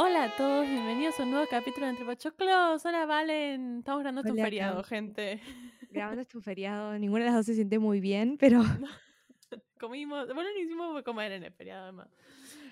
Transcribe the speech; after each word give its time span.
Hola 0.00 0.24
a 0.24 0.36
todos, 0.36 0.64
bienvenidos 0.68 1.18
a 1.18 1.24
un 1.24 1.32
nuevo 1.32 1.46
capítulo 1.50 1.86
de 1.86 1.90
Entre 1.90 2.04
Pochoclos. 2.06 2.84
Hola 2.86 3.04
Valen, 3.04 3.78
estamos 3.78 4.00
grabando 4.00 4.20
este 4.20 4.30
un 4.32 4.38
feriado, 4.38 4.76
Cam. 4.82 4.84
gente. 4.84 5.40
Grabando 5.90 6.20
este 6.22 6.36
un 6.36 6.42
feriado, 6.44 6.96
ninguna 6.98 7.24
de 7.24 7.30
las 7.30 7.34
dos 7.38 7.46
se 7.46 7.54
siente 7.54 7.78
muy 7.78 7.98
bien, 8.00 8.36
pero 8.38 8.60
Comimos, 9.80 10.26
bueno, 10.34 10.50
no 10.54 10.60
hicimos 10.60 11.02
comer 11.02 11.32
en 11.32 11.44
el 11.44 11.52
feriado 11.52 11.84
además. 11.84 12.08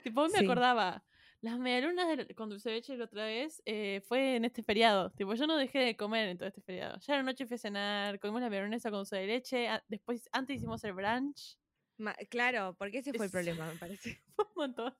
Tipo, 0.05 0.23
me 0.29 0.39
Sí. 0.39 0.45
acordaba, 0.45 1.03
las 1.41 1.59
medialunas 1.59 2.07
con 2.37 2.49
dulce 2.51 2.69
de 2.71 2.77
leche 2.77 2.97
la 2.97 3.05
otra 3.07 3.25
vez 3.25 3.61
eh, 3.65 4.03
fue 4.07 4.37
en 4.37 4.45
este 4.45 4.63
feriado. 4.63 5.11
Tipo, 5.11 5.35
yo 5.35 5.47
no 5.49 5.57
dejé 5.57 5.79
de 5.81 5.97
comer 5.97 6.29
en 6.29 6.37
todo 6.39 6.49
este 6.49 6.61
feriado. 6.61 6.99
Ya 7.01 7.17
la 7.17 7.23
noche 7.25 7.47
fui 7.47 7.55
a 7.57 7.59
cenar, 7.59 8.21
comimos 8.21 8.43
la 8.43 8.51
medialuna 8.51 8.79
con 8.81 8.93
dulce 8.93 9.17
de 9.17 9.27
leche, 9.27 9.69
a- 9.69 9.83
después, 9.89 10.29
antes 10.33 10.57
hicimos 10.59 10.85
el 10.85 10.93
brunch. 10.93 11.57
Ma- 11.99 12.17
claro, 12.29 12.75
porque 12.79 12.99
ese 12.99 13.13
fue 13.13 13.27
el 13.27 13.33
problema, 13.33 13.67
me 13.67 13.77
parece. 13.79 14.21
Un 14.39 14.47
montón. 14.55 14.95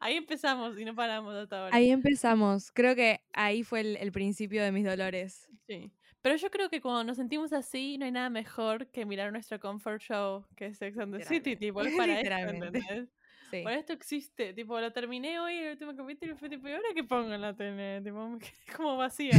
Ahí 0.00 0.16
empezamos 0.16 0.78
y 0.78 0.84
no 0.84 0.94
paramos 0.94 1.34
hasta 1.34 1.64
ahora. 1.64 1.76
Ahí 1.76 1.90
empezamos, 1.90 2.70
creo 2.72 2.94
que 2.94 3.20
ahí 3.32 3.62
fue 3.64 3.80
el, 3.80 3.96
el 3.96 4.12
principio 4.12 4.62
de 4.62 4.72
mis 4.72 4.84
dolores. 4.84 5.48
Sí. 5.66 5.92
Pero 6.22 6.36
yo 6.36 6.50
creo 6.50 6.70
que 6.70 6.80
cuando 6.80 7.02
nos 7.02 7.16
sentimos 7.16 7.52
así, 7.52 7.98
no 7.98 8.04
hay 8.04 8.12
nada 8.12 8.30
mejor 8.30 8.88
que 8.92 9.04
mirar 9.04 9.32
nuestro 9.32 9.58
comfort 9.58 10.00
show, 10.00 10.46
que 10.56 10.66
es 10.66 10.78
Sex 10.78 10.96
and 10.98 11.16
the 11.18 11.24
City, 11.24 11.56
tipo, 11.56 11.82
es 11.82 11.96
para 11.96 12.20
esto. 12.20 12.34
¿entendés? 12.34 13.08
Sí. 13.50 13.62
Para 13.62 13.76
esto 13.78 13.92
existe, 13.92 14.54
tipo, 14.54 14.80
lo 14.80 14.92
terminé 14.92 15.38
hoy 15.40 15.56
el 15.56 15.72
último 15.72 15.94
capítulo 15.94 16.32
y 16.32 16.36
fue 16.36 16.48
tipo, 16.48 16.68
¿y 16.68 16.72
ahora 16.72 16.88
qué 16.94 17.04
pongo 17.04 17.34
en 17.34 17.40
la 17.40 17.54
tele? 17.54 18.00
Tipo, 18.02 18.26
me 18.28 18.38
quedé 18.38 18.76
como 18.76 18.96
vacía. 18.96 19.32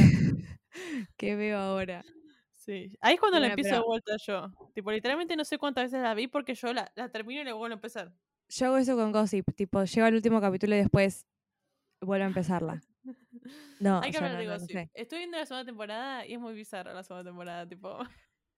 ¿Qué 1.17 1.35
veo 1.35 1.57
ahora? 1.57 2.03
Sí. 2.65 2.95
Ahí 3.01 3.15
es 3.15 3.19
cuando 3.19 3.39
la 3.39 3.47
Bueno, 3.47 3.53
empiezo 3.53 3.69
de 3.75 3.81
pero- 3.81 3.85
vuelta 3.87 4.13
yo. 4.25 4.51
Tipo, 4.73 4.91
literalmente 4.91 5.35
no 5.35 5.43
sé 5.43 5.57
cuántas 5.57 5.85
veces 5.85 6.01
la 6.01 6.13
vi 6.13 6.27
porque 6.27 6.55
yo 6.55 6.71
la, 6.73 6.91
la 6.95 7.09
termino 7.09 7.41
y 7.41 7.43
le 7.43 7.51
vuelvo 7.51 7.73
a 7.73 7.75
empezar. 7.75 8.13
Yo 8.49 8.67
hago 8.67 8.77
eso 8.77 8.95
con 8.95 9.11
Gossip, 9.11 9.45
tipo, 9.55 9.83
llego 9.83 10.05
al 10.07 10.13
último 10.15 10.39
capítulo 10.39 10.75
y 10.75 10.77
después 10.77 11.25
vuelvo 12.01 12.23
a 12.25 12.27
empezarla. 12.27 12.81
No, 13.81 13.99
Hay 14.01 14.11
que 14.11 14.17
hablar 14.17 14.33
no, 14.33 14.37
de 14.39 14.45
no, 14.45 14.51
no 14.53 14.59
Gossip. 14.59 14.71
sé. 14.77 14.89
Estoy 14.93 15.17
viendo 15.19 15.37
la 15.37 15.45
segunda 15.45 15.65
temporada 15.65 16.25
y 16.25 16.33
es 16.35 16.39
muy 16.39 16.53
bizarra 16.53 16.93
la 16.93 17.03
segunda 17.03 17.29
temporada, 17.29 17.67
tipo. 17.67 17.97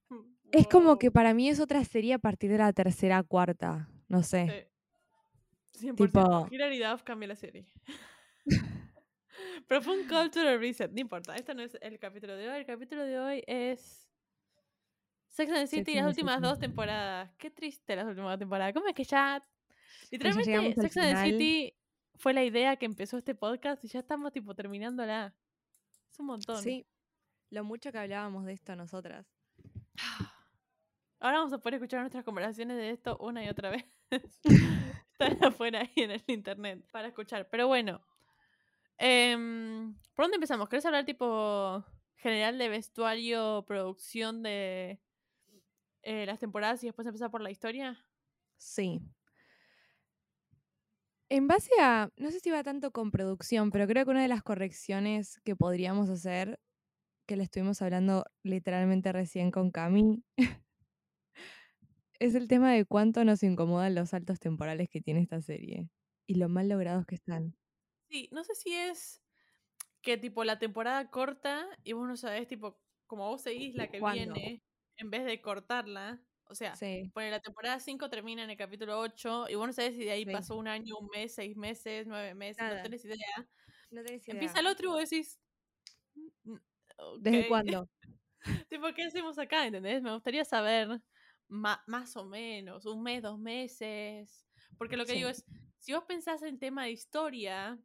Es 0.51 0.67
como 0.67 0.99
que 0.99 1.09
para 1.09 1.33
mí 1.33 1.49
es 1.49 1.59
otra 1.59 1.83
serie 1.83 2.13
a 2.13 2.19
partir 2.19 2.51
de 2.51 2.59
la 2.59 2.71
tercera, 2.73 3.23
cuarta, 3.23 3.89
no 4.07 4.21
sé. 4.21 4.69
Sí. 5.71 5.87
100%. 5.87 5.95
Tipo- 5.95 6.47
Hilary 6.51 6.77
Duff 6.79 7.01
cambia 7.01 7.27
la 7.29 7.35
serie. 7.35 7.65
Pero 9.67 9.81
fue 9.81 10.00
un 10.00 10.08
cultural 10.08 10.59
reset, 10.59 10.91
no 10.91 11.00
importa. 11.00 11.36
Este 11.36 11.53
no 11.53 11.61
es 11.61 11.78
el 11.81 12.00
capítulo 12.00 12.36
de 12.36 12.50
hoy. 12.50 12.59
El 12.59 12.66
capítulo 12.66 13.03
de 13.03 13.19
hoy 13.19 13.44
es 13.47 14.09
Sex 15.30 15.52
and 15.52 15.61
the 15.61 15.67
City, 15.67 15.97
and 15.97 16.08
las 16.08 16.08
últimas 16.08 16.41
dos 16.41 16.59
temporadas. 16.59 17.31
Qué 17.38 17.50
triste 17.50 17.95
las 17.95 18.06
últimas 18.06 18.31
dos 18.31 18.39
temporadas. 18.39 18.73
¿Cómo 18.73 18.88
es 18.88 18.94
que 18.94 19.03
ya... 19.03 19.41
Literalmente, 20.11 20.81
Sex 20.81 20.97
and 20.97 21.16
the. 21.16 21.31
City 21.31 21.73
fue 22.16 22.33
la 22.33 22.44
idea 22.44 22.75
que 22.78 22.86
empezó 22.86 23.17
este 23.17 23.36
podcast 23.36 23.83
y 23.83 23.88
ya 23.88 24.00
estamos 24.00 24.31
tipo 24.31 24.56
terminándola. 24.56 25.36
Es 26.09 26.19
un 26.19 26.28
montón. 26.28 26.62
Sí, 26.62 26.85
lo 27.50 27.63
mucho 27.63 27.91
que 27.91 27.97
hablábamos 27.97 28.45
de 28.45 28.53
esto 28.53 28.75
nosotras. 28.75 29.25
Ahora 31.19 31.40
vamos 31.40 31.53
a 31.53 31.57
poder 31.57 31.75
escuchar 31.75 32.01
nuestras 32.01 32.24
conversaciones 32.24 32.78
de 32.78 32.91
esto 32.91 33.18
una 33.19 33.44
y 33.44 33.50
otra 33.50 33.72
vez. 33.72 33.85
Están 35.12 35.44
afuera 35.44 35.81
ahí 35.81 36.03
en 36.03 36.12
el 36.12 36.24
internet 36.28 36.85
para 36.91 37.07
escuchar. 37.07 37.50
Pero 37.50 37.68
bueno. 37.68 38.01
Em, 38.97 39.95
¿Por 40.13 40.25
dónde 40.25 40.35
empezamos? 40.35 40.69
¿Querés 40.69 40.85
hablar 40.85 41.06
tipo 41.06 41.83
general 42.16 42.57
de 42.57 42.69
vestuario, 42.69 43.66
producción 43.67 44.41
de 44.44 45.00
eh, 46.03 46.25
las 46.25 46.39
temporadas 46.39 46.83
y 46.83 46.88
después 46.88 47.06
empezar 47.07 47.31
por 47.31 47.41
la 47.41 47.51
historia? 47.51 48.00
Sí. 48.57 49.01
En 51.29 51.47
base 51.47 51.72
a, 51.81 52.09
no 52.17 52.31
sé 52.31 52.39
si 52.39 52.51
va 52.51 52.63
tanto 52.63 52.91
con 52.91 53.11
producción, 53.11 53.72
pero 53.72 53.88
creo 53.88 54.06
que 54.06 54.11
una 54.11 54.22
de 54.22 54.28
las 54.28 54.44
correcciones 54.44 55.39
que 55.44 55.56
podríamos 55.56 56.09
hacer, 56.09 56.59
que 57.27 57.35
le 57.35 57.44
estuvimos 57.44 57.81
hablando 57.81 58.25
literalmente 58.44 59.12
recién 59.12 59.51
con 59.51 59.72
Cami, 59.72 60.23
es 62.19 62.35
el 62.35 62.47
tema 62.47 62.72
de 62.72 62.85
cuánto 62.85 63.25
nos 63.25 63.44
incomodan 63.44 63.95
los 63.95 64.09
saltos 64.12 64.39
temporales 64.39 64.88
que 64.89 65.01
tiene 65.01 65.22
esta 65.22 65.41
serie 65.41 65.89
y 66.27 66.35
lo 66.35 66.47
mal 66.50 66.69
logrados 66.69 67.06
que 67.06 67.16
están. 67.16 67.56
Sí, 68.09 68.29
no 68.31 68.43
sé 68.43 68.53
si 68.55 68.73
es 68.75 69.23
que 70.01 70.17
tipo 70.17 70.43
la 70.45 70.59
temporada 70.59 71.11
corta 71.11 71.67
y 71.83 71.93
vos 71.93 72.07
no 72.07 72.17
sabés 72.17 72.47
tipo 72.47 72.81
como 73.07 73.29
vos 73.29 73.41
seguís 73.43 73.75
la 73.75 73.89
que 73.89 73.99
¿Cuándo? 73.99 74.41
viene 74.41 74.63
en 74.97 75.11
vez 75.11 75.25
de 75.25 75.41
cortarla. 75.41 76.25
O 76.45 76.55
sea, 76.55 76.81
Sí, 76.81 77.13
Pone 77.13 77.31
la 77.31 77.39
temporada 77.41 77.79
5 77.79 78.09
termina 78.09 78.44
en 78.44 78.51
el 78.51 78.57
capítulo 78.57 78.99
8 78.99 79.47
y 79.49 79.55
vos 79.55 79.67
no 79.67 79.73
sabés 79.73 79.95
si 79.95 80.05
de 80.05 80.11
ahí 80.11 80.25
Sí. 80.25 80.25
pasó 80.27 80.57
un 80.57 80.67
año, 80.67 80.95
un 80.99 81.07
mes, 81.13 81.35
seis 81.35 81.57
meses, 81.57 82.07
nueve 82.07 82.35
meses, 82.35 82.59
Nada. 82.59 82.81
no 82.81 82.81
tenés 82.81 83.05
idea. 83.05 83.49
no 83.91 84.03
tenés 84.03 84.27
Empieza 84.29 84.59
el 84.61 84.67
otro 84.67 84.88
y 84.88 84.91
vos 84.91 85.09
decís... 85.09 85.39
"Mm, 86.45 86.57
¿Desde 87.19 87.45
ok". 87.45 87.45
cuándo? 87.45 87.89
tipo, 88.69 88.88
¿qué 88.95 89.03
hacemos 89.05 89.39
acá? 89.39 89.65
¿Entendés? 89.67 90.01
Me 90.03 90.13
gustaría 90.13 90.45
saber 90.45 91.01
más 91.49 92.17
o 92.17 92.25
menos, 92.25 92.85
un 92.85 93.03
mes, 93.03 93.21
dos 93.23 93.39
meses. 93.39 94.47
Porque 94.77 94.97
lo 94.97 95.05
que 95.07 95.13
digo 95.13 95.29
Sí. 95.29 95.31
es, 95.31 95.45
si 95.79 95.94
vos 95.94 96.05
pensás 96.05 96.44
en 96.44 96.59
tema 96.59 96.85
de 96.85 96.91
historia, 96.91 97.79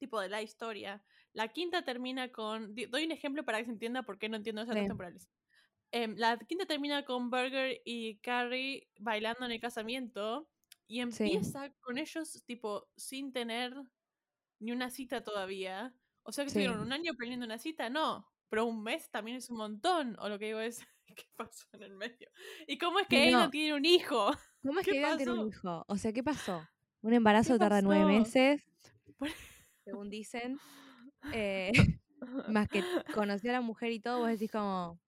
tipo 0.00 0.20
de 0.20 0.28
la 0.28 0.42
historia, 0.42 1.02
la 1.32 1.46
quinta 1.48 1.84
termina 1.84 2.32
con... 2.32 2.74
Doy 2.74 3.04
un 3.04 3.12
ejemplo 3.12 3.44
para 3.44 3.58
que 3.58 3.66
se 3.66 3.70
entienda 3.70 4.02
por 4.02 4.18
qué 4.18 4.28
no 4.28 4.36
entiendo 4.36 4.62
esas 4.62 4.74
Sí. 4.76 4.86
temporales. 4.88 5.28
Em, 5.92 6.16
la 6.16 6.36
quinta 6.38 6.66
termina 6.66 7.04
con 7.04 7.30
Burger 7.30 7.80
y 7.84 8.16
Carrie 8.18 8.88
bailando 8.98 9.44
en 9.46 9.52
el 9.52 9.60
casamiento 9.60 10.48
y 10.88 10.96
Sí. 11.12 11.24
empieza 11.32 11.72
con 11.80 11.98
ellos 11.98 12.42
tipo 12.46 12.88
sin 12.96 13.32
tener 13.32 13.74
ni 14.58 14.72
una 14.72 14.90
cita 14.90 15.22
todavía. 15.22 15.94
O 16.24 16.32
sea 16.32 16.44
que 16.44 16.50
Sí. 16.50 16.58
estuvieron 16.58 16.84
un 16.84 16.92
año 16.92 17.12
planeando 17.14 17.46
una 17.46 17.58
cita, 17.58 17.88
no. 17.90 18.26
Pero 18.48 18.66
un 18.66 18.82
mes 18.82 19.08
también 19.10 19.36
es 19.36 19.48
un 19.50 19.58
montón. 19.58 20.16
O 20.18 20.28
lo 20.28 20.38
que 20.38 20.46
digo 20.46 20.60
es, 20.60 20.80
¿qué 21.16 21.24
pasó 21.36 21.66
en 21.72 21.82
el 21.84 21.94
medio? 21.94 22.28
¿Y 22.66 22.78
cómo 22.78 22.98
es 23.00 23.06
que 23.06 23.16
Sí, 23.16 23.22
él 23.28 23.32
no 23.34 23.50
tiene 23.50 23.74
un 23.74 23.84
hijo? 23.84 24.30
¿Cómo 24.64 24.80
es 24.80 24.84
¿Qué 24.86 24.92
que 24.92 24.98
iban 24.98 25.12
a 25.12 25.16
tener 25.16 25.34
un 25.34 25.48
hijo? 25.48 25.84
O 25.88 25.96
sea, 25.96 26.12
¿qué 26.12 26.22
pasó? 26.22 26.68
Un 27.02 27.14
embarazo 27.14 27.58
tarda 27.58 27.80
nueve 27.82 28.04
meses, 28.04 28.62
Por- 29.18 29.30
según 29.90 30.10
dicen. 30.10 30.58
Eh, 31.32 31.72
más 32.48 32.68
que 32.68 32.82
conocí 33.14 33.48
a 33.48 33.52
la 33.52 33.60
mujer 33.60 33.92
y 33.92 34.00
todo, 34.00 34.20
vos 34.20 34.28
decís 34.28 34.50
como... 34.50 35.00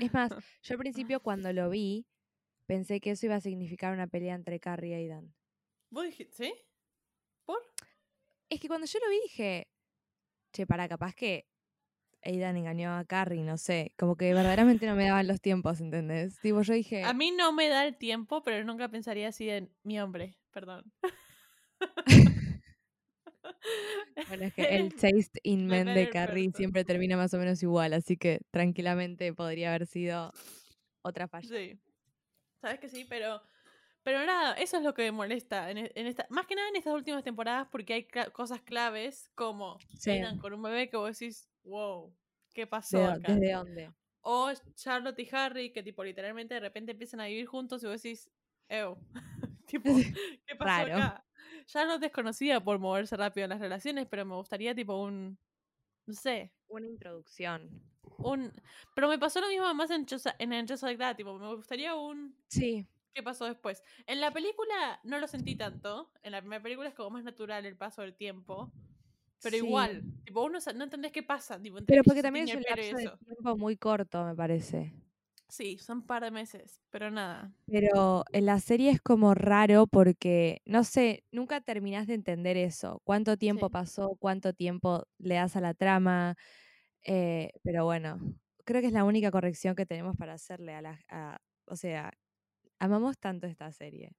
Es 0.00 0.12
más, 0.12 0.30
yo 0.62 0.74
al 0.74 0.78
principio 0.78 1.20
cuando 1.20 1.52
lo 1.52 1.70
vi, 1.70 2.06
pensé 2.66 3.00
que 3.00 3.12
eso 3.12 3.26
iba 3.26 3.36
a 3.36 3.40
significar 3.40 3.92
una 3.92 4.06
pelea 4.06 4.34
entre 4.34 4.60
Carrie 4.60 4.90
y 4.90 4.94
Aidan. 4.94 5.34
¿Vos 5.90 6.04
dijiste, 6.04 6.44
sí? 6.44 6.54
¿Por? 7.44 7.58
Es 8.48 8.60
que 8.60 8.68
cuando 8.68 8.86
yo 8.86 8.98
lo 9.00 9.10
vi 9.10 9.20
dije, 9.22 9.68
che, 10.52 10.66
para, 10.66 10.88
capaz 10.88 11.14
que 11.14 11.46
Aidan 12.22 12.56
engañó 12.56 12.96
a 12.96 13.04
Carrie, 13.04 13.42
no 13.42 13.56
sé. 13.56 13.92
Como 13.96 14.16
que 14.16 14.32
verdaderamente 14.34 14.86
no 14.86 14.94
me 14.94 15.06
daban 15.06 15.26
los 15.26 15.40
tiempos, 15.40 15.80
¿entendés? 15.80 16.38
Tipo, 16.40 16.62
yo 16.62 16.74
dije, 16.74 17.02
A 17.04 17.14
mí 17.14 17.32
no 17.32 17.52
me 17.52 17.68
da 17.68 17.86
el 17.86 17.96
tiempo, 17.96 18.42
pero 18.42 18.64
nunca 18.64 18.88
pensaría 18.88 19.28
así 19.28 19.48
en 19.48 19.72
mi 19.82 19.98
hombre. 20.00 20.36
Perdón. 20.52 20.92
Bueno, 24.28 24.44
es 24.44 24.54
que 24.54 24.62
el 24.76 24.94
taste 24.94 25.40
in 25.42 25.66
Me 25.66 25.84
men 25.84 25.94
de 25.94 26.10
Carrie 26.10 26.50
siempre 26.54 26.84
termina 26.84 27.16
más 27.16 27.34
o 27.34 27.38
menos 27.38 27.62
igual, 27.62 27.92
así 27.92 28.16
que 28.16 28.40
tranquilamente 28.50 29.32
podría 29.32 29.70
haber 29.70 29.86
sido 29.86 30.32
otra 31.02 31.28
falla. 31.28 31.48
Sí. 31.48 31.78
Sabes 32.60 32.78
que 32.80 32.88
sí, 32.88 33.06
pero. 33.08 33.42
Pero 34.02 34.24
nada, 34.24 34.54
eso 34.54 34.78
es 34.78 34.82
lo 34.82 34.94
que 34.94 35.02
me 35.02 35.12
molesta. 35.12 35.70
En, 35.70 35.76
e- 35.76 35.92
en 35.94 36.06
esta, 36.06 36.26
más 36.30 36.46
que 36.46 36.54
nada 36.54 36.68
en 36.70 36.76
estas 36.76 36.94
últimas 36.94 37.22
temporadas, 37.22 37.68
porque 37.70 37.92
hay 37.92 38.08
cosas 38.32 38.62
claves 38.62 39.30
como 39.34 39.78
Sí. 39.98 40.22
Con 40.40 40.54
un 40.54 40.62
bebé 40.62 40.88
que 40.88 40.96
vos 40.96 41.18
decís, 41.18 41.50
wow, 41.64 42.10
¿qué 42.54 42.62
¿De 42.62 42.66
pasó 42.66 43.04
acá? 43.04 43.34
¿Desde 43.34 43.52
dónde? 43.52 43.92
O 44.22 44.50
Charlotte 44.74 45.18
y 45.18 45.28
Harry, 45.32 45.72
que 45.72 45.82
tipo 45.82 46.02
literalmente 46.02 46.54
de 46.54 46.60
repente 46.60 46.92
empiezan 46.92 47.20
a 47.20 47.26
vivir 47.26 47.46
juntos 47.46 47.82
y 47.82 47.86
vos 47.86 48.02
decís, 48.02 48.30
ew. 48.68 48.96
tipo, 49.66 49.84
¿qué 50.46 50.56
pasó 50.56 50.64
Raro. 50.64 50.94
acá? 50.94 51.24
Charlotte 51.70 52.02
es 52.02 52.10
conocida 52.12 52.62
por 52.62 52.80
moverse 52.80 53.16
rápido 53.16 53.44
en 53.44 53.50
las 53.50 53.60
relaciones, 53.60 54.08
pero 54.10 54.24
me 54.24 54.34
gustaría 54.34 54.74
tipo 54.74 55.00
un. 55.00 55.38
No 56.06 56.14
sé. 56.14 56.52
Una 56.66 56.88
introducción. 56.88 57.70
Un. 58.18 58.52
Pero 58.96 59.08
me 59.08 59.20
pasó 59.20 59.40
lo 59.40 59.46
mismo 59.46 59.72
más 59.72 59.90
en 59.92 60.04
Just, 60.04 60.26
en, 60.40 60.66
Just 60.66 60.82
Like 60.82 60.98
That, 60.98 61.16
tipo, 61.16 61.38
me 61.38 61.54
gustaría 61.54 61.94
un. 61.94 62.34
Sí, 62.48 62.84
¿Qué 63.14 63.22
pasó 63.22 63.44
después? 63.44 63.84
En 64.06 64.20
la 64.20 64.32
película 64.32 64.98
no 65.04 65.18
lo 65.20 65.28
sentí 65.28 65.54
tanto. 65.54 66.10
En 66.22 66.32
la 66.32 66.40
primera 66.40 66.62
película 66.62 66.88
es 66.88 66.94
como 66.94 67.10
más 67.10 67.24
natural 67.24 67.64
el 67.64 67.76
paso 67.76 68.02
del 68.02 68.14
tiempo. 68.14 68.72
Pero 69.40 69.56
Sí. 69.56 69.64
igual, 69.64 70.02
tipo, 70.24 70.42
uno 70.42 70.58
no 70.74 70.84
entendés 70.84 71.12
qué 71.12 71.22
pasa. 71.22 71.60
Tipo, 71.60 71.78
Pero 71.86 72.02
que 72.02 72.06
porque 72.06 72.22
también 72.22 72.48
es 72.48 72.54
un 72.56 72.62
lapso 72.62 72.96
de 72.96 73.16
tiempo 73.26 73.56
muy 73.56 73.76
corto, 73.76 74.24
me 74.24 74.34
parece. 74.34 74.92
Sí, 75.50 75.78
son 75.78 75.98
un 75.98 76.06
par 76.06 76.22
de 76.22 76.30
meses, 76.30 76.80
pero 76.90 77.10
nada. 77.10 77.52
Pero 77.66 78.24
en 78.32 78.46
la 78.46 78.58
serie 78.58 78.90
es 78.90 79.00
como 79.00 79.34
raro 79.34 79.86
porque, 79.86 80.60
no 80.64 80.82
sé, 80.82 81.24
nunca 81.30 81.60
terminás 81.60 82.06
de 82.08 82.14
entender 82.14 82.56
eso. 82.56 83.00
¿Cuánto 83.04 83.36
tiempo 83.36 83.66
Sí. 83.66 83.72
pasó? 83.72 84.16
¿Cuánto 84.18 84.52
tiempo 84.54 85.04
le 85.18 85.36
das 85.36 85.54
a 85.56 85.60
la 85.60 85.74
trama? 85.74 86.36
Eh, 87.04 87.52
pero 87.62 87.84
bueno, 87.84 88.18
creo 88.64 88.80
que 88.80 88.88
es 88.88 88.92
la 88.92 89.04
única 89.04 89.30
corrección 89.30 89.76
que 89.76 89.86
tenemos 89.86 90.16
para 90.16 90.34
hacerle 90.34 90.74
a 90.74 90.82
la... 90.82 91.00
a- 91.08 91.38
o 91.66 91.76
sea, 91.76 92.12
amamos 92.80 93.18
tanto 93.18 93.46
esta 93.46 93.72
serie. 93.72 94.12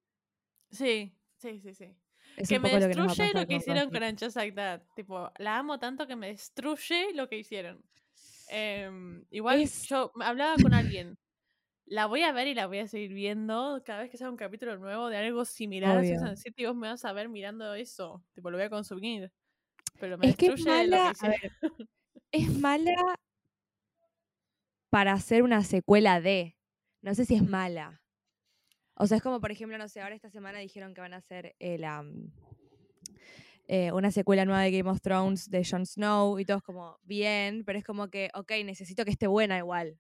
Sí, 0.69 1.18
sí, 1.38 1.60
sí, 1.60 1.74
sí. 1.74 1.95
Es 2.38 2.48
que 2.50 2.60
me 2.60 2.69
lo 2.69 2.80
que 2.80 2.88
destruye 2.88 3.33
lo 3.33 3.45
que 3.48 3.56
hicieron 3.56 3.92
con 3.92 4.00
Like 4.36 4.51
That. 4.54 4.81
Tipo, 4.95 5.31
la 5.38 5.57
amo 5.57 5.80
tanto 5.80 6.07
que 6.07 6.16
me 6.16 6.28
destruye 6.28 7.13
lo 7.13 7.28
que 7.28 7.38
hicieron. 7.38 7.83
Em, 8.53 9.24
igual 9.31 9.62
Es- 9.62 9.88
yo 9.88 10.12
hablaba 10.21 10.59
con 10.59 10.74
alguien. 10.74 11.18
La 11.86 12.06
voy 12.06 12.21
a 12.24 12.31
ver 12.31 12.48
y 12.48 12.53
la 12.53 12.68
voy 12.68 12.80
a 12.80 12.88
seguir 12.88 13.13
viendo 13.13 13.81
cada 13.86 14.01
vez 14.01 14.12
que 14.12 14.18
salga 14.18 14.31
un 14.31 14.38
capítulo 14.38 14.77
nuevo 14.77 15.07
de 15.09 15.18
algo 15.18 15.45
similar 15.45 15.98
a 15.98 16.00
Obvio. 16.00 16.19
and 16.19 16.30
the 16.31 16.36
City. 16.38 16.65
Vos 16.65 16.75
me 16.75 16.88
vas 16.89 17.03
a 17.06 17.13
ver 17.13 17.30
mirando 17.30 17.74
eso. 17.74 18.24
Tipo, 18.33 18.51
lo 18.51 18.57
voy 18.57 18.65
a 18.65 18.69
consumir. 18.69 19.31
Pero 20.00 20.18
me 20.18 20.27
Es 20.27 20.36
que 20.38 20.48
es 20.48 20.53
destruye 20.56 20.86
lo 20.86 20.98
que 20.98 20.98
mala, 20.98 21.13
a 21.19 21.27
ver, 21.30 21.51
es 22.31 22.59
mala 22.59 23.18
para 24.89 25.13
hacer 25.13 25.44
una 25.44 25.63
secuela 25.63 26.19
de. 26.21 26.57
No 27.01 27.15
sé 27.15 27.25
si 27.25 27.36
es 27.36 27.44
mala. 27.44 28.01
O 28.95 29.07
sea, 29.07 29.18
es 29.18 29.24
como, 29.24 29.39
por 29.42 29.51
ejemplo, 29.51 29.77
no 29.77 29.88
sé, 29.88 30.01
ahora 30.01 30.15
esta 30.15 30.30
semana 30.30 30.59
dijeron 30.59 30.94
que 30.94 31.01
van 31.01 31.13
a 31.13 31.18
hacer 31.18 31.56
la, 31.59 32.04
mm, 32.04 32.31
eh, 33.67 33.91
una 33.91 34.11
secuela 34.11 34.45
nueva 34.45 34.61
de 34.63 34.71
Game 34.71 34.89
of 34.89 35.01
Thrones 35.01 35.49
de 35.49 35.63
Jon 35.69 35.85
Snow 35.85 36.39
y 36.39 36.45
todo 36.45 36.57
es 36.57 36.63
como 36.63 36.97
bien, 37.03 37.63
pero 37.65 37.79
es 37.79 37.85
como 37.85 38.09
que, 38.09 38.29
ok, 38.33 38.51
necesito 38.65 39.05
que 39.05 39.11
esté 39.11 39.27
buena 39.27 39.57
igual. 39.57 39.99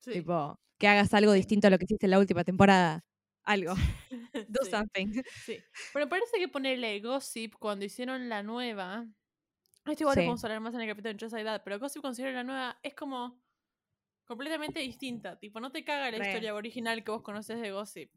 Sí. 0.00 0.12
Tipo, 0.12 0.58
que 0.78 0.88
hagas 0.88 1.12
algo 1.14 1.32
distinto 1.32 1.66
a 1.66 1.70
lo 1.70 1.78
que 1.78 1.84
hiciste 1.84 2.06
en 2.06 2.12
la 2.12 2.18
última 2.18 2.44
temporada. 2.44 3.04
Algo. 3.44 3.74
Do 4.48 4.64
Sí. 4.64 4.70
something. 4.70 5.22
Sí. 5.44 5.58
Pero 5.92 6.08
parece 6.08 6.38
que 6.38 6.48
ponerle 6.48 7.00
Gossip 7.00 7.54
cuando 7.58 7.84
hicieron 7.84 8.28
la 8.28 8.42
nueva. 8.42 9.06
Esto 9.86 10.04
igual 10.04 10.14
Sí. 10.16 10.20
lo 10.22 10.26
vamos 10.28 10.44
a 10.44 10.46
hablar 10.48 10.60
más 10.60 10.74
en 10.74 10.80
el 10.82 10.88
capítulo 10.88 11.14
de 11.14 11.26
Like 11.28 11.44
That, 11.44 11.62
pero 11.64 11.78
Gossip 11.78 12.00
cuando 12.02 12.14
hicieron 12.14 12.34
la 12.34 12.44
nueva 12.44 12.78
es 12.82 12.94
como 12.94 13.40
completamente 14.26 14.80
distinta. 14.80 15.38
Tipo, 15.38 15.60
no 15.60 15.70
te 15.72 15.84
caga 15.84 16.10
la 16.10 16.18
Re. 16.18 16.26
historia 16.28 16.54
original 16.54 17.02
que 17.04 17.10
vos 17.10 17.22
conocés 17.22 17.60
de 17.60 17.72
Gossip. 17.72 18.10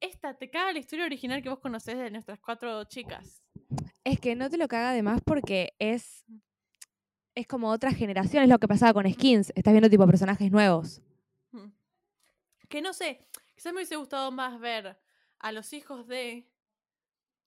Esta 0.00 0.36
te 0.38 0.50
caga 0.50 0.72
la 0.72 0.78
historia 0.80 1.04
original 1.04 1.42
que 1.42 1.50
vos 1.50 1.60
conocés 1.60 1.98
de 1.98 2.10
nuestras 2.10 2.40
cuatro 2.40 2.84
chicas. 2.84 3.42
Es 4.04 4.18
que 4.20 4.34
no 4.34 4.48
te 4.48 4.56
lo 4.56 4.68
caga 4.68 4.92
de 4.92 5.02
más 5.02 5.20
porque 5.22 5.74
es. 5.78 6.24
Es 7.34 7.46
como 7.46 7.70
otra 7.70 7.92
generación, 7.92 8.42
es 8.42 8.48
lo 8.48 8.58
que 8.58 8.68
pasaba 8.68 8.92
con 8.92 9.10
skins. 9.10 9.52
Estás 9.54 9.72
viendo 9.72 9.88
tipo 9.88 10.06
personajes 10.06 10.50
nuevos. 10.50 11.00
Mm. 11.52 11.70
Que 12.68 12.82
no 12.82 12.92
sé, 12.92 13.26
quizás 13.54 13.72
me 13.72 13.78
hubiese 13.78 13.96
gustado 13.96 14.30
más 14.32 14.58
ver 14.58 14.98
a 15.38 15.52
los 15.52 15.72
hijos 15.72 16.06
de 16.06 16.50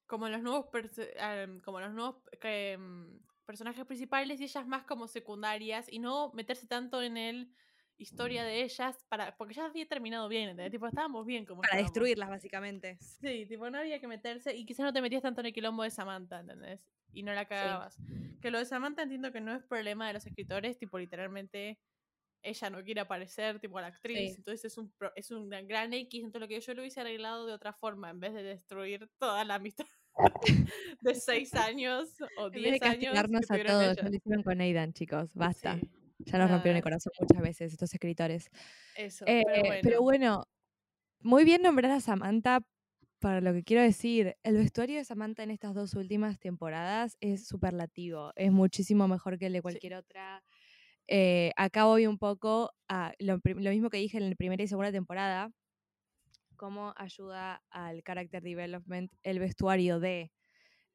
como 0.08 0.30
los 0.30 0.42
nuevos 0.42 0.68
em, 0.96 1.60
como 1.62 1.80
los 1.80 1.94
nuevos 1.94 2.18
em, 2.42 3.20
personajes 3.46 3.86
principales 3.86 4.40
y 4.40 4.44
ellas 4.44 4.68
más 4.68 4.84
como 4.86 5.08
secundarias 5.08 5.88
y 5.92 6.00
no 6.00 6.32
meterse 6.34 6.68
tanto 6.68 7.02
en 7.02 7.18
el 7.18 7.54
historia 7.98 8.44
de 8.44 8.64
ellas 8.64 8.98
para 9.10 9.36
porque 9.38 9.54
ya 9.54 9.66
había 9.66 9.86
terminado 9.88 10.28
bien, 10.28 10.50
¿entendés? 10.50 10.72
Tipo, 10.72 10.88
estábamos 10.88 11.26
bien 11.26 11.46
como 11.46 11.62
Para 11.62 11.74
estábamos. 11.74 11.94
destruirlas, 11.94 12.30
básicamente. 12.30 12.98
Sí, 13.00 13.46
tipo, 13.46 13.70
no 13.70 13.78
había 13.78 14.00
que 14.00 14.08
meterse 14.08 14.56
y 14.56 14.66
quizás 14.66 14.86
no 14.86 14.94
te 14.94 15.02
metías 15.02 15.22
tanto 15.22 15.42
en 15.42 15.48
el 15.48 15.54
quilombo 15.54 15.84
de 15.84 15.92
Samantha, 15.92 16.40
¿entendés? 16.40 16.82
Y 17.14 17.24
no 17.24 17.34
la 17.34 17.46
cagabas. 17.46 17.98
Que 18.42 18.52
lo 18.52 18.58
de 18.60 18.66
Samantha 18.66 19.04
entiendo 19.04 19.32
que 19.32 19.40
no 19.42 19.54
es 19.56 19.64
problema 19.64 20.08
de 20.08 20.14
los 20.14 20.26
escritores, 20.26 20.78
tipo, 20.78 20.98
literalmente 21.00 21.80
ella 22.42 22.70
no 22.70 22.84
quiere 22.84 23.00
aparecer, 23.02 23.60
tipo, 23.60 23.78
a 23.78 23.82
la 23.82 23.88
actriz. 23.88 24.32
Sí. 24.32 24.36
Entonces 24.38 24.66
es 24.66 24.78
un, 24.78 24.94
es 25.16 25.32
un 25.32 25.50
gran 25.50 25.94
X. 25.94 26.24
Entonces 26.26 26.42
lo 26.42 26.48
que 26.50 26.60
yo 26.60 26.74
lo 26.74 26.82
hubiese 26.82 27.00
arreglado 27.00 27.46
de 27.46 27.54
otra 27.54 27.72
forma, 27.72 28.10
en 28.10 28.20
vez 28.20 28.34
de 28.34 28.44
destruir 28.44 29.10
toda 29.18 29.46
la 29.46 29.56
amistad 29.56 29.86
de 31.02 31.16
seis 31.16 31.54
años 31.54 32.10
o 32.38 32.48
En 32.48 32.52
vez 32.52 32.64
de 32.64 32.70
diez 32.72 32.82
años. 32.82 32.94
castigarnos 32.96 33.42
que 33.48 33.62
a 33.62 33.66
todos, 33.66 33.84
ellas. 33.84 33.98
ya 33.98 34.10
lo 34.10 34.16
hicieron 34.16 34.44
con 34.44 34.60
Aidan, 34.62 34.92
chicos. 34.94 35.34
Basta. 35.36 35.80
Sí, 35.80 35.90
Ya 36.26 36.38
nos 36.38 36.50
rompieron 36.50 36.78
el 36.78 36.84
corazón 36.84 37.12
muchas 37.20 37.42
veces 37.42 37.72
estos 37.74 37.94
escritores. 37.94 38.50
eso. 38.96 39.26
Eh, 39.28 39.44
pero 39.46 39.62
bueno. 39.64 39.80
pero 39.84 40.02
bueno, 40.02 40.44
muy 41.22 41.44
bien 41.44 41.62
nombrar 41.62 41.92
a 41.92 42.00
Samantha 42.00 42.62
para 43.20 43.40
lo 43.42 43.54
que 43.54 43.64
quiero 43.64 43.82
decir. 43.82 44.36
El 44.44 44.58
vestuario 44.58 44.98
de 44.98 45.06
Samantha 45.06 45.44
en 45.44 45.52
estas 45.52 45.74
dos 45.74 45.94
últimas 45.94 46.40
temporadas 46.40 47.18
es 47.22 47.48
superlativo. 47.48 48.32
Es 48.36 48.52
muchísimo 48.52 49.08
mejor 49.08 49.38
que 49.40 49.46
el 49.48 49.54
de 49.54 49.62
cualquier 49.62 49.96
otra. 49.96 50.44
Eh, 51.08 51.52
acá 51.58 51.86
voy 51.86 52.08
un 52.08 52.18
poco 52.18 52.72
a 52.88 53.14
lo, 53.20 53.40
prim- 53.40 53.60
lo 53.60 53.70
mismo 53.72 53.90
que 53.90 53.98
dije 53.98 54.18
en 54.18 54.30
la 54.30 54.36
primera 54.36 54.64
y 54.64 54.68
segunda 54.68 54.92
temporada. 54.92 55.52
Cómo 56.56 56.94
ayuda 56.98 57.62
al 57.72 58.04
character 58.04 58.42
development 58.44 59.12
el 59.24 59.40
vestuario 59.40 60.00
de. 60.00 60.32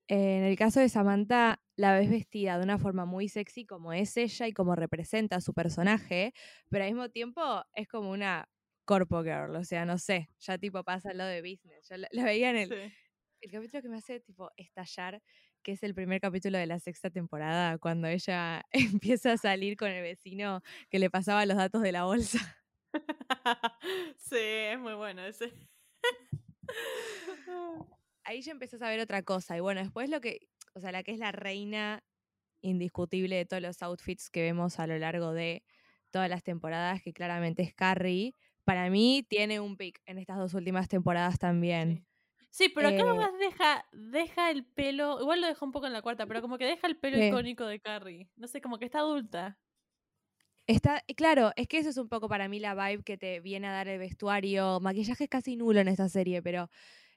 En 0.08 0.42
el 0.44 0.56
caso 0.56 0.80
de 0.80 0.88
Samantha, 0.88 1.60
la 1.76 1.92
ves 1.98 2.08
vestida 2.10 2.56
de 2.58 2.64
una 2.64 2.78
forma 2.78 3.04
muy 3.04 3.28
sexy 3.28 3.66
como 3.66 3.92
es 3.92 4.16
ella 4.16 4.46
y 4.48 4.52
como 4.54 4.74
representa 4.74 5.36
a 5.36 5.40
su 5.42 5.52
personaje, 5.54 6.32
pero 6.70 6.84
al 6.84 6.90
mismo 6.92 7.10
tiempo 7.10 7.42
es 7.74 7.88
como 7.88 8.10
una 8.10 8.48
corpo 8.86 9.22
girl, 9.22 9.54
o 9.56 9.64
sea, 9.64 9.84
no 9.84 9.98
sé, 9.98 10.30
ya 10.38 10.56
tipo 10.58 10.82
pasa 10.84 11.12
lo 11.12 11.24
de 11.24 11.42
business. 11.42 11.86
Yo 11.90 11.96
la, 11.98 12.08
la 12.10 12.24
veía 12.24 12.50
en 12.50 12.56
el, 12.56 12.68
Sí. 12.68 12.92
el 13.42 13.50
capítulo 13.52 13.82
que 13.82 13.88
me 13.90 13.98
hace 13.98 14.20
tipo 14.20 14.50
estallar, 14.56 15.22
que 15.62 15.72
es 15.72 15.82
el 15.82 15.94
primer 15.94 16.20
capítulo 16.20 16.58
de 16.58 16.66
la 16.66 16.80
sexta 16.80 17.10
temporada, 17.10 17.78
cuando 17.78 18.08
ella 18.08 18.64
empieza 19.02 19.32
a 19.32 19.36
salir 19.38 19.76
con 19.76 19.90
el 19.90 20.02
vecino 20.02 20.62
que 20.90 20.98
le 20.98 21.10
pasaba 21.10 21.46
los 21.46 21.56
datos 21.58 21.82
de 21.82 21.92
la 21.92 22.04
bolsa. 22.04 22.38
sí, 24.18 24.36
es 24.38 24.78
muy 24.78 24.94
bueno 24.94 25.22
ese. 25.24 25.52
Ahí 28.28 28.42
ya 28.42 28.52
empezás 28.52 28.82
a 28.82 28.90
ver 28.90 29.00
otra 29.00 29.22
cosa. 29.22 29.56
Y 29.56 29.60
bueno, 29.60 29.80
después 29.80 30.10
lo 30.10 30.20
que, 30.20 30.48
o 30.74 30.80
sea, 30.80 30.92
la 30.92 31.02
que 31.02 31.12
es 31.12 31.18
la 31.18 31.32
reina 31.32 32.02
indiscutible 32.62 33.36
de 33.36 33.46
todos 33.46 33.62
los 33.62 33.82
outfits 33.82 34.30
que 34.30 34.42
vemos 34.42 34.78
a 34.80 34.86
lo 34.86 34.98
largo 34.98 35.32
de 35.32 35.64
todas 36.10 36.28
las 36.30 36.42
temporadas, 36.44 37.02
que 37.02 37.12
claramente 37.14 37.62
es 37.62 37.74
Carrie, 37.74 38.34
para 38.64 38.90
mí 38.90 39.24
tiene 39.28 39.60
un 39.60 39.76
pick 39.78 40.00
en 40.06 40.18
estas 40.18 40.38
dos 40.38 40.54
últimas 40.54 40.88
temporadas 40.88 41.38
también. 41.38 42.04
Sí. 42.04 42.06
Sí, 42.50 42.68
pero 42.70 42.88
acá 42.88 43.02
Eh, 43.02 43.14
nomás 43.14 43.38
deja, 43.38 43.84
deja 43.92 44.50
el 44.50 44.64
pelo, 44.66 45.20
igual 45.20 45.40
lo 45.40 45.46
deja 45.46 45.64
un 45.64 45.72
poco 45.72 45.86
en 45.86 45.92
la 45.92 46.02
cuarta, 46.02 46.26
pero 46.26 46.40
como 46.40 46.58
que 46.58 46.64
deja 46.64 46.86
el 46.86 46.98
pelo 46.98 47.18
Sí. 47.18 47.18
icónico 47.18 47.66
de 47.66 47.80
Carrie. 47.80 48.30
No 48.36 48.48
sé, 48.48 48.60
como 48.60 48.78
que 48.78 48.86
está 48.86 49.00
adulta. 49.00 49.58
Está, 50.66 51.02
claro, 51.16 51.52
es 51.56 51.66
que 51.66 51.78
eso 51.78 51.88
es 51.88 51.96
un 51.96 52.08
poco 52.10 52.28
para 52.28 52.46
mí 52.48 52.60
la 52.60 52.74
vibe 52.74 53.02
que 53.02 53.16
te 53.16 53.40
viene 53.40 53.68
a 53.68 53.72
dar 53.72 53.88
el 53.88 53.98
vestuario. 53.98 54.80
Maquillaje 54.80 55.24
es 55.24 55.30
casi 55.30 55.56
nulo 55.56 55.80
en 55.80 55.88
esta 55.88 56.08
serie, 56.10 56.42
pero 56.42 56.68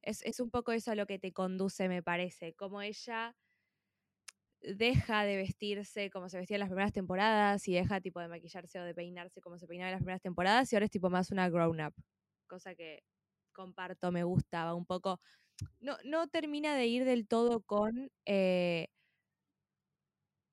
es, 0.01 0.22
es 0.24 0.39
un 0.39 0.50
poco 0.50 0.72
eso 0.72 0.91
a 0.91 0.96
lo 0.96 1.05
que 1.05 1.20
te 1.20 1.31
conduce, 1.34 1.89
me 1.89 2.03
parece. 2.03 2.53
Como 2.53 2.81
ella 2.81 3.36
deja 4.62 5.24
de 5.24 5.38
vestirse 5.38 6.10
como 6.12 6.29
se 6.29 6.38
vestía 6.38 6.55
en 6.55 6.60
las 6.60 6.70
primeras 6.70 6.93
temporadas 6.93 7.67
y 7.67 7.74
deja 7.74 8.00
tipo 8.00 8.20
de 8.20 8.27
maquillarse 8.27 8.79
o 8.79 8.84
de 8.84 8.93
peinarse 8.93 9.41
como 9.41 9.58
se 9.58 9.67
peinaba 9.67 9.89
en 9.89 9.93
las 9.93 10.01
primeras 10.01 10.22
temporadas 10.22 10.72
y 10.72 10.75
ahora 10.75 10.86
es 10.86 10.91
tipo 10.91 11.10
más 11.10 11.31
una 11.31 11.50
grown 11.50 11.81
up. 11.81 11.93
Cosa 12.48 12.75
que 12.75 13.03
comparto, 13.53 14.12
me 14.12 14.24
gusta, 14.24 14.65
va 14.65 14.75
un 14.75 14.86
poco. 14.86 15.20
No, 15.79 15.98
no 16.05 16.27
termina 16.27 16.75
de 16.75 16.88
ir 16.88 17.05
del 17.05 17.27
todo 17.27 17.62
con 17.62 18.12
eh, 18.25 18.88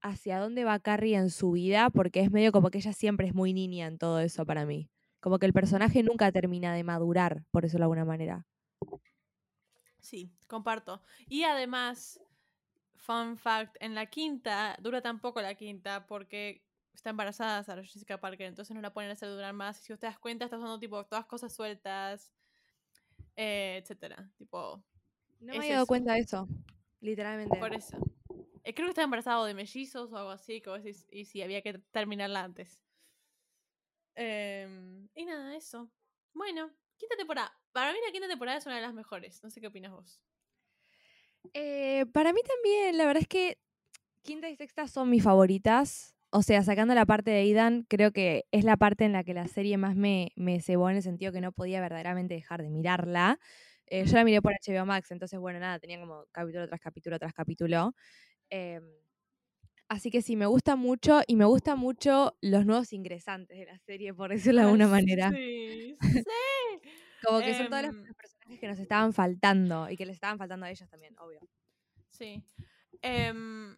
hacia 0.03 0.39
dónde 0.39 0.65
va 0.65 0.79
Carrie 0.81 1.17
en 1.17 1.31
su 1.31 1.53
vida, 1.53 1.91
porque 1.91 2.21
es 2.21 2.31
medio 2.31 2.53
como 2.53 2.71
que 2.71 2.79
ella 2.79 2.93
siempre 2.93 3.27
es 3.27 3.35
muy 3.35 3.53
niña 3.53 3.87
en 3.87 3.99
todo 3.99 4.21
eso 4.21 4.47
para 4.47 4.67
mí. 4.67 4.91
Como 5.21 5.39
que 5.39 5.47
el 5.47 5.53
personaje 5.53 6.03
nunca 6.03 6.31
termina 6.33 6.75
de 6.75 6.85
madurar, 6.85 7.45
por 7.51 7.65
eso 7.65 7.79
de 7.79 7.85
alguna 7.85 8.05
manera. 8.05 8.47
Sí, 10.09 10.33
comparto. 10.47 11.03
Y 11.29 11.45
además, 11.45 12.19
fun 12.97 13.37
fact, 13.39 13.77
en 13.81 13.95
la 13.95 14.07
quinta, 14.07 14.77
dura 14.81 15.03
tan 15.03 15.21
poco 15.21 15.43
la 15.43 15.55
quinta 15.55 16.07
porque 16.07 16.65
está 16.95 17.11
embarazada 17.11 17.63
Sarah 17.65 17.85
Jessica 17.85 18.21
Parker, 18.21 18.47
entonces 18.47 18.75
no 18.75 18.81
la 18.83 18.95
pueden 18.95 19.11
hacer 19.11 19.29
durar 19.29 19.53
más. 19.55 19.81
Y 19.81 19.85
si 19.85 19.93
usted 19.93 20.09
das 20.09 20.19
cuenta, 20.19 20.45
está 20.47 20.59
usando 20.59 20.79
tipo 20.81 21.05
todas 21.07 21.27
cosas 21.27 21.55
sueltas, 21.55 22.33
eh, 23.37 23.79
etcétera. 23.83 24.31
Tipo, 24.37 24.83
No 25.41 25.55
Es 25.55 25.59
me 25.59 25.65
había 25.65 25.75
dado 25.75 25.85
eso. 25.85 25.89
cuenta 25.89 26.15
de 26.15 26.21
eso, 26.21 26.49
literalmente. 27.01 27.59
por 27.59 27.75
eso. 27.75 27.97
Eh, 28.65 28.75
creo 28.75 28.87
que 28.87 28.91
está 28.91 29.03
embarazada 29.03 29.45
de 29.47 29.55
mellizos 29.55 30.13
o 30.13 30.17
algo 30.17 30.31
así, 30.31 30.61
que 30.61 30.71
vos 30.71 30.83
decís, 30.83 31.07
y 31.11 31.25
si 31.27 31.43
había 31.43 31.63
que 31.63 31.75
terminarla 31.93 32.45
antes. 32.45 32.81
Em, 34.15 35.09
y 35.15 35.25
nada, 35.25 35.57
eso. 35.57 35.91
Bueno, 36.35 36.71
quinta 36.97 37.17
temporada. 37.17 37.53
Para 37.79 37.93
mí 37.93 37.99
la 38.05 38.11
quinta 38.11 38.27
temporada 38.27 38.59
es 38.59 38.67
una 38.67 38.75
de 38.75 38.83
las 38.83 38.93
mejores. 38.93 39.41
No 39.45 39.51
sé 39.51 39.61
qué 39.61 39.69
opinas 39.69 39.93
vos. 39.93 40.21
Eh, 41.55 42.07
para 42.13 42.33
mí 42.33 42.41
también, 42.45 42.99
la 42.99 43.07
verdad 43.07 43.23
es 43.23 43.29
que 43.29 43.57
quinta 44.23 44.51
y 44.51 44.57
sexta 44.57 44.89
son 44.89 45.11
mis 45.11 45.23
favoritas. 45.23 46.17
O 46.31 46.43
sea, 46.43 46.65
sacando 46.65 46.97
la 46.97 47.07
parte 47.07 47.31
de 47.31 47.39
Aidan, 47.39 47.85
creo 47.89 48.11
que 48.11 48.47
es 48.51 48.65
la 48.65 48.77
parte 48.77 49.05
en 49.05 49.13
la 49.13 49.23
que 49.23 49.33
la 49.33 49.47
serie 49.47 49.77
más 49.77 49.95
me, 49.95 50.33
me 50.35 50.61
cebó 50.61 50.91
en 50.91 50.97
el 50.97 51.05
sentido 51.05 51.31
que 51.31 51.41
no 51.41 51.53
podía 51.53 51.81
verdaderamente 51.81 52.35
dejar 52.35 52.63
de 52.63 52.71
mirarla. 52.71 53.39
Eh, 53.87 54.07
yo 54.07 54.15
la 54.17 54.25
miré 54.25 54.43
por 54.43 54.55
HBO 54.55 54.85
Max, 54.85 55.13
entonces, 55.13 55.39
bueno, 55.39 55.61
nada, 55.61 55.79
tenía 55.79 56.01
como 56.01 56.25
capítulo 56.33 56.67
tras 56.67 56.81
capítulo 56.81 57.19
tras 57.21 57.33
capítulo. 57.33 57.95
Em, 58.51 58.83
así 59.89 60.11
que 60.11 60.21
sí, 60.21 60.35
me 60.35 60.47
gusta 60.47 60.75
mucho 60.75 61.21
y 61.29 61.37
me 61.37 61.45
gustan 61.45 61.79
mucho 61.79 62.37
los 62.41 62.67
nuevos 62.67 62.93
ingresantes 62.93 63.57
de 63.57 63.67
la 63.67 63.79
serie, 63.79 64.13
por 64.15 64.31
decirlo 64.31 64.63
de 64.63 64.67
alguna 64.67 64.89
manera. 64.89 65.31
Sí, 65.31 65.97
sí. 66.01 66.29
Como 67.25 67.41
que 67.41 67.55
son 67.55 67.69
todos 67.69 67.83
los, 67.83 67.95
Em, 67.95 68.15
personajes 68.15 68.61
que 68.61 68.69
nos 68.69 68.79
estaban 68.79 69.13
faltando 69.13 69.91
y 69.91 69.97
que 69.97 70.07
les 70.07 70.15
estaban 70.15 70.39
faltando 70.39 70.67
a 70.67 70.71
ellos 70.71 70.89
también, 70.89 71.15
obvio. 71.19 71.41
Sí. 72.09 72.43
Em, 73.03 73.77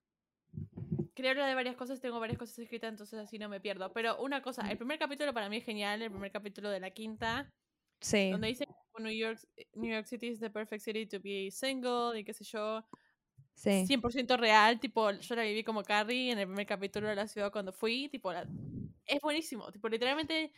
quería 1.15 1.33
hablar 1.33 1.49
de 1.49 1.55
varias 1.55 1.77
cosas, 1.77 2.01
tengo 2.01 2.21
varias 2.21 2.39
cosas 2.39 2.59
escritas, 2.59 2.91
entonces 2.91 3.19
así 3.19 3.39
no 3.39 3.49
me 3.49 3.61
pierdo. 3.61 3.93
Pero 3.93 4.21
una 4.23 4.43
cosa, 4.43 4.71
el 4.71 4.79
primer 4.79 4.99
capítulo 4.99 5.33
para 5.35 5.49
mí 5.49 5.59
es 5.59 5.65
genial, 5.65 6.03
el 6.03 6.11
primer 6.11 6.31
capítulo 6.33 6.71
de 6.71 6.81
la 6.81 6.91
quinta, 6.91 7.53
Sí. 8.01 8.31
donde 8.31 8.49
dice 8.49 8.65
New 8.99 9.13
York, 9.13 9.41
New 9.75 9.93
York 9.93 10.07
City 10.07 10.29
is 10.29 10.41
the 10.41 10.51
perfect 10.51 10.83
city 10.83 11.07
to 11.07 11.21
be 11.21 11.51
single 11.51 12.19
y 12.19 12.25
qué 12.25 12.33
sé 12.35 12.45
yo. 12.45 12.87
Sí. 13.55 13.85
100% 13.87 14.37
real, 14.39 14.81
tipo, 14.81 15.11
yo 15.13 15.35
la 15.37 15.43
viví 15.43 15.65
como 15.65 15.83
Carrie 15.83 16.33
en 16.33 16.39
el 16.39 16.47
primer 16.47 16.67
capítulo 16.67 17.09
de 17.09 17.17
la 17.17 17.27
ciudad 17.29 17.53
cuando 17.53 17.73
fui, 17.73 18.09
tipo, 18.09 18.33
la- 18.33 18.47
es 19.07 19.21
buenísimo, 19.23 19.71
tipo, 19.73 19.89
literalmente 19.89 20.53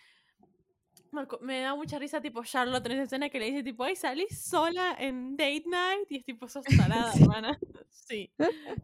me 1.40 1.61
da 1.61 1.75
mucha 1.75 1.99
risa, 1.99 2.21
tipo, 2.21 2.42
Charlotte 2.45 2.87
en 2.87 2.92
esa 2.92 3.02
escena 3.04 3.28
que 3.31 3.38
le 3.38 3.47
dice, 3.47 3.62
tipo, 3.62 3.85
ay, 3.85 3.97
salís 3.97 4.42
sola 4.45 4.97
en 4.99 5.37
date 5.37 5.64
night, 5.66 6.11
y 6.11 6.16
es 6.19 6.25
tipo, 6.25 6.49
sos 6.49 6.64
salada, 7.11 7.12
Sí. 7.12 7.23
hermana. 7.23 7.59
Sí, 7.90 8.33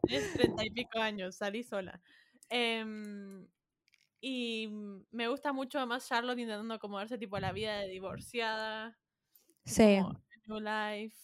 tienes 0.06 0.32
treinta 0.34 0.64
y 0.64 0.70
pico 0.70 0.98
años, 1.00 1.36
salí 1.36 1.62
sola. 1.62 2.00
Em, 2.50 3.48
y 4.20 4.68
me 5.10 5.28
gusta 5.28 5.52
mucho 5.52 5.78
además 5.78 6.08
Charlotte 6.08 6.38
intentando 6.40 6.74
acomodarse, 6.74 7.18
tipo, 7.18 7.36
a 7.36 7.40
la 7.40 7.52
vida 7.52 7.78
de 7.80 7.88
divorciada 7.88 8.98
Sí. 9.64 9.98
New 10.46 10.60
Life. 10.60 11.16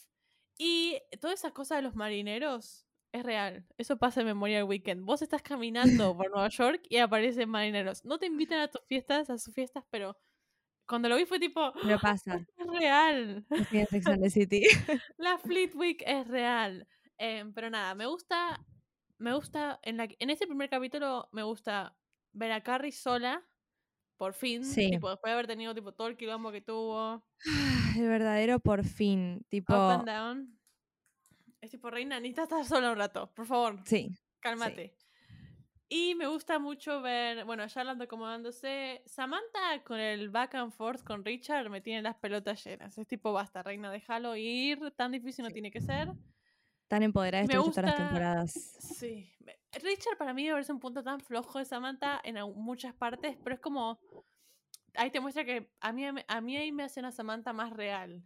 Y 0.58 1.00
toda 1.20 1.34
esa 1.34 1.52
cosa 1.52 1.76
de 1.76 1.82
los 1.82 1.94
marineros 1.96 2.86
es 3.12 3.22
real. 3.24 3.66
Eso 3.78 3.98
pasa 3.98 4.20
en 4.20 4.26
Memorial 4.28 4.64
Weekend. 4.64 5.04
Vos 5.04 5.22
estás 5.22 5.42
caminando 5.42 6.16
por 6.16 6.30
Nueva 6.30 6.48
York 6.48 6.82
y 6.88 6.98
aparecen 6.98 7.48
marineros. 7.50 8.04
No 8.04 8.18
te 8.18 8.26
invitan 8.26 8.60
a 8.60 8.68
tus 8.68 8.82
fiestas, 8.86 9.30
a 9.30 9.38
sus 9.38 9.54
fiestas, 9.54 9.84
pero 9.90 10.16
cuando 10.86 11.08
lo 11.08 11.16
vi 11.16 11.24
fue 11.26 11.38
tipo, 11.38 11.72
Pero 11.82 11.98
pasa. 11.98 12.46
es 12.56 12.66
real. 12.66 13.46
Sex 13.90 14.06
and 14.06 14.22
the 14.22 14.30
City. 14.30 14.62
La 15.18 15.38
Fleet 15.38 15.74
Week 15.74 16.02
es 16.06 16.26
real. 16.28 16.86
Em, 17.18 17.52
pero 17.54 17.70
nada, 17.70 17.94
me 17.94 18.06
gusta, 18.06 18.64
me 19.18 19.32
gusta, 19.34 19.78
en, 19.82 19.96
la, 19.96 20.08
en 20.18 20.30
este 20.30 20.46
primer 20.46 20.68
capítulo 20.68 21.28
me 21.32 21.42
gusta 21.42 21.96
ver 22.32 22.52
a 22.52 22.62
Carrie 22.62 22.92
sola, 22.92 23.42
por 24.16 24.34
fin, 24.34 24.64
Sí. 24.64 24.90
tipo, 24.90 25.10
después 25.10 25.30
de 25.30 25.34
haber 25.34 25.46
tenido 25.46 25.74
tipo 25.74 25.92
todo 25.92 26.08
el 26.08 26.16
quilombo 26.16 26.50
que 26.52 26.60
tuvo. 26.60 27.24
El 27.96 28.08
verdadero 28.08 28.58
por 28.60 28.84
fin. 28.84 29.38
Up 29.42 29.46
Tipo. 29.48 29.74
and 29.74 30.06
down. 30.08 30.58
Es 31.60 31.70
tipo, 31.70 31.88
reina, 31.90 32.16
necesitas 32.20 32.44
estar 32.44 32.64
sola 32.64 32.90
un 32.92 32.98
rato, 32.98 33.32
por 33.34 33.46
favor, 33.46 33.80
Sí. 33.86 34.10
cálmate. 34.40 34.96
Y 35.88 36.14
me 36.14 36.26
gusta 36.26 36.58
mucho 36.58 37.02
ver, 37.02 37.44
bueno, 37.44 37.68
Charlotte 37.68 38.00
acomodándose. 38.00 39.02
Samantha 39.06 39.84
con 39.84 39.98
el 40.00 40.30
back 40.30 40.54
and 40.56 40.72
forth 40.72 41.04
con 41.04 41.24
Richard 41.24 41.68
me 41.70 41.80
tiene 41.80 42.02
las 42.02 42.16
pelotas 42.16 42.64
llenas. 42.64 42.96
Es 42.98 43.06
tipo, 43.06 43.32
basta, 43.32 43.62
reina, 43.62 43.90
déjalo 43.92 44.34
ir. 44.34 44.90
Tan 44.96 45.12
difícil 45.12 45.42
no 45.44 45.48
Sí. 45.50 45.54
tiene 45.54 45.70
que 45.70 45.80
ser. 45.80 46.08
Tan 46.88 47.02
empoderada 47.02 47.44
Me 47.44 47.52
estuvo 47.52 47.70
todas 47.70 47.84
las 47.84 47.92
gusta- 47.94 48.04
temporadas. 48.04 48.52
Sí. 48.52 49.30
Richard 49.82 50.16
para 50.18 50.32
mí 50.32 50.44
me 50.44 50.52
parece 50.52 50.72
un 50.72 50.80
punto 50.80 51.02
tan 51.02 51.20
flojo 51.20 51.58
de 51.58 51.64
Samantha 51.64 52.20
en 52.24 52.36
muchas 52.56 52.94
partes, 52.94 53.36
pero 53.42 53.54
es 53.54 53.60
como. 53.60 53.98
Ahí 54.96 55.10
te 55.10 55.18
muestra 55.20 55.44
que 55.44 55.70
a 55.80 55.92
mí, 55.92 56.04
a 56.06 56.40
mí 56.40 56.56
ahí 56.56 56.70
me 56.72 56.84
hacen 56.84 57.04
a 57.04 57.12
Samantha 57.12 57.52
más 57.52 57.72
real. 57.72 58.22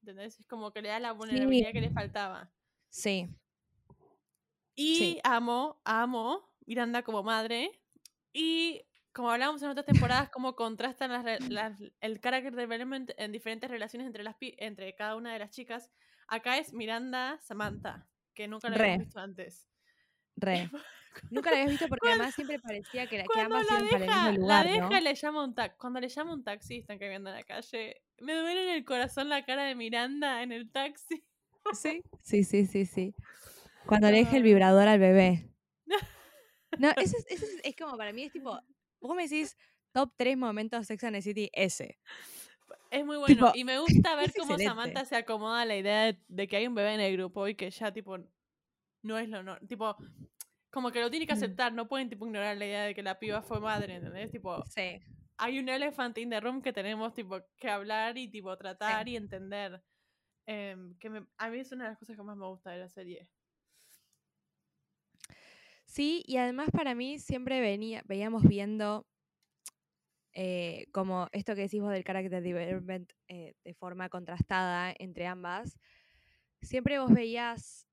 ¿Entendés? 0.00 0.38
Es 0.38 0.46
como 0.46 0.70
que 0.72 0.82
le 0.82 0.88
da 0.90 1.00
la 1.00 1.12
vulnerabilidad 1.12 1.72
que 1.72 1.80
le 1.80 1.90
faltaba. 1.90 2.50
Sí. 2.90 3.28
Y 4.74 4.96
Sí. 4.96 5.20
amo, 5.24 5.80
amo 5.84 6.49
Miranda 6.70 7.02
como 7.02 7.24
madre. 7.24 7.82
Y 8.32 8.82
como 9.12 9.28
hablábamos 9.32 9.60
en 9.60 9.70
otras 9.70 9.86
temporadas, 9.86 10.30
cómo 10.30 10.54
contrastan 10.54 11.10
las, 11.10 11.40
las- 11.50 11.82
el 12.00 12.20
character 12.20 12.54
development 12.54 13.10
en 13.16 13.32
diferentes 13.32 13.68
relaciones 13.68 14.06
entre, 14.06 14.22
las, 14.22 14.36
entre 14.40 14.94
cada 14.94 15.16
una 15.16 15.32
de 15.32 15.40
las 15.40 15.50
chicas. 15.50 15.90
Acá 16.28 16.58
es 16.58 16.72
Miranda 16.72 17.40
Samantha, 17.42 18.06
que 18.34 18.46
nunca 18.46 18.68
Re. 18.68 18.74
habíamos 18.84 18.98
visto 19.06 19.18
antes. 19.18 19.68
Re. 20.36 20.70
Nunca 21.30 21.50
la 21.50 21.56
habías 21.56 21.70
visto 21.72 21.88
porque 21.88 22.08
además 22.08 22.34
siempre 22.36 22.60
parecía 22.60 23.08
que, 23.08 23.18
la, 23.18 23.24
que 23.24 23.40
ambas 23.40 23.66
la 23.66 23.72
iban 23.80 23.88
para 23.90 24.04
el 24.04 24.06
deja, 24.10 24.30
mismo 24.30 24.46
la 24.46 24.62
lugar, 24.62 24.66
deja 24.66 24.88
¿no? 24.90 24.96
y 24.96 25.00
le 25.00 25.14
llama 25.16 25.44
un 25.44 25.54
taxi. 25.56 25.76
Cuando 25.76 26.00
le 26.00 26.08
llama 26.08 26.32
un 26.34 26.44
taxi 26.44 26.76
están 26.78 26.98
caminando 27.00 27.30
en 27.30 27.36
la 27.36 27.42
calle, 27.42 28.00
me 28.20 28.32
duele 28.32 28.62
en 28.62 28.76
el 28.76 28.84
corazón 28.84 29.28
la 29.28 29.44
cara 29.44 29.64
de 29.64 29.74
Miranda 29.74 30.44
en 30.44 30.52
el 30.52 30.70
taxi. 30.70 31.24
Sí. 31.72 32.00
Sí, 32.22 32.44
sí, 32.44 32.64
sí, 32.66 32.86
sí. 32.86 33.12
Cuando 33.86 34.08
le 34.08 34.18
deja 34.18 34.36
el 34.36 34.44
vibrador 34.44 34.86
al 34.86 35.00
bebé. 35.00 35.50
No, 36.78 36.90
eso 36.96 37.16
es, 37.16 37.26
eso 37.28 37.44
es, 37.46 37.60
es 37.64 37.76
como 37.76 37.96
para 37.96 38.12
mí 38.12 38.22
es 38.24 38.32
tipo, 38.32 38.58
vos 39.00 39.16
me 39.16 39.22
decís 39.28 39.56
top 39.92 40.12
3 40.16 40.36
momentos 40.36 40.86
Sex 40.86 41.02
and 41.04 41.16
the 41.16 41.22
City, 41.22 41.50
ese. 41.52 41.98
Es 42.90 43.04
muy 43.04 43.16
bueno. 43.18 43.34
Tipo, 43.34 43.52
y 43.54 43.64
me 43.64 43.78
gusta 43.78 44.14
ver 44.16 44.32
cómo 44.36 44.52
excelente. 44.54 44.64
Samantha 44.64 45.04
se 45.04 45.16
acomoda 45.16 45.62
a 45.62 45.64
la 45.64 45.76
idea 45.76 46.02
de, 46.04 46.18
de 46.28 46.48
que 46.48 46.56
hay 46.56 46.66
un 46.66 46.74
bebé 46.74 46.94
en 46.94 47.00
el 47.00 47.12
grupo 47.16 47.46
y 47.48 47.54
que 47.54 47.70
ya, 47.70 47.92
tipo, 47.92 48.18
no 49.02 49.18
es 49.18 49.28
lo 49.28 49.42
no. 49.42 49.58
Tipo, 49.60 49.96
como 50.70 50.90
que 50.92 51.00
lo 51.00 51.10
tiene 51.10 51.26
que 51.26 51.32
Mm. 51.34 51.36
aceptar. 51.36 51.72
No 51.72 51.88
pueden, 51.88 52.08
tipo, 52.08 52.26
ignorar 52.26 52.56
la 52.56 52.66
idea 52.66 52.84
de 52.84 52.94
que 52.94 53.02
la 53.02 53.18
piba 53.18 53.42
fue 53.42 53.60
madre, 53.60 53.96
¿entendés? 53.96 54.30
Tipo, 54.30 54.64
Sí. 54.66 55.00
hay 55.38 55.58
un 55.58 55.68
elephant 55.68 56.16
in 56.18 56.30
the 56.30 56.40
room 56.40 56.62
que 56.62 56.72
tenemos, 56.72 57.12
tipo, 57.14 57.40
que 57.56 57.68
hablar 57.68 58.16
y, 58.18 58.28
tipo, 58.28 58.56
tratar 58.56 59.08
y 59.08 59.16
entender. 59.16 59.82
Em, 60.46 60.96
que 60.98 61.10
me- 61.10 61.26
a 61.38 61.48
mí 61.48 61.58
es 61.60 61.70
una 61.72 61.84
de 61.84 61.90
las 61.90 61.98
cosas 61.98 62.16
que 62.16 62.22
más 62.22 62.36
me 62.36 62.46
gusta 62.46 62.70
de 62.70 62.78
la 62.78 62.88
serie. 62.88 63.28
Sí, 65.90 66.22
y 66.24 66.36
además 66.36 66.70
para 66.70 66.94
mí 66.94 67.18
siempre 67.18 67.60
venía, 67.60 68.02
veíamos 68.06 68.44
viendo 68.44 69.08
eh, 70.32 70.86
como 70.92 71.26
esto 71.32 71.56
que 71.56 71.62
decís 71.62 71.80
vos 71.80 71.90
del 71.90 72.04
character 72.04 72.40
development 72.40 73.10
eh, 73.26 73.54
de 73.64 73.74
forma 73.74 74.08
contrastada 74.08 74.94
entre 74.96 75.26
ambas. 75.26 75.80
Siempre 76.62 77.00
vos 77.00 77.12
veías 77.12 77.88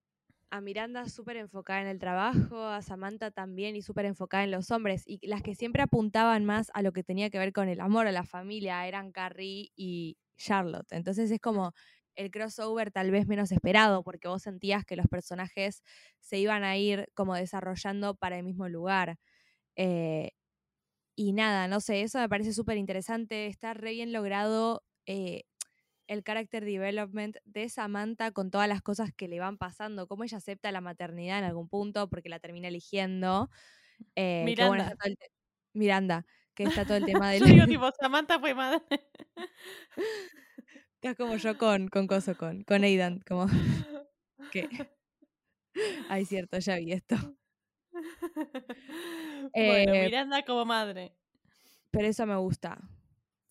a 0.52 0.62
Miranda 0.62 1.10
súper 1.10 1.38
enfocada 1.38 1.82
en 1.82 1.88
el 1.88 1.98
trabajo, 1.98 2.68
a 2.68 2.84
Samantha 2.84 3.32
también 3.32 3.76
y 3.76 3.82
súper 3.82 4.06
enfocada 4.06 4.44
en 4.44 4.52
los 4.52 4.70
hombres. 4.70 5.02
Y 5.08 5.26
las 5.28 5.42
que 5.42 5.56
siempre 5.56 5.82
apuntaban 5.82 6.46
más 6.46 6.70
a 6.76 6.84
lo 6.84 6.94
que 6.94 7.04
tenía 7.04 7.32
que 7.32 7.40
ver 7.40 7.52
con 7.52 7.68
el 7.68 7.82
amor, 7.82 8.06
a 8.06 8.12
la 8.12 8.26
familia, 8.26 8.88
eran 8.88 9.12
Carrie 9.12 9.72
y 9.76 10.20
Charlotte. 10.38 10.92
Entonces 10.92 11.32
es 11.32 11.40
como 11.42 11.74
el 12.18 12.32
crossover 12.32 12.92
tal 12.92 13.12
vez 13.12 13.28
menos 13.28 13.52
esperado, 13.52 14.04
porque 14.04 14.28
vos 14.28 14.42
sentías 14.44 14.86
que 14.86 14.98
los 14.98 15.08
personajes 15.08 15.84
se 16.20 16.40
iban 16.40 16.64
a 16.64 16.78
ir 16.78 17.10
como 17.14 17.36
desarrollando 17.36 18.16
para 18.16 18.38
el 18.38 18.44
mismo 18.44 18.68
lugar. 18.68 19.18
Eh, 19.78 20.32
y 21.16 21.34
nada, 21.34 21.68
no 21.68 21.80
sé, 21.82 22.02
eso 22.02 22.20
me 22.20 22.30
parece 22.30 22.54
súper 22.54 22.78
interesante. 22.78 23.48
Está 23.48 23.74
re 23.74 23.92
bien 23.92 24.14
logrado 24.14 24.84
eh, 25.06 25.44
el 26.08 26.24
character 26.24 26.66
development 26.66 27.38
de 27.46 27.70
Samantha 27.70 28.32
con 28.32 28.52
todas 28.52 28.68
las 28.68 28.82
cosas 28.82 29.12
que 29.16 29.28
le 29.28 29.40
van 29.40 29.58
pasando, 29.58 30.08
cómo 30.08 30.24
ella 30.24 30.38
acepta 30.38 30.72
la 30.72 30.82
maternidad 30.82 31.40
en 31.40 31.46
algún 31.46 31.70
punto 31.70 32.10
porque 32.10 32.30
la 32.30 32.40
termina 32.40 32.68
eligiendo. 32.70 33.50
Eh, 34.16 34.44
que 34.56 34.66
bueno, 34.66 34.84
Miranda. 34.84 34.88
está 34.90 34.98
todo 34.98 35.10
el 35.10 35.18
Miranda, 35.74 36.26
que 36.56 36.64
está 36.64 36.86
todo 36.86 36.98
el 36.98 37.06
tema 37.06 37.32
del... 37.32 37.42
Yo 37.42 37.48
digo, 37.48 37.66
tipo, 37.68 37.92
Samantha 38.00 38.40
fue 38.40 38.54
madre. 38.54 38.82
Estás 41.02 41.16
como 41.16 41.36
yo 41.38 41.58
con, 41.58 41.88
con 41.90 42.08
Coso, 42.08 42.36
con, 42.36 42.64
con 42.64 42.84
Aidan, 42.84 43.20
como 43.28 43.46
que... 44.52 44.68
Ay, 46.10 46.26
cierto, 46.26 46.58
ya 46.58 46.78
vi 46.78 46.92
esto. 46.94 47.16
bueno, 49.54 49.94
Eh, 49.94 50.02
Miranda 50.06 50.44
como 50.44 50.66
madre. 50.66 51.16
Pero 51.92 52.08
eso 52.08 52.26
me 52.26 52.36
gusta. 52.36 52.80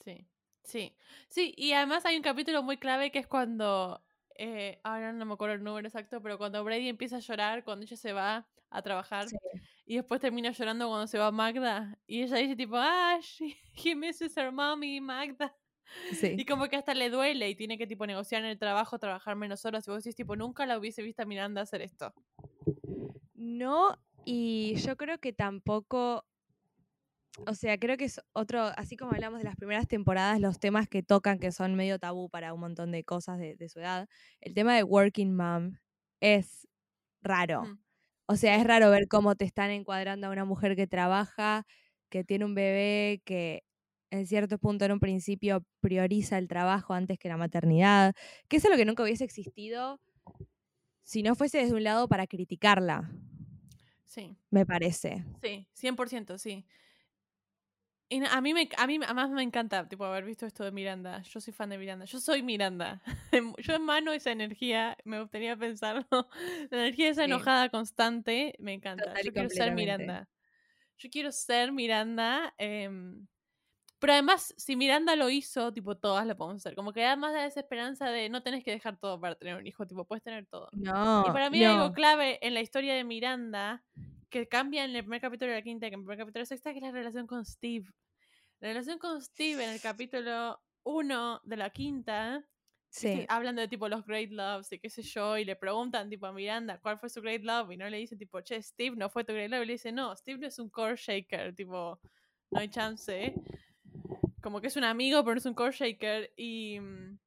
Sí, 0.04 0.26
sí. 0.64 0.96
Sí, 1.28 1.54
y 1.56 1.72
además 1.72 2.04
hay 2.04 2.16
un 2.16 2.22
capítulo 2.22 2.62
muy 2.62 2.78
clave 2.78 3.10
que 3.12 3.20
es 3.20 3.26
cuando. 3.28 4.02
Eh, 4.38 4.80
ahora 4.82 5.12
no 5.12 5.24
me 5.24 5.34
acuerdo 5.34 5.54
el 5.54 5.62
número 5.64 5.86
exacto, 5.88 6.20
pero 6.20 6.36
cuando 6.36 6.62
Brady 6.64 6.88
empieza 6.88 7.16
a 7.16 7.20
llorar 7.20 7.64
cuando 7.64 7.84
ella 7.84 7.96
se 7.96 8.12
va 8.12 8.46
a 8.70 8.82
trabajar 8.82 9.28
Sí. 9.28 9.36
y 9.86 9.96
después 9.96 10.20
termina 10.20 10.50
llorando 10.50 10.88
cuando 10.88 11.06
se 11.06 11.16
va 11.18 11.30
Magda 11.30 11.98
y 12.06 12.22
ella 12.22 12.36
dice 12.36 12.54
tipo, 12.56 12.76
ah, 12.76 13.18
she, 13.22 13.56
he 13.82 13.94
misses 13.94 14.36
her 14.36 14.52
mommy, 14.52 15.00
Magda. 15.00 15.56
Sí. 16.12 16.34
Y 16.36 16.44
como 16.44 16.68
que 16.68 16.76
hasta 16.76 16.94
le 16.94 17.10
duele 17.10 17.48
y 17.48 17.54
tiene 17.54 17.78
que 17.78 17.86
tipo 17.86 18.06
negociar 18.06 18.42
en 18.42 18.50
el 18.50 18.58
trabajo, 18.58 18.98
trabajar 18.98 19.36
menos 19.36 19.64
horas 19.64 19.86
y 19.86 19.90
vos 19.90 20.02
decís 20.02 20.16
tipo, 20.16 20.36
nunca 20.36 20.66
la 20.66 20.78
hubiese 20.78 21.02
visto 21.02 21.22
a 21.22 21.26
Miranda 21.26 21.62
hacer 21.62 21.82
esto. 21.82 22.12
No, 23.34 23.98
y 24.24 24.74
yo 24.76 24.96
creo 24.96 25.18
que 25.18 25.32
tampoco, 25.32 26.24
o 27.46 27.54
sea, 27.54 27.78
creo 27.78 27.96
que 27.96 28.06
es 28.06 28.20
otro, 28.32 28.72
así 28.76 28.96
como 28.96 29.12
hablamos 29.12 29.38
de 29.38 29.44
las 29.44 29.56
primeras 29.56 29.86
temporadas, 29.86 30.40
los 30.40 30.58
temas 30.58 30.88
que 30.88 31.02
tocan 31.02 31.38
que 31.38 31.52
son 31.52 31.74
medio 31.74 31.98
tabú 31.98 32.28
para 32.28 32.52
un 32.52 32.60
montón 32.60 32.90
de 32.90 33.04
cosas 33.04 33.38
de, 33.38 33.54
de 33.56 33.68
su 33.68 33.78
edad, 33.78 34.08
el 34.40 34.54
tema 34.54 34.74
de 34.74 34.82
Working 34.82 35.36
Mom 35.36 35.78
es 36.20 36.66
raro. 37.22 37.62
Mm. 37.62 37.78
O 38.28 38.36
sea, 38.36 38.56
es 38.56 38.66
raro 38.66 38.90
ver 38.90 39.06
cómo 39.06 39.36
te 39.36 39.44
están 39.44 39.70
encuadrando 39.70 40.26
a 40.26 40.30
una 40.30 40.44
mujer 40.44 40.74
que 40.74 40.88
trabaja, 40.88 41.64
que 42.08 42.24
tiene 42.24 42.44
un 42.44 42.54
bebé, 42.54 43.22
que 43.24 43.62
en 44.16 44.26
cierto 44.26 44.58
punto 44.58 44.84
en 44.84 44.92
un 44.92 45.00
principio 45.00 45.64
prioriza 45.80 46.38
el 46.38 46.48
trabajo 46.48 46.94
antes 46.94 47.18
que 47.18 47.28
la 47.28 47.36
maternidad, 47.36 48.14
que 48.48 48.56
eso 48.56 48.68
es 48.68 48.70
lo 48.72 48.76
que 48.76 48.84
nunca 48.84 49.02
hubiese 49.02 49.24
existido 49.24 50.00
si 51.02 51.22
no 51.22 51.34
fuese 51.36 51.58
desde 51.58 51.74
un 51.74 51.84
lado 51.84 52.08
para 52.08 52.26
criticarla, 52.26 53.10
Sí. 54.04 54.36
me 54.50 54.64
parece. 54.66 55.24
Sí, 55.42 55.68
100%, 55.74 56.38
sí. 56.38 56.66
Y 58.08 58.24
a 58.24 58.40
mí, 58.40 58.54
me, 58.54 58.68
a 58.78 58.86
mí 58.86 59.00
además 59.04 59.30
me 59.30 59.42
encanta 59.42 59.88
tipo, 59.88 60.04
haber 60.04 60.24
visto 60.24 60.46
esto 60.46 60.62
de 60.62 60.70
Miranda. 60.70 61.22
Yo 61.22 61.40
soy 61.40 61.52
fan 61.52 61.70
de 61.70 61.78
Miranda. 61.78 62.04
Yo 62.04 62.20
soy 62.20 62.40
Miranda. 62.40 63.02
Yo 63.58 63.74
emano 63.74 64.12
esa 64.12 64.30
energía. 64.30 64.96
Me 65.04 65.20
gustaría 65.20 65.56
pensarlo. 65.56 66.06
La 66.70 66.78
energía 66.78 67.08
esa 67.10 67.22
Sí. 67.24 67.30
enojada 67.32 67.68
constante. 67.68 68.54
Me 68.60 68.74
encanta. 68.74 69.06
Total 69.06 69.24
Yo 69.24 69.32
quiero 69.32 69.48
ser. 69.50 69.74
Miranda. 69.74 70.28
Yo 70.98 71.10
quiero 71.10 71.32
ser 71.32 71.72
Miranda. 71.72 72.54
em, 72.58 73.26
Pero 73.98 74.12
además, 74.12 74.54
si 74.58 74.76
Miranda 74.76 75.16
lo 75.16 75.30
hizo, 75.30 75.72
tipo, 75.72 75.96
todas 75.96 76.26
lo 76.26 76.36
podemos 76.36 76.60
hacer. 76.62 76.74
Como 76.74 76.92
que 76.92 77.04
además 77.04 77.32
da 77.32 77.46
esa 77.46 77.60
esperanza 77.60 78.10
de 78.10 78.28
no 78.28 78.42
tenés 78.42 78.62
que 78.62 78.70
dejar 78.70 78.98
todo 78.98 79.18
para 79.20 79.34
tener 79.36 79.56
un 79.56 79.66
hijo, 79.66 79.86
tipo, 79.86 80.04
puedes 80.04 80.22
tener 80.22 80.46
todo. 80.46 80.68
No. 80.72 81.24
y 81.26 81.30
para 81.32 81.48
mí 81.50 81.58
hay 81.58 81.64
algo 81.74 81.92
clave 81.92 82.38
en 82.46 82.52
la 82.54 82.60
historia 82.60 82.94
de 82.94 83.04
Miranda 83.04 83.82
que 84.28 84.48
cambia 84.48 84.84
en 84.84 84.94
el 84.94 85.02
primer 85.02 85.20
capítulo 85.20 85.50
de 85.50 85.58
la 85.58 85.62
quinta 85.62 85.86
y 85.86 85.88
en 85.88 85.94
el 85.94 86.00
primer 86.00 86.18
capítulo 86.18 86.40
de 86.40 86.42
la 86.42 86.46
sexta, 86.46 86.72
que 86.72 86.78
es 86.78 86.82
la 86.84 86.90
relación 86.90 87.26
con 87.26 87.44
Steve. 87.44 87.86
La 88.60 88.68
relación 88.68 88.98
con 88.98 89.22
Steve 89.22 89.64
en 89.64 89.70
el 89.70 89.80
capítulo 89.80 90.60
1 90.82 91.40
de 91.44 91.56
la 91.56 91.70
quinta, 91.70 92.44
Sí. 92.88 93.08
que 93.08 93.26
hablan 93.28 93.56
de 93.56 93.68
tipo 93.68 93.88
los 93.88 94.06
great 94.06 94.30
loves 94.30 94.72
y 94.72 94.78
qué 94.78 94.88
sé 94.88 95.02
yo, 95.02 95.36
y 95.36 95.44
le 95.44 95.56
preguntan 95.56 96.08
tipo 96.08 96.26
a 96.26 96.32
Miranda 96.32 96.78
cuál 96.80 96.98
fue 96.98 97.08
su 97.10 97.20
great 97.20 97.42
love, 97.42 97.70
y 97.72 97.76
no 97.76 97.88
le 97.90 97.98
dicen 97.98 98.16
tipo, 98.18 98.40
che, 98.42 98.62
Steve 98.62 98.94
no 98.96 99.10
fue 99.10 99.24
tu 99.24 99.32
great 99.32 99.50
love, 99.50 99.62
y 99.64 99.66
le 99.66 99.72
dice, 99.74 99.90
no, 99.92 100.14
Steve 100.16 100.38
no 100.38 100.46
es 100.46 100.58
un 100.58 100.70
core 100.70 100.96
shaker, 100.96 101.54
tipo, 101.54 101.98
no 102.50 102.60
hay 102.60 102.68
chance. 102.68 103.34
Como 104.46 104.60
que 104.60 104.68
es 104.68 104.76
un 104.76 104.84
amigo, 104.84 105.24
pero 105.24 105.34
no 105.34 105.38
es 105.38 105.46
un 105.46 105.54
core 105.54 105.72
shaker, 105.72 106.32
y 106.36 106.78
mm, 106.78 107.18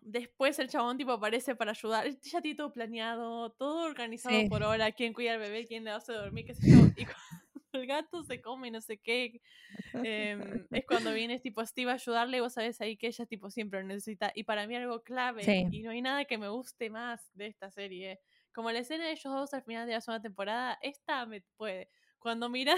después 0.00 0.58
el 0.58 0.68
chabón 0.68 0.98
tipo 0.98 1.12
aparece 1.12 1.54
para 1.54 1.70
ayudar, 1.70 2.08
ya 2.20 2.40
tiene 2.42 2.56
todo 2.56 2.72
planeado, 2.72 3.52
todo 3.52 3.84
organizado 3.84 4.40
Sí. 4.40 4.48
por 4.48 4.64
hora, 4.64 4.90
quién 4.90 5.12
cuida 5.12 5.34
al 5.34 5.38
bebé, 5.38 5.66
quién 5.68 5.84
le 5.84 5.92
hace 5.92 6.12
dormir, 6.12 6.46
qué 6.46 6.54
sé 6.56 6.68
yo, 6.68 6.78
y 6.96 7.04
cuando 7.04 7.14
el 7.74 7.86
gato 7.86 8.24
se 8.24 8.42
come 8.42 8.72
no 8.72 8.80
sé 8.80 8.98
qué, 8.98 9.40
em, 10.02 10.66
es 10.72 10.84
cuando 10.84 11.14
viene 11.14 11.38
tipo 11.44 11.64
Steve 11.64 11.92
a 11.92 11.94
ayudarle 11.94 12.38
y 12.38 12.40
vos 12.40 12.54
sabés 12.54 12.80
ahí 12.80 12.96
que 12.96 13.06
ella 13.06 13.24
tipo 13.24 13.50
siempre 13.50 13.80
lo 13.80 13.86
necesita. 13.86 14.32
Y 14.34 14.42
para 14.42 14.66
mí 14.66 14.74
algo 14.74 15.04
clave, 15.04 15.44
Sí. 15.44 15.68
y 15.70 15.82
no 15.84 15.92
hay 15.92 16.02
nada 16.02 16.24
que 16.24 16.38
me 16.38 16.48
guste 16.48 16.90
más 16.90 17.30
de 17.34 17.46
esta 17.46 17.70
serie. 17.70 18.18
Como 18.52 18.72
la 18.72 18.80
escena 18.80 19.04
de 19.04 19.12
ellos 19.12 19.32
dos 19.32 19.54
al 19.54 19.62
final 19.62 19.86
de 19.86 19.92
la 19.92 20.00
segunda 20.00 20.22
temporada, 20.22 20.76
esta 20.82 21.24
me 21.24 21.42
puede. 21.56 21.88
Cuando 22.18 22.48
mira, 22.48 22.74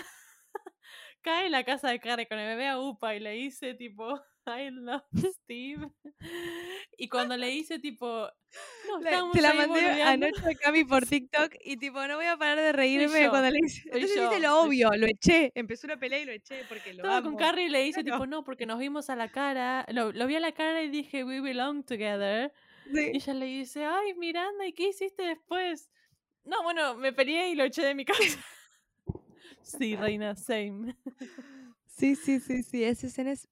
cae 1.23 1.47
en 1.47 1.52
la 1.52 1.64
casa 1.64 1.88
de 1.90 2.00
Carrie 2.00 2.26
con 2.26 2.38
el 2.38 2.47
bebé 2.49 2.69
a 2.69 2.78
Upa 2.80 3.14
y 3.14 3.21
le 3.21 3.33
dice 3.33 3.75
tipo, 3.75 4.21
I 4.47 4.71
love 4.71 5.02
Steve. 5.42 5.90
Y 6.97 7.09
cuando 7.09 7.37
le 7.37 7.47
dice 7.49 7.78
tipo, 7.78 8.28
no, 8.88 9.30
te 9.33 9.40
la 9.42 9.54
mandé 9.54 9.66
boludeando". 9.69 10.26
anoche 10.26 10.42
a 10.50 10.54
Cami 10.54 10.85
por 10.85 11.07
TikTok 11.07 11.54
y 11.64 11.76
tipo, 11.76 12.04
no 12.07 12.16
voy 12.16 12.26
a 12.26 12.37
parar 12.37 12.59
de 12.59 12.73
reírme 12.73 13.28
cuando 13.28 13.50
le 13.50 13.59
soy 13.69 13.83
Entonces 13.92 14.16
yo, 14.16 14.38
lo 14.38 14.61
obvio, 14.62 14.90
lo 14.97 15.07
eché. 15.07 15.52
Empezó 15.54 15.87
una 15.87 15.99
pelea 15.99 16.21
y 16.21 16.25
lo 16.25 16.33
eché 16.33 16.64
porque 16.69 16.92
lo 16.95 17.02
Estaba 17.02 17.21
con 17.23 17.28
amo. 17.30 17.38
Carrie 17.38 17.66
y 17.66 17.69
le 17.69 17.83
dice 17.83 18.02
Claro. 18.02 18.16
tipo, 18.19 18.26
no, 18.26 18.42
porque 18.45 18.66
nos 18.66 18.78
vimos 18.78 19.09
a 19.11 19.16
la 19.16 19.28
cara. 19.30 19.87
Lo, 19.92 20.12
lo 20.12 20.26
vi 20.26 20.37
a 20.37 20.40
la 20.40 20.52
cara 20.52 20.83
y 20.83 20.88
dije, 20.88 21.23
we 21.25 21.40
belong 21.40 21.85
together. 21.85 22.52
Sí. 22.92 23.11
Y 23.12 23.16
ella 23.19 23.35
le 23.35 23.47
dice, 23.47 23.85
ay, 23.85 24.14
Miranda, 24.14 24.66
¿y 24.66 24.73
qué 24.73 24.88
hiciste 24.88 25.23
después? 25.23 25.90
No, 26.45 26.62
bueno, 26.64 26.97
me 26.97 27.12
peleé 27.12 27.50
y 27.50 27.54
lo 27.54 27.64
eché 27.64 27.83
de 27.83 27.95
mi 27.95 28.04
casa. 28.04 28.38
Sí, 29.62 29.97
reina, 29.97 30.35
same. 30.37 30.97
Sí, 31.87 32.17
sí, 32.17 32.40
sí, 32.40 32.62
sí. 32.62 32.85
Esa 32.85 33.07
escena 33.07 33.33
es 33.33 33.49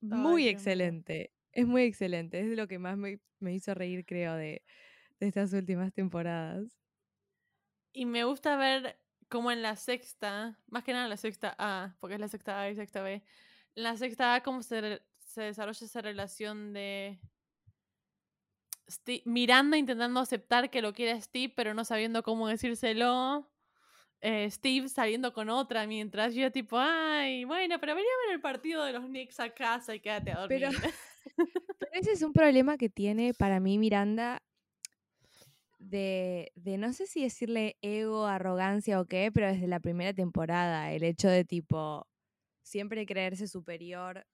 muy 0.00 0.48
excelente. 0.48 1.32
Es 1.52 1.66
muy 1.66 1.82
excelente. 1.82 2.40
Es 2.40 2.56
lo 2.56 2.68
que 2.68 2.78
más 2.78 2.96
me, 2.96 3.20
me 3.40 3.54
hizo 3.54 3.74
reír, 3.74 4.04
creo, 4.06 4.34
de, 4.34 4.64
de 5.20 5.28
estas 5.28 5.52
últimas 5.52 5.92
temporadas. 5.92 6.78
Y 7.92 8.06
me 8.06 8.24
gusta 8.24 8.56
ver 8.56 8.98
cómo 9.28 9.50
en 9.50 9.62
la 9.62 9.76
sexta, 9.76 10.58
más 10.68 10.84
que 10.84 10.92
nada 10.92 11.04
en 11.04 11.10
la 11.10 11.16
sexta 11.16 11.54
A, 11.58 11.96
porque 12.00 12.14
es 12.14 12.20
la 12.20 12.28
sexta 12.28 12.60
A 12.60 12.70
y 12.70 12.76
sexta 12.76 13.02
B, 13.02 13.14
en 13.74 13.82
la 13.82 13.96
sexta 13.96 14.34
A 14.34 14.42
cómo 14.42 14.62
se, 14.62 15.02
se 15.18 15.42
desarrolla 15.42 15.86
esa 15.86 16.00
relación 16.00 16.72
de 16.72 17.20
Sti- 18.88 19.22
Miranda 19.24 19.76
intentando 19.78 20.20
aceptar 20.20 20.70
que 20.70 20.82
lo 20.82 20.92
quiere 20.92 21.20
Steve, 21.20 21.52
pero 21.56 21.74
no 21.74 21.84
sabiendo 21.84 22.22
cómo 22.22 22.48
decírselo. 22.48 23.48
Eh, 24.22 24.50
Steve 24.50 24.88
saliendo 24.88 25.32
con 25.32 25.48
otra 25.48 25.86
mientras 25.86 26.34
yo 26.34 26.50
tipo, 26.52 26.76
ay, 26.78 27.44
bueno, 27.44 27.78
pero 27.80 27.94
venía 27.94 28.10
a 28.10 28.26
ver 28.28 28.34
el 28.36 28.40
partido 28.40 28.84
de 28.84 28.92
los 28.92 29.04
Knicks 29.06 29.40
a 29.40 29.50
casa 29.54 29.94
y 29.94 30.00
quédate 30.00 30.32
a 30.32 30.40
dormir. 30.40 30.60
Pero- 30.60 30.70
Pero 31.78 31.92
ese 31.94 32.12
es 32.12 32.22
un 32.22 32.32
problema 32.32 32.76
que 32.76 32.88
tiene 32.90 33.32
para 33.34 33.60
mí 33.60 33.78
Miranda 33.78 34.42
de, 35.78 36.52
de 36.54 36.76
no 36.78 36.92
sé 36.92 37.06
si 37.06 37.22
decirle 37.22 37.76
ego, 37.80 38.26
arrogancia 38.26 39.00
o 39.00 39.06
qué, 39.06 39.30
pero 39.32 39.46
desde 39.48 39.66
la 39.66 39.80
primera 39.80 40.12
temporada, 40.12 40.92
el 40.92 41.02
hecho 41.04 41.28
de 41.28 41.44
tipo 41.44 42.06
siempre 42.62 43.06
creerse 43.06 43.48
superior 43.48 44.26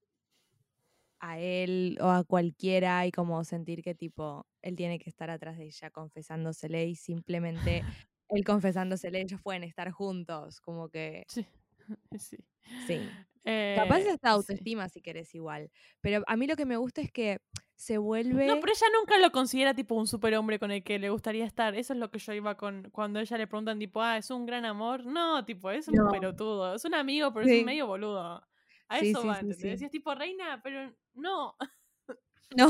a 1.21 1.39
él 1.39 1.99
o 2.01 2.09
a 2.09 2.25
cualquiera 2.25 3.07
y 3.07 3.13
como 3.13 3.43
sentir 3.45 3.83
que 3.83 3.95
tipo 3.95 4.47
él 4.63 4.77
tiene 4.77 4.99
que 4.99 5.09
estar 5.09 5.31
atrás 5.31 5.57
de 5.57 5.65
ella 5.67 5.91
confesándosele 5.91 6.87
y 6.87 6.95
simplemente 6.97 7.83
él 8.29 8.45
confesándosele 8.45 9.21
ellos 9.21 9.41
pueden 9.43 9.65
estar 9.65 9.91
juntos, 9.91 10.61
como 10.61 10.89
que 10.89 11.25
sí. 11.29 11.47
sí. 12.19 12.37
sí. 12.87 13.01
Capaz 13.75 13.99
Eh, 13.99 14.03
es 14.03 14.09
hasta 14.09 14.29
sí. 14.29 14.35
autoestima 14.35 14.89
si 14.89 15.01
querés 15.01 15.35
igual. 15.35 15.71
Pero 16.01 16.23
a 16.27 16.37
mí 16.37 16.47
lo 16.49 16.57
que 16.57 16.67
me 16.67 16.77
gusta 16.77 17.01
es 17.01 17.13
que 17.13 17.41
se 17.77 17.99
vuelve. 17.99 18.47
No, 18.47 18.59
pero 18.61 18.73
ella 18.73 18.87
nunca 18.99 19.19
lo 19.19 19.31
considera 19.31 19.75
tipo 19.75 19.95
un 19.95 20.07
superhombre 20.09 20.59
con 20.59 20.71
el 20.73 20.83
que 20.83 20.99
le 20.99 21.11
gustaría 21.11 21.45
estar. 21.45 21.75
Eso 21.77 21.93
es 21.93 21.99
lo 22.01 22.11
que 22.11 22.19
yo 22.19 22.33
iba 22.33 22.57
con 22.57 22.91
cuando 22.91 23.21
ella 23.21 23.39
le 23.39 23.47
preguntan 23.47 23.79
tipo, 23.79 24.03
ah, 24.03 24.17
es 24.17 24.31
un 24.31 24.47
gran 24.47 24.65
amor. 24.65 25.05
No, 25.07 25.45
tipo, 25.45 25.71
es 25.71 25.87
un 25.89 25.95
No. 25.95 26.09
pelotudo. 26.09 26.75
Es 26.75 26.85
un 26.85 26.95
amigo, 26.95 27.33
pero 27.33 27.47
es 27.47 27.53
un 27.53 27.65
medio 27.65 27.87
boludo. 27.87 28.43
A 28.89 28.99
Sí, 28.99 29.11
eso 29.11 29.23
sí, 29.23 29.29
va, 29.29 29.35
sí, 29.35 29.41
¿entendés? 29.43 29.79
sí. 29.79 29.85
Y 29.85 29.87
es 29.87 29.91
tipo 29.93 30.15
reina, 30.15 30.61
pero 30.63 30.93
no. 31.15 31.57
No. 32.57 32.67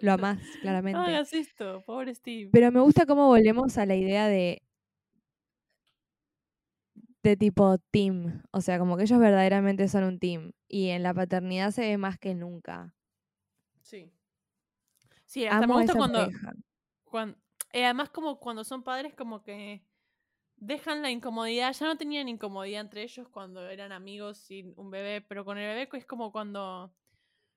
Lo 0.00 0.12
amás, 0.12 0.38
No 0.38 0.60
claramente. 0.62 0.98
hagas 0.98 1.32
esto, 1.32 1.82
pobre 1.86 2.14
Steve. 2.14 2.50
Pero 2.52 2.72
me 2.72 2.80
gusta 2.80 3.06
cómo 3.06 3.28
volvemos 3.28 3.78
a 3.78 3.86
la 3.86 3.94
idea 3.94 4.26
de. 4.28 4.62
de 7.22 7.36
tipo 7.36 7.78
team. 7.90 8.42
O 8.52 8.60
sea, 8.60 8.78
como 8.78 8.96
que 8.96 9.04
ellos 9.04 9.18
verdaderamente 9.18 9.88
son 9.88 10.04
un 10.04 10.18
team. 10.18 10.52
Y 10.68 10.88
en 10.88 11.02
la 11.02 11.14
paternidad 11.14 11.70
se 11.70 11.82
ve 11.82 11.98
más 11.98 12.18
que 12.18 12.34
nunca. 12.34 12.94
Sí. 13.80 14.12
Sí, 15.26 15.44
hasta 15.46 15.64
Amo 15.64 15.74
me 15.74 15.82
gusta 15.82 15.98
cuando, 15.98 16.22
eh, 17.72 17.84
además 17.84 18.10
como 18.10 18.38
cuando 18.38 18.64
son 18.64 18.82
padres 18.82 19.14
como 19.14 19.42
que 19.42 19.82
dejan 20.56 21.02
la 21.02 21.10
incomodidad, 21.10 21.72
ya 21.72 21.86
no 21.86 21.96
tenían 21.96 22.28
incomodidad 22.28 22.80
entre 22.80 23.02
ellos 23.02 23.28
cuando 23.28 23.68
eran 23.68 23.92
amigos 23.92 24.38
sin 24.38 24.72
un 24.76 24.90
bebé, 24.90 25.20
pero 25.20 25.44
con 25.44 25.58
el 25.58 25.66
bebé 25.66 25.88
es 25.92 26.06
como 26.06 26.32
cuando 26.32 26.94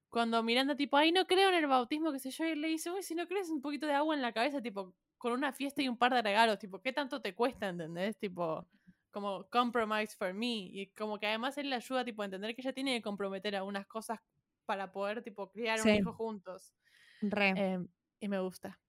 cuando 0.10 0.42
Miranda 0.44 0.76
tipo, 0.76 0.98
ay, 0.98 1.12
no 1.12 1.26
creo 1.28 1.50
en 1.50 1.56
el 1.56 1.68
bautismo, 1.68 2.12
qué 2.12 2.20
sé 2.20 2.32
yo, 2.32 2.46
y 2.46 2.56
le 2.56 2.68
dice, 2.70 2.92
uy, 2.92 3.04
si 3.04 3.16
no 3.16 3.28
crees 3.28 3.50
un 3.50 3.62
poquito 3.62 3.88
de 3.88 3.94
agua 3.94 4.16
en 4.16 4.22
la 4.22 4.34
cabeza, 4.34 4.62
tipo, 4.62 4.96
con 5.18 5.34
una 5.34 5.54
fiesta 5.54 5.82
y 5.82 5.90
un 5.90 5.98
par 5.98 6.14
de 6.14 6.22
regalos, 6.22 6.60
tipo, 6.60 6.82
¿qué 6.82 6.94
tanto 6.94 7.22
te 7.22 7.36
cuesta, 7.36 7.70
entendés? 7.70 8.18
Tipo, 8.20 8.68
como 9.12 9.50
compromise 9.50 10.16
for 10.16 10.34
me, 10.34 10.48
y 10.72 10.92
como 10.94 11.20
que 11.20 11.28
además 11.28 11.58
él 11.58 11.70
le 11.70 11.76
ayuda, 11.76 12.06
tipo, 12.06 12.22
a 12.22 12.26
entender 12.26 12.56
que 12.56 12.62
ella 12.62 12.74
tiene 12.74 12.96
que 12.98 13.02
comprometer 13.04 13.56
algunas 13.56 13.86
cosas 13.88 14.20
para 14.66 14.92
poder, 14.92 15.24
tipo, 15.24 15.52
criar 15.52 15.82
un 15.82 15.94
hijo 15.94 16.14
juntos. 16.14 16.74
Re. 17.22 17.54
Em, 17.56 17.88
y 18.20 18.28
me 18.30 18.40
gusta. 18.40 18.80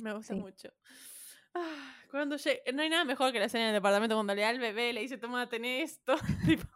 Me 0.00 0.12
gusta 0.14 0.34
Sí. 0.34 0.36
mucho. 0.36 0.70
Ah, 1.54 1.94
cuando 2.10 2.36
llegue, 2.36 2.62
no 2.72 2.82
hay 2.82 2.90
nada 2.90 3.04
mejor 3.04 3.32
que 3.32 3.38
la 3.38 3.46
escena 3.46 3.64
en 3.64 3.68
el 3.70 3.74
departamento 3.76 4.16
cuando 4.16 4.34
le 4.34 4.42
da 4.42 4.48
al 4.50 4.58
bebé, 4.58 4.92
le 4.92 5.00
dice, 5.02 5.18
toma, 5.18 5.48
ten 5.48 5.64
esto. 5.64 6.16
tipo, 6.58 6.66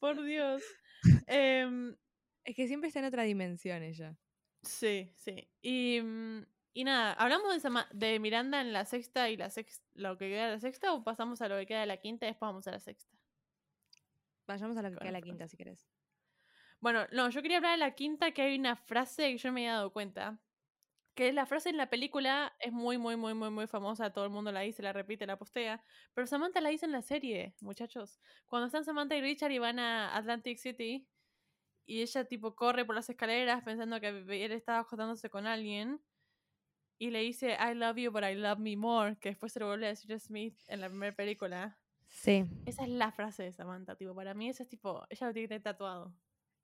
por 0.00 0.22
Dios. 0.22 0.62
Em, 1.26 1.96
Es 2.44 2.54
que 2.56 2.66
siempre 2.68 2.88
está 2.88 3.00
en 3.00 3.06
otra 3.06 3.24
dimensión 3.24 3.82
ella. 3.82 4.16
sí, 4.62 5.12
sí. 5.16 5.48
Y, 5.60 6.00
mm, 6.02 6.46
y 6.74 6.84
nada, 6.84 7.12
¿hablamos 7.14 7.52
de, 7.52 7.60
Sama- 7.60 7.88
de 7.92 8.18
Miranda 8.20 8.60
en 8.60 8.72
la 8.72 8.84
sexta 8.84 9.28
y 9.30 9.36
la 9.36 9.50
sexta, 9.50 9.84
lo 9.94 10.16
que 10.18 10.28
queda 10.30 10.46
de 10.46 10.52
la 10.52 10.60
sexta 10.60 10.92
o 10.94 11.04
pasamos 11.04 11.42
a 11.42 11.48
lo 11.48 11.56
que 11.58 11.66
queda 11.66 11.80
de 11.80 11.86
la 11.86 11.98
quinta 11.98 12.26
y 12.26 12.30
después 12.30 12.48
vamos 12.48 12.66
a 12.68 12.72
la 12.72 12.80
sexta? 12.80 13.16
Vayamos 14.46 14.76
a 14.76 14.82
lo 14.82 14.90
que 14.90 14.98
queda 14.98 15.12
la 15.12 15.20
Conozco. 15.20 15.26
quinta, 15.28 15.48
si 15.48 15.56
querés. 15.56 15.88
Bueno, 16.80 17.06
no, 17.12 17.30
yo 17.30 17.42
quería 17.42 17.58
hablar 17.58 17.72
de 17.72 17.78
la 17.78 17.94
quinta 17.94 18.32
que 18.32 18.42
hay 18.42 18.58
una 18.58 18.76
frase 18.76 19.30
que 19.32 19.38
yo 19.38 19.52
me 19.52 19.64
he 19.64 19.68
dado 19.68 19.92
cuenta. 19.92 20.42
Que 21.14 21.32
la 21.32 21.46
frase 21.46 21.68
en 21.70 21.76
la 21.76 21.90
película 21.90 22.56
es 22.58 22.72
muy, 22.72 22.98
muy, 22.98 23.16
muy, 23.16 23.34
muy, 23.34 23.50
muy 23.50 23.66
famosa. 23.66 24.12
Todo 24.12 24.24
el 24.24 24.30
mundo 24.30 24.50
la 24.52 24.60
dice, 24.60 24.82
la 24.82 24.92
repite, 24.94 25.26
la 25.26 25.38
postea. 25.38 25.84
Pero 26.14 26.26
Samantha 26.26 26.60
la 26.60 26.70
dice 26.70 26.86
en 26.86 26.92
la 26.92 27.02
serie, 27.02 27.54
muchachos. 27.60 28.20
Cuando 28.46 28.66
están 28.66 28.84
Samantha 28.84 29.16
y 29.16 29.20
Richard 29.20 29.52
y 29.52 29.58
van 29.58 29.78
a 29.78 30.16
Atlantic 30.16 30.58
City 30.58 31.08
y 31.86 32.02
ella 32.02 32.24
tipo 32.24 32.54
corre 32.54 32.84
por 32.84 32.94
las 32.94 33.08
escaleras 33.10 33.62
pensando 33.64 34.00
que 34.00 34.08
él 34.08 34.52
estaba 34.52 34.80
acostándose 34.80 35.30
con 35.30 35.46
alguien 35.46 36.00
y 36.98 37.10
le 37.10 37.20
dice 37.20 37.56
I 37.58 37.74
love 37.74 37.96
you 37.96 38.12
but 38.12 38.22
I 38.22 38.34
love 38.34 38.58
me 38.58 38.76
more, 38.76 39.16
que 39.16 39.30
después 39.30 39.52
se 39.52 39.60
lo 39.60 39.66
vuelve 39.66 39.86
a 39.86 39.88
decir 39.90 40.12
a 40.12 40.18
Smith 40.18 40.56
en 40.68 40.80
la 40.80 40.88
primera 40.88 41.14
película. 41.14 41.78
Sí. 42.06 42.44
Esa 42.66 42.84
es 42.84 42.90
la 42.90 43.10
frase 43.10 43.42
de 43.42 43.52
Samantha, 43.52 43.96
tipo, 43.96 44.14
para 44.14 44.34
mí 44.34 44.48
esa 44.48 44.62
es 44.62 44.68
tipo, 44.68 45.04
ella 45.10 45.26
lo 45.26 45.32
tiene 45.32 45.44
que 45.44 45.48
tener 45.48 45.62
tatuado. 45.62 46.14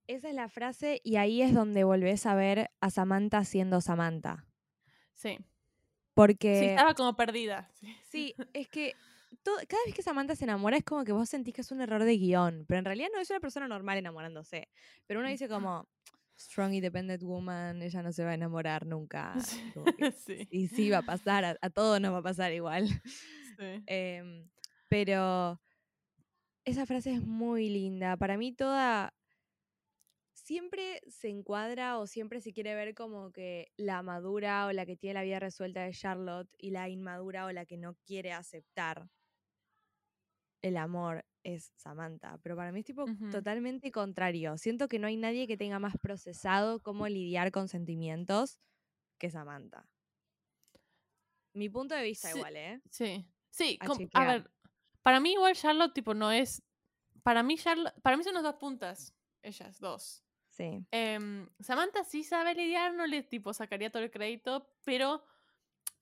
Esa 0.06 0.28
es 0.28 0.34
la 0.34 0.48
frase 0.48 1.00
y 1.02 1.16
ahí 1.16 1.42
es 1.42 1.52
donde 1.52 1.84
volvés 1.84 2.24
a 2.26 2.34
ver 2.34 2.70
a 2.80 2.90
Samantha 2.90 3.44
siendo 3.44 3.80
Samantha. 3.80 4.46
Sí. 5.12 5.36
Sí, 5.38 5.44
Porque 6.14 6.70
estaba 6.70 6.94
como 6.94 7.16
perdida. 7.16 7.70
sí. 7.74 7.96
sí, 8.04 8.34
es 8.52 8.68
que 8.68 8.94
cada 9.42 9.84
vez 9.84 9.94
que 9.94 10.02
Samantha 10.02 10.36
se 10.36 10.44
enamora 10.44 10.76
es 10.76 10.84
como 10.84 11.04
que 11.04 11.12
vos 11.12 11.28
sentís 11.28 11.54
que 11.54 11.60
es 11.60 11.70
un 11.70 11.80
error 11.80 12.02
de 12.04 12.16
guion, 12.16 12.64
pero 12.66 12.78
en 12.78 12.84
realidad 12.84 13.08
no 13.12 13.20
es 13.20 13.30
una 13.30 13.40
persona 13.40 13.68
normal 13.68 13.98
enamorándose. 13.98 14.68
Pero 15.06 15.20
uno 15.20 15.28
dice 15.28 15.48
como 15.48 15.88
strong 16.38 16.74
independent 16.74 17.22
woman, 17.22 17.82
ella 17.82 18.02
no 18.02 18.12
se 18.12 18.24
va 18.24 18.30
a 18.30 18.34
enamorar 18.34 18.86
nunca. 18.86 19.34
Sí. 19.40 20.48
Y 20.50 20.68
sí, 20.68 20.90
va 20.90 20.98
a 20.98 21.02
pasar, 21.02 21.44
a, 21.44 21.58
a 21.60 21.70
todos 21.70 22.00
nos 22.00 22.12
va 22.12 22.18
a 22.18 22.22
pasar 22.22 22.52
igual. 22.52 22.88
sí. 23.58 23.82
Em, 23.86 24.48
pero 24.88 25.60
esa 26.64 26.86
frase 26.86 27.12
es 27.14 27.22
muy 27.22 27.68
linda. 27.68 28.16
Para 28.16 28.36
mí 28.36 28.52
toda... 28.52 29.14
Siempre 30.32 31.02
se 31.08 31.28
encuadra 31.28 31.98
o 31.98 32.06
siempre 32.06 32.40
se 32.40 32.54
quiere 32.54 32.74
ver 32.74 32.94
como 32.94 33.32
que 33.32 33.70
la 33.76 34.02
madura 34.02 34.64
o 34.66 34.72
la 34.72 34.86
que 34.86 34.96
tiene 34.96 35.14
la 35.14 35.22
vida 35.22 35.40
resuelta 35.40 35.82
de 35.82 35.92
Charlotte 35.92 36.48
y 36.56 36.70
la 36.70 36.88
inmadura 36.88 37.44
o 37.44 37.52
la 37.52 37.66
que 37.66 37.76
no 37.76 37.96
quiere 38.06 38.32
aceptar 38.32 39.10
el 40.62 40.76
amor 40.76 41.24
es 41.42 41.72
Samantha. 41.76 42.38
Pero 42.42 42.56
para 42.56 42.72
mí 42.72 42.80
es 42.80 42.86
tipo 42.86 43.04
totalmente 43.30 43.90
contrario. 43.90 44.58
Siento 44.58 44.88
que 44.88 44.98
no 44.98 45.06
hay 45.06 45.16
nadie 45.16 45.46
que 45.46 45.56
tenga 45.56 45.78
más 45.78 45.96
procesado 45.98 46.82
cómo 46.82 47.08
lidiar 47.08 47.50
con 47.52 47.68
sentimientos 47.68 48.58
que 49.18 49.30
Samantha. 49.30 49.88
Mi 51.54 51.68
punto 51.68 51.94
de 51.94 52.02
vista 52.02 52.30
Sí, 52.30 52.38
igual, 52.38 52.56
¿eh? 52.56 52.80
Sí, 52.90 53.26
sí, 53.50 53.78
A 54.12 54.24
ver, 54.24 54.50
para 55.02 55.20
mí 55.20 55.32
igual 55.32 55.54
Charlotte 55.54 55.94
tipo 55.94 56.14
no 56.14 56.30
es, 56.30 56.62
para 57.22 57.42
mí 57.42 57.56
Charlotte, 57.56 57.94
para 58.02 58.16
mí 58.16 58.22
son 58.22 58.34
las 58.34 58.42
dos 58.42 58.56
puntas, 58.56 59.14
ellas 59.42 59.80
dos. 59.80 60.22
Sí. 60.50 60.84
Em, 60.90 61.48
Samantha 61.60 62.04
sí 62.04 62.24
sabe 62.24 62.54
lidiar, 62.54 62.94
no 62.94 63.06
le 63.06 63.22
tipo 63.22 63.52
sacaría 63.52 63.90
todo 63.90 64.02
el 64.02 64.10
crédito, 64.10 64.68
pero 64.84 65.24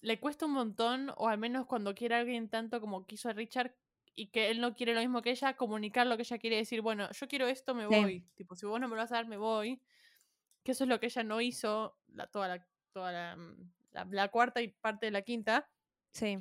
le 0.00 0.18
cuesta 0.18 0.46
un 0.46 0.52
montón, 0.52 1.12
o 1.16 1.28
al 1.28 1.38
menos 1.38 1.66
cuando 1.66 1.94
quiere 1.94 2.16
a 2.16 2.18
alguien 2.20 2.48
tanto 2.48 2.80
como 2.80 3.06
quiso 3.06 3.28
a 3.28 3.32
Richard 3.32 3.74
y 4.16 4.28
que 4.28 4.50
él 4.50 4.60
no 4.60 4.74
quiere 4.74 4.94
lo 4.94 5.00
mismo 5.00 5.22
que 5.22 5.30
ella, 5.30 5.54
comunicar 5.56 6.06
lo 6.06 6.16
que 6.16 6.22
ella 6.22 6.38
quiere 6.38 6.56
decir, 6.56 6.80
bueno, 6.80 7.08
yo 7.12 7.28
quiero 7.28 7.46
esto, 7.46 7.74
me 7.74 7.86
Sí. 7.86 7.88
voy. 7.94 8.20
Tipo, 8.34 8.56
si 8.56 8.66
vos 8.66 8.80
no 8.80 8.88
me 8.88 8.96
lo 8.96 9.02
vas 9.02 9.12
a 9.12 9.16
dar, 9.16 9.26
me 9.28 9.36
voy. 9.36 9.80
Que 10.64 10.72
eso 10.72 10.84
es 10.84 10.88
lo 10.88 10.98
que 10.98 11.06
ella 11.06 11.22
no 11.22 11.40
hizo 11.40 11.96
la, 12.08 12.26
toda, 12.26 12.48
la, 12.48 12.66
toda 12.92 13.12
la, 13.12 13.36
mm, 13.36 13.72
la- 13.92 14.04
la 14.10 14.28
cuarta 14.30 14.60
y 14.62 14.68
parte 14.68 15.06
de 15.06 15.12
la 15.12 15.22
quinta. 15.22 15.70
Sí. 16.12 16.38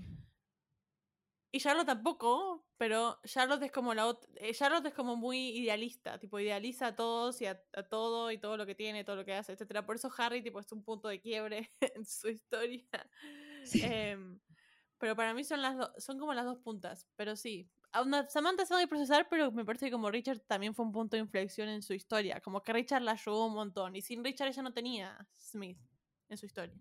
Y 1.52 1.60
Charlotte 1.60 1.86
tampoco, 1.88 2.66
pero 2.78 3.20
Charlotte 3.24 3.64
es 3.64 3.72
como 3.72 3.94
la 3.94 4.18
eh, 4.36 4.54
Charlotte 4.54 4.88
es 4.88 4.94
como 4.94 5.16
muy 5.16 5.50
idealista, 5.58 6.20
tipo 6.20 6.38
idealiza 6.40 6.88
a 6.88 6.96
todos 6.98 7.42
y 7.42 7.46
a, 7.46 7.62
a 7.74 7.84
todo 7.84 8.30
y 8.32 8.38
todo 8.38 8.58
lo 8.58 8.66
que 8.66 8.76
tiene, 8.76 9.06
todo 9.06 9.16
lo 9.16 9.24
que 9.26 9.34
hace, 9.34 9.54
etcétera. 9.54 9.86
Por 9.86 9.96
eso 9.96 10.12
Harry 10.18 10.42
tipo 10.42 10.60
es 10.60 10.70
un 10.74 10.84
punto 10.84 11.08
de 11.08 11.22
quiebre 11.22 11.72
en 11.96 12.06
su 12.06 12.28
historia. 12.30 12.86
Sí. 13.64 13.80
Em, 13.84 14.40
pero 14.98 15.16
para 15.16 15.34
mí 15.34 15.44
son 15.44 15.62
las 15.62 15.78
do- 15.78 15.94
son 15.98 16.18
como 16.20 16.34
las 16.34 16.46
dos 16.46 16.58
puntas, 16.60 17.08
pero 17.16 17.36
sí. 17.36 17.70
A 17.92 18.02
una- 18.02 18.28
Samantha 18.30 18.66
sabe 18.66 18.88
procesar, 18.88 19.28
pero 19.30 19.52
me 19.52 19.64
parece 19.64 19.86
que 19.86 19.92
como 19.94 20.12
Richard 20.12 20.42
también 20.42 20.74
fue 20.76 20.86
un 20.86 20.92
punto 20.92 21.16
de 21.16 21.22
inflexión 21.22 21.70
en 21.70 21.82
su 21.82 21.94
historia, 21.94 22.42
como 22.42 22.62
que 22.62 22.74
Richard 22.74 23.02
la 23.02 23.12
ayudó 23.12 23.46
un 23.48 23.54
montón 23.54 23.96
y 23.96 24.02
sin 24.02 24.24
Richard 24.24 24.50
ella 24.50 24.64
no 24.64 24.74
tenía 24.74 25.28
Smith 25.34 25.80
en 26.30 26.38
su 26.38 26.46
historia. 26.46 26.76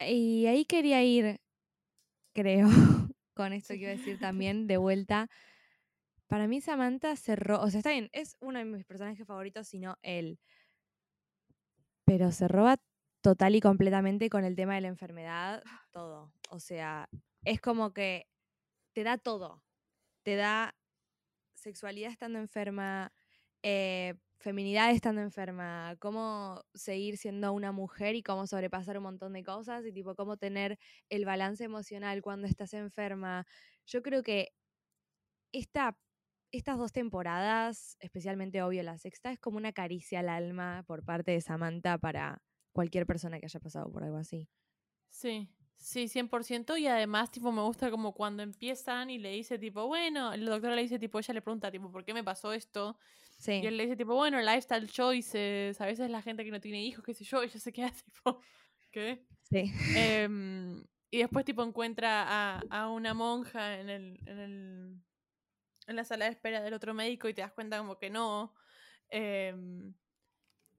Y 0.00 0.46
ahí 0.46 0.64
quería 0.64 1.02
ir, 1.04 1.40
creo, 2.34 2.66
con 3.34 3.52
esto 3.52 3.74
que 3.74 3.80
iba 3.80 3.90
a 3.90 3.96
decir 3.96 4.18
también, 4.20 4.66
de 4.66 4.76
vuelta. 4.78 5.28
Para 6.26 6.46
mí 6.46 6.60
Samantha 6.60 7.16
cerró, 7.16 7.60
o 7.60 7.70
sea, 7.70 7.78
está 7.78 7.90
bien, 7.90 8.08
es 8.12 8.36
uno 8.40 8.58
de 8.58 8.64
mis 8.64 8.84
personajes 8.84 9.26
favoritos, 9.26 9.68
sino 9.68 9.98
él. 10.02 10.38
Pero 12.04 12.32
se 12.32 12.48
roba 12.48 12.76
total 13.22 13.54
y 13.54 13.60
completamente 13.60 14.30
con 14.30 14.44
el 14.44 14.56
tema 14.56 14.74
de 14.74 14.82
la 14.82 14.88
enfermedad, 14.88 15.62
todo. 15.92 16.32
O 16.50 16.60
sea, 16.60 17.08
es 17.44 17.60
como 17.60 17.92
que 17.92 18.26
te 18.94 19.04
da 19.04 19.18
todo. 19.18 19.62
Te 20.24 20.36
da 20.36 20.76
sexualidad 21.54 22.10
estando 22.10 22.38
enferma, 22.38 23.12
eh, 23.62 24.14
feminidad 24.38 24.90
estando 24.90 25.20
enferma, 25.22 25.96
cómo 26.00 26.62
seguir 26.74 27.18
siendo 27.18 27.52
una 27.52 27.72
mujer 27.72 28.14
y 28.16 28.22
cómo 28.22 28.46
sobrepasar 28.46 28.96
un 28.98 29.04
montón 29.04 29.34
de 29.34 29.44
cosas 29.44 29.84
y 29.86 29.92
tipo 29.92 30.14
cómo 30.14 30.36
tener 30.38 30.78
el 31.10 31.24
balance 31.26 31.64
emocional 31.64 32.22
cuando 32.22 32.46
estás 32.48 32.74
enferma. 32.74 33.46
Yo 33.86 34.02
creo 34.02 34.22
que 34.22 34.52
esta, 35.52 35.98
estas 36.52 36.78
dos 36.78 36.92
temporadas, 36.92 37.96
especialmente 38.00 38.62
obvio 38.62 38.82
la 38.82 38.98
sexta, 38.98 39.32
es 39.32 39.38
como 39.38 39.56
una 39.58 39.72
caricia 39.72 40.20
al 40.20 40.28
alma 40.28 40.84
por 40.86 41.04
parte 41.04 41.32
de 41.32 41.40
Samantha 41.40 41.98
para 41.98 42.42
cualquier 42.72 43.06
persona 43.06 43.38
que 43.40 43.46
haya 43.46 43.60
pasado 43.60 43.90
por 43.92 44.04
algo 44.04 44.16
así. 44.18 44.48
Sí, 45.08 45.48
sí, 45.76 46.08
100%. 46.08 46.76
Y 46.76 46.86
además, 46.86 47.30
tipo, 47.30 47.52
me 47.52 47.62
gusta 47.62 47.90
como 47.90 48.14
cuando 48.14 48.42
empiezan 48.42 49.10
y 49.10 49.18
le 49.18 49.30
dice, 49.32 49.58
tipo, 49.58 49.86
bueno, 49.86 50.32
el 50.32 50.44
doctor 50.46 50.72
le 50.72 50.82
dice, 50.82 50.98
tipo, 50.98 51.18
ella 51.18 51.34
le 51.34 51.42
pregunta, 51.42 51.70
tipo, 51.70 51.90
¿por 51.90 52.04
qué 52.04 52.14
me 52.14 52.24
pasó 52.24 52.52
esto? 52.52 52.98
Sí, 53.38 53.60
Y 53.60 53.66
él 53.66 53.76
le 53.76 53.84
dice, 53.84 53.96
tipo, 53.96 54.14
bueno, 54.14 54.40
lifestyle 54.40 54.88
choices, 54.90 55.80
a 55.80 55.86
veces 55.86 56.10
la 56.10 56.22
gente 56.22 56.44
que 56.44 56.50
no 56.50 56.60
tiene 56.60 56.82
hijos, 56.84 57.04
qué 57.04 57.14
sé 57.14 57.24
yo, 57.24 57.42
y 57.42 57.46
ella 57.46 57.60
se 57.60 57.72
queda, 57.72 57.92
tipo, 58.04 58.40
¿qué? 58.90 59.26
sí. 59.42 59.72
Em, 59.92 60.84
y 61.10 61.18
después, 61.20 61.44
tipo, 61.44 61.62
encuentra 61.64 62.24
a, 62.58 62.66
a 62.70 62.90
una 62.90 63.14
monja 63.14 63.80
en 63.80 63.90
el, 63.90 64.20
en 64.26 64.38
el 64.38 65.02
en 65.86 65.96
la 65.96 66.04
sala 66.04 66.26
de 66.26 66.32
espera 66.32 66.62
del 66.62 66.74
otro 66.74 66.94
médico 66.94 67.28
y 67.28 67.34
te 67.34 67.42
das 67.42 67.52
cuenta 67.52 67.78
como 67.78 67.98
que 67.98 68.10
no. 68.10 68.54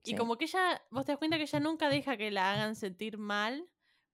Y 0.03 0.15
como 0.15 0.37
que 0.37 0.45
ella, 0.45 0.81
vos 0.89 1.05
te 1.05 1.11
das 1.11 1.19
cuenta 1.19 1.37
que 1.37 1.43
ella 1.43 1.59
nunca 1.59 1.89
deja 1.89 2.17
que 2.17 2.31
la 2.31 2.51
hagan 2.53 2.75
sentir 2.75 3.17
mal 3.17 3.69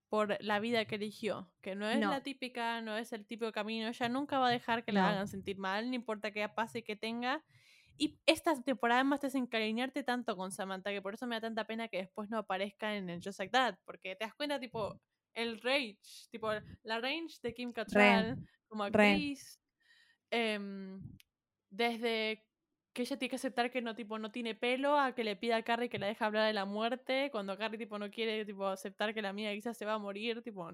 por 0.09 0.37
la 0.43 0.59
vida 0.59 0.85
que 0.85 0.95
eligió, 0.95 1.53
que 1.61 1.75
no 1.75 1.87
es 1.89 1.99
No. 1.99 2.09
la 2.11 2.23
típica, 2.23 2.81
no 2.81 2.97
es 2.97 3.11
el 3.13 3.25
típico 3.25 3.51
camino, 3.51 3.87
ella 3.89 4.09
nunca 4.09 4.39
va 4.39 4.47
a 4.47 4.51
dejar 4.51 4.83
que 4.85 4.91
No. 4.93 5.01
la 5.01 5.09
hagan 5.11 5.27
sentir 5.27 5.57
mal, 5.57 5.89
no 5.89 5.95
importa 5.95 6.31
qué 6.31 6.47
pase 6.49 6.79
y 6.79 6.83
que 6.83 6.95
tenga. 6.95 7.43
Y 7.97 8.19
esta 8.25 8.55
temporada 8.61 9.03
más 9.03 9.19
te 9.21 9.27
hace 9.27 9.37
encariñarte 9.37 10.03
tanto 10.03 10.37
con 10.37 10.51
Samantha, 10.51 10.91
que 10.91 11.01
por 11.01 11.15
eso 11.15 11.25
me 11.27 11.35
da 11.35 11.41
tanta 11.41 11.65
pena 11.65 11.87
que 11.87 11.97
después 11.97 12.29
no 12.29 12.37
aparezca 12.37 12.95
en 12.95 13.09
el 13.09 13.21
Just 13.23 13.39
Like 13.39 13.51
That, 13.51 13.75
porque 13.85 14.15
te 14.15 14.23
das 14.25 14.35
cuenta, 14.35 14.59
tipo, 14.59 15.01
el 15.33 15.59
rage, 15.61 15.97
tipo, 16.31 16.49
la 16.83 16.99
range 17.01 17.37
de 17.41 17.53
Kim 17.53 17.73
Cattrall 17.73 18.37
como 18.67 18.83
re. 18.89 19.13
actriz, 19.13 19.59
em, 20.31 21.01
desde 21.69 22.46
que 22.97 23.03
ella 23.03 23.15
tiene 23.17 23.29
que 23.29 23.35
aceptar 23.35 23.69
que 23.69 23.79
no, 23.79 23.95
tipo, 23.95 24.17
no 24.17 24.31
tiene 24.31 24.55
pelo, 24.55 24.99
a 24.99 25.13
que 25.13 25.23
le 25.23 25.35
pida 25.35 25.57
a 25.57 25.61
Carrie 25.61 25.87
que 25.87 25.99
la 25.99 26.07
deje 26.07 26.23
hablar 26.25 26.47
de 26.47 26.53
la 26.53 26.65
muerte, 26.65 27.29
cuando 27.31 27.55
Carrie 27.55 27.77
tipo, 27.77 27.99
no 27.99 28.09
quiere 28.09 28.43
tipo, 28.43 28.65
aceptar 28.65 29.13
que 29.13 29.21
la 29.21 29.29
amiga 29.29 29.51
quizás 29.53 29.77
se 29.77 29.85
va 29.85 29.93
a 29.93 29.99
morir, 29.99 30.41
tipo, 30.41 30.71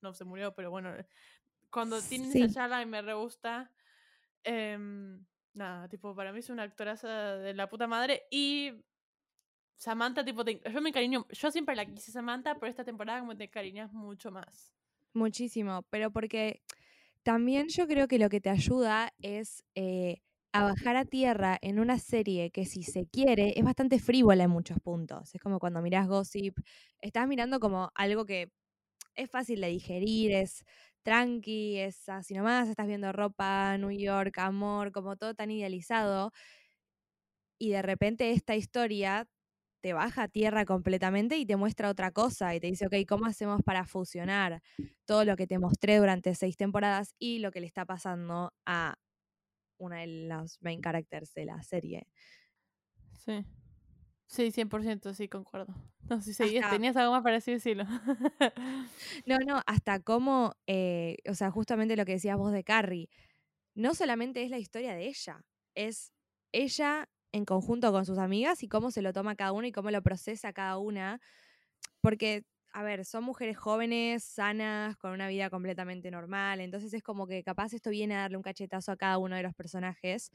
no 0.00 0.14
se 0.14 0.24
murió, 0.24 0.54
pero 0.54 0.70
bueno, 0.70 0.94
cuando 1.70 2.00
tienen 2.00 2.32
Sí. 2.32 2.40
esa 2.42 2.54
charla 2.54 2.80
y 2.80 2.86
me 2.86 3.02
re 3.02 3.12
gusta. 3.12 3.70
em, 4.44 5.26
nada, 5.52 5.88
tipo, 5.88 6.14
para 6.14 6.32
mí 6.32 6.38
es 6.38 6.48
una 6.48 6.62
actoraza 6.62 7.36
de 7.36 7.52
la 7.52 7.68
puta 7.68 7.86
madre 7.86 8.22
y 8.30 8.72
Samantha, 9.76 10.24
tipo, 10.24 10.44
te- 10.44 10.60
yo 10.72 10.80
me 10.80 10.88
encariño, 10.88 11.26
yo 11.30 11.50
siempre 11.50 11.76
la 11.76 11.84
quise 11.84 12.10
Samantha, 12.10 12.54
pero 12.54 12.70
esta 12.70 12.84
temporada 12.84 13.20
como 13.20 13.36
te 13.36 13.44
encariñas 13.44 13.92
mucho 13.92 14.30
más. 14.30 14.74
Muchísimo, 15.12 15.82
pero 15.90 16.10
porque 16.10 16.62
también 17.22 17.68
yo 17.68 17.86
creo 17.86 18.08
que 18.08 18.18
lo 18.18 18.28
que 18.30 18.40
te 18.40 18.48
ayuda 18.50 19.12
es 19.20 19.64
eh, 19.74 20.22
a 20.58 20.64
bajar 20.64 20.96
a 20.96 21.04
tierra 21.04 21.56
en 21.62 21.78
una 21.78 21.98
serie 22.00 22.50
que 22.50 22.64
si 22.66 22.82
se 22.82 23.06
quiere 23.06 23.52
es 23.56 23.64
bastante 23.64 24.00
frívola 24.00 24.44
en 24.44 24.50
muchos 24.50 24.78
puntos. 24.80 25.32
Es 25.34 25.40
como 25.40 25.60
cuando 25.60 25.80
mirás 25.82 26.08
Gossip, 26.08 26.58
estás 27.00 27.28
mirando 27.28 27.60
como 27.60 27.90
algo 27.94 28.26
que 28.26 28.50
es 29.14 29.30
fácil 29.30 29.60
de 29.60 29.68
digerir, 29.68 30.32
es 30.32 30.64
tranqui, 31.02 31.78
es 31.78 32.08
así 32.08 32.34
nomás, 32.34 32.68
estás 32.68 32.88
viendo 32.88 33.12
ropa, 33.12 33.78
New 33.78 33.92
York, 33.92 34.38
amor, 34.38 34.92
como 34.92 35.16
todo 35.16 35.34
tan 35.34 35.50
idealizado. 35.50 36.32
Y 37.60 37.70
de 37.70 37.82
repente 37.82 38.32
esta 38.32 38.56
historia 38.56 39.26
te 39.80 39.92
baja 39.92 40.24
a 40.24 40.28
tierra 40.28 40.64
completamente 40.64 41.36
y 41.38 41.46
te 41.46 41.56
muestra 41.56 41.90
otra 41.90 42.10
cosa 42.10 42.54
y 42.54 42.60
te 42.60 42.66
dice, 42.66 42.86
ok, 42.86 42.94
¿cómo 43.08 43.26
hacemos 43.26 43.62
para 43.64 43.84
fusionar 43.84 44.60
todo 45.06 45.24
lo 45.24 45.36
que 45.36 45.46
te 45.46 45.58
mostré 45.58 45.98
durante 45.98 46.34
seis 46.34 46.56
temporadas 46.56 47.14
y 47.18 47.38
lo 47.38 47.52
que 47.52 47.60
le 47.60 47.66
está 47.68 47.84
pasando 47.86 48.52
a 48.66 48.96
una 49.78 50.00
de 50.00 50.06
los 50.28 50.60
main 50.62 50.80
characters 50.80 51.32
de 51.34 51.44
la 51.46 51.62
serie? 51.62 52.06
Sí. 53.24 53.44
Sí, 54.26 54.50
100%, 54.52 55.14
sí, 55.14 55.26
concuerdo. 55.28 55.74
No, 56.10 56.20
si 56.20 56.34
seguías, 56.34 56.64
Hasta- 56.64 56.76
tenías 56.76 56.96
algo 56.96 57.12
más 57.12 57.22
para 57.22 57.36
decir, 57.36 57.54
decirlo. 57.54 57.84
No, 59.26 59.38
no, 59.38 59.62
hasta 59.66 60.00
cómo, 60.00 60.52
eh, 60.66 61.16
o 61.28 61.34
sea, 61.34 61.50
justamente 61.50 61.96
lo 61.96 62.04
que 62.04 62.12
decías 62.12 62.36
vos 62.36 62.52
de 62.52 62.62
Carrie, 62.64 63.08
no 63.74 63.94
solamente 63.94 64.42
es 64.42 64.50
la 64.50 64.58
historia 64.58 64.94
de 64.94 65.06
ella, 65.08 65.44
es 65.74 66.12
ella 66.52 67.08
en 67.32 67.44
conjunto 67.44 67.90
con 67.92 68.04
sus 68.06 68.18
amigas 68.18 68.62
y 68.62 68.68
cómo 68.68 68.90
se 68.90 69.02
lo 69.02 69.12
toma 69.12 69.34
cada 69.34 69.52
una 69.52 69.68
y 69.68 69.72
cómo 69.72 69.90
lo 69.90 70.02
procesa 70.02 70.52
cada 70.52 70.78
una, 70.78 71.20
porque, 72.00 72.44
a 72.72 72.82
ver, 72.82 73.04
son 73.04 73.24
mujeres 73.24 73.56
jóvenes, 73.58 74.24
sanas, 74.24 74.96
con 74.96 75.12
una 75.12 75.28
vida 75.28 75.50
completamente 75.50 76.10
normal, 76.10 76.60
entonces 76.60 76.94
es 76.94 77.02
como 77.02 77.26
que 77.26 77.42
capaz 77.44 77.72
esto 77.74 77.90
viene 77.90 78.14
a 78.16 78.20
darle 78.20 78.36
un 78.38 78.42
cachetazo 78.42 78.92
a 78.92 78.96
cada 78.96 79.18
uno 79.18 79.36
de 79.36 79.42
los 79.42 79.54
personajes, 79.54 80.30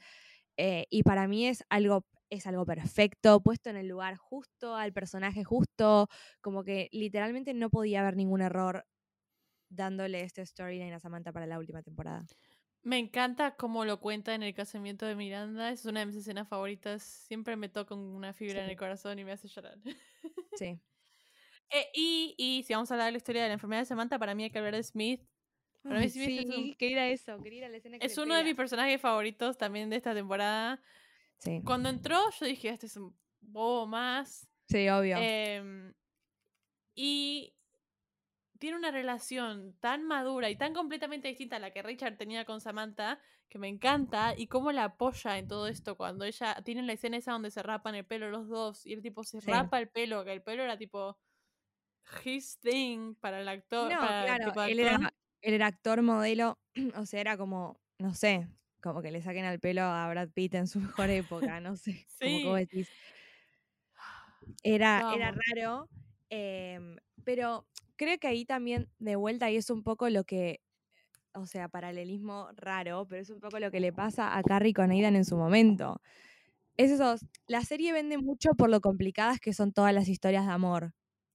eh, 0.57 0.85
y 0.89 1.03
para 1.03 1.27
mí 1.27 1.47
es 1.47 1.63
algo, 1.69 2.07
es 2.29 2.47
algo 2.47 2.65
perfecto, 2.65 3.41
puesto 3.41 3.69
en 3.69 3.77
el 3.77 3.87
lugar 3.87 4.17
justo, 4.17 4.75
al 4.75 4.93
personaje 4.93 5.43
justo, 5.43 6.07
como 6.41 6.63
que 6.63 6.89
literalmente 6.91 7.53
no 7.53 7.69
podía 7.69 8.01
haber 8.01 8.15
ningún 8.17 8.41
error 8.41 8.85
dándole 9.69 10.21
este 10.23 10.45
storyline 10.45 10.93
a 10.93 10.99
Samantha 11.01 11.33
para 11.33 11.47
la 11.47 11.59
última 11.59 11.83
temporada. 11.83 12.29
Me 12.85 12.97
encanta 12.99 13.55
cómo 13.55 13.85
lo 13.85 14.01
cuenta 14.01 14.35
en 14.35 14.43
el 14.43 14.53
casamiento 14.53 15.05
de 15.05 15.15
Miranda. 15.15 15.71
Es 15.71 15.85
una 15.85 16.01
de 16.01 16.05
mis 16.05 16.17
escenas 16.17 16.49
favoritas. 16.49 17.01
Siempre 17.03 17.55
me 17.55 17.69
toca 17.69 17.95
una 17.95 18.33
fibra 18.33 18.61
en 18.63 18.65
Sí. 18.65 18.71
el 18.71 18.75
corazón 18.77 19.19
y 19.19 19.23
me 19.23 19.31
hace 19.31 19.47
llorar. 19.47 19.77
Sí. 20.55 20.79
Eh, 21.73 21.89
y, 21.95 22.35
y 22.37 22.63
si 22.63 22.73
vamos 22.73 22.91
a 22.91 22.93
hablar 22.93 23.07
de 23.07 23.11
la 23.13 23.17
historia 23.17 23.41
de 23.41 23.47
la 23.49 23.53
enfermedad 23.55 23.81
de 23.81 23.85
Samantha, 23.85 24.19
para 24.19 24.35
mí 24.35 24.43
hay 24.43 24.51
que 24.51 24.59
hablar 24.59 24.75
de 24.75 24.83
Smith. 24.83 25.21
Para 25.81 25.99
mí 25.99 26.09
Smith 26.09 26.29
es 26.39 26.49
un- 26.49 26.55
sí, 26.65 26.75
quería 26.77 26.91
ir 26.93 26.99
a 26.99 27.07
eso, 27.09 27.41
quería 27.41 27.59
ir 27.59 27.65
a 27.65 27.69
la 27.69 27.77
escena 27.77 27.99
que 27.99 28.05
Es 28.05 28.17
uno 28.17 28.35
de 28.35 28.43
mis 28.43 28.55
personajes 28.55 29.01
favoritos 29.01 29.57
también 29.57 29.89
de 29.89 29.95
esta 29.97 30.13
temporada. 30.13 30.81
Sí, 31.39 31.61
Cuando 31.65 31.89
entró, 31.89 32.17
yo 32.39 32.45
dije, 32.45 32.69
este 32.69 32.85
es 32.85 32.95
un 32.95 33.13
bobo 33.41 33.85
más. 33.87 34.47
sí, 34.69 34.87
obvio. 34.87 35.17
Em, 35.19 35.93
y 36.95 37.55
tiene 38.59 38.77
una 38.77 38.91
relación 38.91 39.75
tan 39.81 40.03
madura 40.03 40.49
y 40.49 40.55
tan 40.55 40.73
completamente 40.73 41.27
distinta 41.27 41.57
a 41.57 41.59
la 41.59 41.71
que 41.71 41.81
Richard 41.81 42.15
tenía 42.17 42.45
con 42.45 42.61
Samantha, 42.61 43.19
que 43.49 43.59
me 43.59 43.67
encanta, 43.67 44.35
y 44.37 44.47
cómo 44.47 44.71
la 44.71 44.85
apoya 44.85 45.37
en 45.37 45.47
todo 45.49 45.67
esto 45.67 45.97
cuando 45.97 46.23
ella 46.23 46.55
tiene 46.63 46.81
la 46.83 46.93
escena 46.93 47.17
esa 47.17 47.33
donde 47.33 47.51
se 47.51 47.61
rapan 47.61 47.95
el 47.95 48.05
pelo 48.05 48.29
los 48.29 48.47
dos, 48.47 48.85
y 48.85 48.93
el 48.93 49.01
tipo 49.01 49.23
se 49.23 49.41
Sí. 49.41 49.47
rapa 49.51 49.79
el 49.79 49.89
pelo, 49.89 50.23
que 50.23 50.31
el 50.31 50.41
pelo 50.41 50.63
era 50.63 50.77
tipo 50.77 51.17
his 52.25 52.57
thing 52.59 53.15
para 53.15 53.41
el 53.41 53.47
actor. 53.47 53.89
no, 53.89 53.97
para 53.97 54.29
el 54.29 54.39
claro, 54.39 54.43
tipo 54.43 54.59
de 54.61 54.67
él 54.67 54.79
actor. 54.79 54.79
era, 54.79 55.13
él 55.41 55.53
era 55.53 55.67
actor, 55.67 56.01
modelo, 56.01 56.59
o 56.95 57.05
sea, 57.05 57.21
era 57.21 57.37
como, 57.37 57.81
no 57.99 58.13
sé, 58.13 58.47
como 58.81 59.01
que 59.01 59.11
le 59.11 59.21
saquen 59.21 59.45
al 59.45 59.59
pelo 59.59 59.81
a 59.83 60.09
Brad 60.09 60.29
Pitt 60.31 60.55
en 60.55 60.67
su 60.67 60.79
mejor 60.81 61.09
época, 61.09 61.59
no 61.59 61.75
sé, 61.75 62.07
como 62.21 62.39
Sí. 62.39 62.55
decís. 62.55 62.87
Era, 64.63 65.03
era 65.07 65.31
raro, 65.31 65.89
em, 66.29 66.97
pero 67.23 67.67
creo 67.95 68.17
que 68.19 68.27
ahí 68.27 68.45
también, 68.45 68.89
de 68.99 69.15
vuelta, 69.15 69.51
y 69.51 69.57
es 69.57 69.69
un 69.69 69.83
poco 69.83 70.09
lo 70.09 70.23
que, 70.23 70.61
o 71.33 71.45
sea, 71.47 71.69
paralelismo 71.69 72.49
raro, 72.55 73.07
pero 73.09 73.21
es 73.21 73.29
un 73.31 73.39
poco 73.41 73.59
lo 73.59 73.71
que 73.71 73.79
le 73.81 73.93
pasa 73.93 74.37
a 74.37 74.43
Carrie 74.43 74.73
con 74.73 74.91
Aidan 74.91 75.15
en 75.17 75.25
su 75.25 75.37
momento. 75.37 76.01
Es 76.77 76.91
eso, 76.91 77.15
la 77.47 77.63
serie 77.63 77.93
vende 77.93 78.17
mucho 78.19 78.51
por 78.55 78.69
lo 78.71 78.81
complicadas 78.81 79.39
que 79.39 79.53
son 79.53 79.73
todas 79.73 79.93
las 79.93 80.09
historias 80.09 80.45
de 80.47 80.53
amor. 80.53 80.93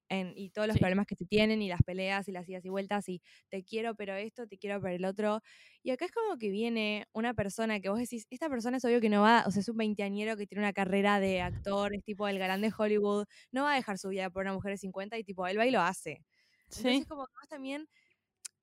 En- 0.09 0.33
y 0.37 0.51
todos 0.51 0.69
los 0.69 0.77
Sí. 0.77 0.81
problemas 0.81 1.07
que 1.07 1.17
se 1.17 1.27
tienen 1.27 1.63
y 1.63 1.69
las 1.69 1.83
peleas 1.83 2.29
y 2.29 2.33
las 2.33 2.49
idas 2.49 2.65
y 2.65 2.69
vueltas 2.71 3.09
y 3.09 3.23
te 3.51 3.65
quiero 3.65 3.95
pero 3.95 4.15
esto, 4.15 4.47
te 4.47 4.59
quiero 4.59 4.81
pero 4.81 4.95
el 4.95 5.05
otro. 5.05 5.41
Y 5.83 5.91
acá 5.91 6.05
es 6.07 6.13
como 6.13 6.39
que 6.39 6.51
viene 6.51 7.07
una 7.13 7.35
persona 7.35 7.81
que 7.81 7.89
vos 7.91 7.99
decís, 7.99 8.27
esta 8.31 8.49
persona 8.49 8.79
es 8.79 8.85
obvio 8.85 9.01
que 9.01 9.09
no 9.11 9.23
va, 9.23 9.45
o 9.47 9.51
sea, 9.51 9.61
es 9.61 9.69
un 9.69 9.77
veinteañero 9.77 10.37
que 10.37 10.47
tiene 10.47 10.63
una 10.65 10.73
carrera 10.73 11.21
de 11.21 11.41
actor, 11.43 11.95
es 11.95 12.05
tipo 12.05 12.29
el 12.29 12.39
galán 12.39 12.61
de 12.63 12.73
Hollywood, 12.77 13.27
no 13.53 13.65
va 13.65 13.73
a 13.73 13.77
dejar 13.77 13.99
su 13.99 14.09
vida 14.11 14.31
por 14.31 14.43
una 14.43 14.55
mujer 14.55 14.73
de 14.73 14.79
50 14.79 15.19
y 15.19 15.25
tipo, 15.25 15.47
él 15.47 15.59
va 15.59 15.67
y 15.67 15.71
lo 15.71 15.81
hace. 15.81 16.25
Entonces 16.77 17.05
Sí. 17.05 17.07
como 17.07 17.27
que 17.27 17.33
vos 17.41 17.49
también 17.49 17.89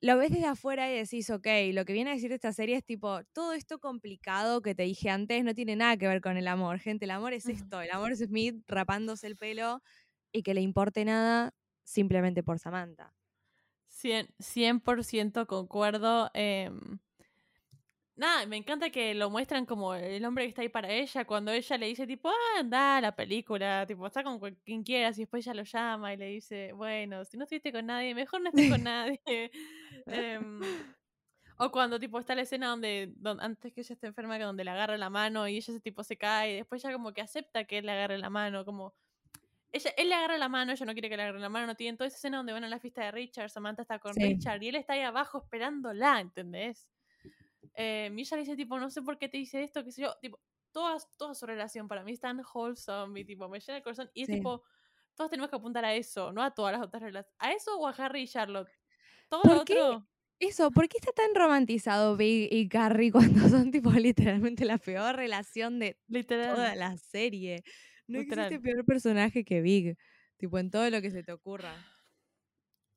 lo 0.02 0.18
ves 0.18 0.32
desde 0.32 0.46
afuera 0.48 0.92
y 0.92 0.98
decís, 0.98 1.30
ok, 1.32 1.48
lo 1.74 1.86
que 1.86 1.94
viene 1.94 2.12
a 2.12 2.14
decir 2.14 2.32
esta 2.32 2.54
serie 2.54 2.76
es 2.78 2.86
tipo, 2.86 3.22
todo 3.34 3.54
esto 3.54 3.80
complicado 3.80 4.62
que 4.62 4.76
te 4.76 4.84
dije 4.84 5.10
antes 5.10 5.44
no 5.44 5.54
tiene 5.56 5.76
nada 5.76 5.98
que 5.98 6.08
ver 6.08 6.22
con 6.22 6.38
el 6.38 6.48
amor, 6.48 6.80
gente, 6.80 7.06
el 7.06 7.12
amor 7.12 7.34
es 7.34 7.48
esto, 7.50 7.82
el 7.82 7.92
amor 7.92 8.12
es 8.12 8.20
Smith 8.20 8.64
rapándose 8.68 9.26
el 9.28 9.38
pelo 9.38 9.82
y 10.36 10.44
que 10.44 10.54
le 10.54 10.62
importe 10.62 11.06
nada 11.06 11.54
simplemente 11.84 12.44
por 12.44 12.60
Samantha. 12.60 13.14
100%, 13.88 14.34
100% 14.40 15.48
concuerdo. 15.48 16.30
em, 16.34 17.00
nada, 18.16 18.46
me 18.46 18.58
encanta 18.58 18.90
que 18.90 19.14
lo 19.14 19.30
muestran 19.30 19.66
como 19.66 19.94
el 19.94 20.24
hombre 20.26 20.46
que 20.46 20.50
está 20.50 20.62
ahí 20.62 20.70
para 20.70 20.90
ella, 20.92 21.26
cuando 21.26 21.52
ella 21.52 21.78
le 21.78 21.88
dice 21.88 22.08
tipo, 22.08 22.30
ah, 22.30 22.60
anda 22.60 22.98
a 22.98 23.02
la 23.02 23.16
película, 23.16 23.86
tipo, 23.88 24.08
está 24.08 24.24
con 24.24 24.40
quien 24.66 24.84
quieras, 24.84 25.18
y 25.18 25.22
después 25.22 25.46
ella 25.46 25.54
lo 25.56 25.64
llama 25.64 26.14
y 26.14 26.18
le 26.18 26.26
dice, 26.28 26.72
bueno, 26.74 27.26
si 27.26 27.38
no 27.38 27.44
estuviste 27.44 27.72
con 27.72 27.86
nadie, 27.86 28.16
mejor 28.16 28.42
no 28.42 28.50
estés 28.50 28.70
con 28.70 28.84
nadie. 28.84 29.22
Em, 30.08 30.60
o 31.58 31.72
cuando 31.72 32.00
tipo 32.00 32.20
está 32.20 32.36
la 32.36 32.42
escena 32.44 32.68
donde, 32.70 33.14
don- 33.18 33.40
antes 33.42 33.74
que 33.74 33.82
ella 33.82 33.94
esté 33.94 34.08
enferma, 34.08 34.38
que 34.38 34.44
donde 34.44 34.64
le 34.64 34.72
agarra 34.72 34.98
la 34.98 35.10
mano 35.10 35.48
y 35.48 35.58
ella 35.58 35.72
ese 35.74 35.80
tipo 35.82 36.04
se 36.04 36.18
cae, 36.18 36.54
y 36.54 36.56
después 36.58 36.84
ella 36.84 36.94
como 36.94 37.14
que 37.14 37.22
acepta 37.22 37.64
que 37.66 37.80
él 37.80 37.86
le 37.86 37.94
agarre 37.94 38.18
la 38.18 38.30
mano, 38.30 38.66
como 38.66 38.94
ella, 39.76 39.92
él 39.98 40.10
le 40.10 40.16
agarra 40.16 40.38
la 40.38 40.50
mano, 40.50 40.72
ella 40.72 40.86
no 40.86 40.94
quiere 40.94 41.10
que 41.10 41.18
le 41.18 41.24
agarre 41.24 41.40
la 41.40 41.50
mano, 41.50 41.68
no 41.68 41.76
tienen 41.76 41.98
toda 41.98 42.08
esa 42.08 42.18
escena 42.18 42.38
donde 42.38 42.54
van 42.54 42.64
a 42.64 42.70
la 42.70 42.80
fiesta 42.80 43.04
de 43.04 43.12
Richard, 43.12 43.50
Samantha 43.50 43.82
está 43.84 44.00
con 44.00 44.14
Sí. 44.14 44.22
Richard 44.24 44.62
y 44.64 44.70
él 44.70 44.76
está 44.76 44.94
ahí 44.94 45.02
abajo 45.02 45.40
esperándola, 45.44 46.20
¿entendés? 46.22 46.90
Eh, 47.76 48.10
y 48.16 48.22
ella 48.22 48.38
le 48.38 48.44
dice, 48.44 48.56
tipo, 48.56 48.80
no 48.80 48.90
sé 48.90 49.02
por 49.02 49.18
qué 49.18 49.30
te 49.30 49.38
dice 49.38 49.64
esto, 49.64 49.84
qué 49.84 49.92
sé 49.92 50.04
yo, 50.04 50.16
tipo, 50.22 50.40
toda, 50.72 50.98
toda 51.18 51.36
su 51.36 51.46
relación 51.46 51.88
para 51.88 52.04
mí 52.04 52.14
es 52.14 52.20
tan 52.20 52.42
wholesome 52.54 53.20
y 53.22 53.26
tipo, 53.26 53.50
me 53.50 53.60
llena 53.60 53.78
el 53.78 53.84
corazón 53.84 54.10
y 54.14 54.24
es 54.24 54.28
Sí. 54.28 54.34
tipo, 54.36 54.64
todos 55.16 55.30
tenemos 55.32 55.50
que 55.50 55.56
apuntar 55.58 55.86
a 55.86 55.94
eso, 55.96 56.32
no 56.34 56.42
a 56.44 56.52
todas 56.54 56.74
las 56.74 56.82
otras 56.82 57.04
relaciones, 57.04 57.36
a 57.40 57.52
eso 57.54 57.78
o 57.78 57.88
a 57.88 57.92
Harry 57.92 58.24
y 58.24 58.28
Charlotte. 58.28 58.70
Todo 59.30 59.44
lo 59.46 59.62
otro, 59.62 60.08
Eso, 60.40 60.70
¿por 60.72 60.90
qué 60.90 60.98
está 60.98 61.12
tan 61.14 61.34
romantizado 61.34 62.18
Big 62.18 62.50
y 62.54 62.68
Carrie 62.68 63.12
cuando 63.48 63.48
son 63.50 63.72
tipo 63.72 63.92
literalmente 63.92 64.66
la 64.66 64.78
peor 64.78 65.16
relación 65.16 65.80
de 65.80 65.98
toda 66.28 66.76
la 66.76 66.98
serie? 66.98 67.64
No 68.08 68.20
existe 68.20 68.60
peor 68.60 68.86
personaje 68.86 69.44
que 69.44 69.62
Big, 69.62 69.98
tipo 70.38 70.60
en 70.60 70.70
todo 70.70 70.90
lo 70.90 71.02
que 71.02 71.12
se 71.12 71.24
te 71.24 71.32
ocurra. 71.32 71.76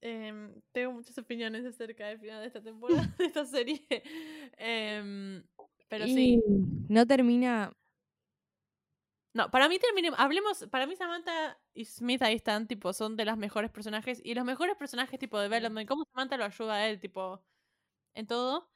Em, 0.00 0.54
tengo 0.72 0.92
muchas 0.92 1.18
opiniones 1.18 1.64
acerca 1.64 2.06
del 2.06 2.20
final 2.20 2.40
de 2.40 2.46
esta 2.46 2.62
temporada, 2.62 3.02
de 3.18 3.24
esta 3.24 3.44
serie. 3.44 3.84
Em, 4.56 5.42
pero 5.88 6.06
sí. 6.06 6.40
No 6.88 7.06
termina. 7.06 7.72
No, 9.34 9.50
para 9.50 9.68
mí 9.68 9.78
termine, 9.78 10.10
hablemos, 10.16 10.66
para 10.70 10.86
mí 10.86 10.96
Samantha 10.96 11.58
y 11.74 11.84
Smith 11.84 12.22
ahí 12.22 12.34
están, 12.34 12.66
tipo, 12.66 12.92
son 12.92 13.16
de 13.16 13.24
los 13.24 13.36
mejores 13.36 13.70
personajes 13.70 14.20
y 14.24 14.34
los 14.34 14.44
mejores 14.44 14.76
personajes 14.76 15.18
tipo 15.18 15.38
development, 15.38 15.86
cómo 15.86 16.04
Samantha 16.12 16.36
lo 16.36 16.44
ayuda 16.44 16.74
a 16.74 16.88
él, 16.88 16.98
tipo, 16.98 17.44
en 18.14 18.26
todo. 18.26 18.70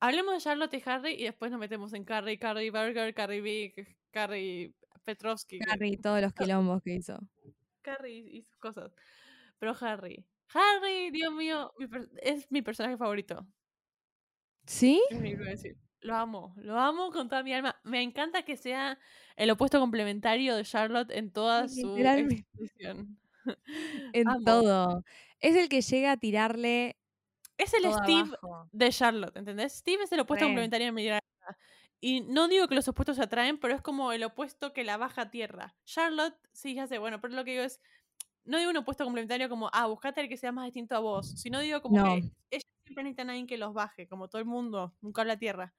Hablemos 0.00 0.34
de 0.34 0.40
Charlotte 0.40 0.74
y 0.74 0.82
Harry 0.86 1.14
y 1.14 1.24
después 1.24 1.50
nos 1.50 1.58
metemos 1.58 1.92
en 1.94 2.04
Carrie, 2.04 2.38
Carrie 2.38 2.70
Burger, 2.70 3.14
Carrie 3.14 3.40
Big, 3.40 3.96
Carrie 4.12 4.74
Petrovsky. 5.12 5.58
que- 5.58 5.64
Carrie, 5.64 5.96
todos 5.96 6.20
los 6.20 6.32
quilombos 6.52 6.82
que 6.82 6.94
hizo. 6.94 7.18
Carrie 7.82 8.18
y 8.30 8.42
sus 8.42 8.56
cosas. 8.58 8.92
Pero 9.58 9.74
Harry. 9.80 10.24
Harry, 10.52 11.10
Dios 11.10 11.32
mío, 11.32 11.72
mi 11.78 11.86
es 12.22 12.50
mi 12.50 12.62
personaje 12.62 12.96
favorito. 12.96 13.46
¿Sí? 14.66 15.00
Es 15.10 15.20
mi- 15.20 15.34
decir. 15.34 15.76
Lo 16.00 16.14
amo, 16.14 16.54
lo 16.58 16.78
amo 16.78 17.10
con 17.10 17.28
toda 17.28 17.42
mi 17.42 17.52
alma. 17.52 17.74
Me 17.82 18.02
encanta 18.02 18.42
que 18.44 18.56
sea 18.56 18.98
el 19.34 19.50
opuesto 19.50 19.80
complementario 19.80 20.54
de 20.54 20.64
Charlotte 20.64 21.10
en 21.10 21.32
toda 21.32 21.66
su 21.68 21.96
expresión. 21.98 23.18
En 24.12 24.28
Amo. 24.28 24.44
todo. 24.44 25.04
Es 25.40 25.56
el 25.56 25.68
que 25.70 25.80
llega 25.80 26.12
a 26.12 26.16
tirarle 26.18 26.98
Es 27.56 27.72
el 27.72 27.80
Steve 27.90 28.28
abajo. 28.42 28.68
de 28.72 28.90
Charlotte, 28.90 29.36
¿entendés? 29.38 29.72
Steve 29.72 30.02
es 30.04 30.12
el 30.12 30.20
opuesto 30.20 30.44
Re. 30.44 30.48
complementario 30.50 30.86
de 30.88 30.92
Miranda. 30.92 31.24
Y 32.00 32.20
no 32.20 32.46
digo 32.48 32.68
que 32.68 32.74
los 32.76 32.86
opuestos 32.88 33.16
se 33.16 33.22
atraen, 33.24 33.58
pero 33.58 33.74
es 33.74 33.82
como 33.82 34.12
el 34.12 34.22
opuesto 34.24 34.72
que 34.72 34.84
la 34.84 34.96
baja 34.96 35.30
tierra. 35.30 35.74
Charlotte, 35.84 36.36
sí, 36.52 36.74
ya 36.74 36.86
sé, 36.86 36.98
bueno, 36.98 37.20
pero 37.20 37.34
lo 37.34 37.44
que 37.44 37.52
digo 37.52 37.64
es, 37.64 37.80
no 38.44 38.58
digo 38.58 38.70
un 38.70 38.76
opuesto 38.76 39.04
complementario 39.04 39.48
como, 39.48 39.68
ah, 39.72 39.86
buscate 39.86 40.20
el 40.20 40.28
que 40.28 40.36
sea 40.36 40.52
más 40.52 40.66
distinto 40.66 40.94
a 40.94 41.00
vos, 41.00 41.40
sino 41.40 41.58
digo 41.60 41.82
como 41.82 41.96
No. 41.98 42.04
que 42.14 42.18
ellos 42.50 42.64
siempre 42.84 43.02
necesitan 43.04 43.28
a 43.28 43.32
alguien 43.32 43.46
que 43.48 43.58
los 43.58 43.74
baje, 43.74 44.06
como 44.06 44.28
todo 44.28 44.38
el 44.40 44.46
mundo, 44.46 44.94
un 45.02 45.12
cable 45.12 45.32
a 45.32 45.38
tierra. 45.38 45.74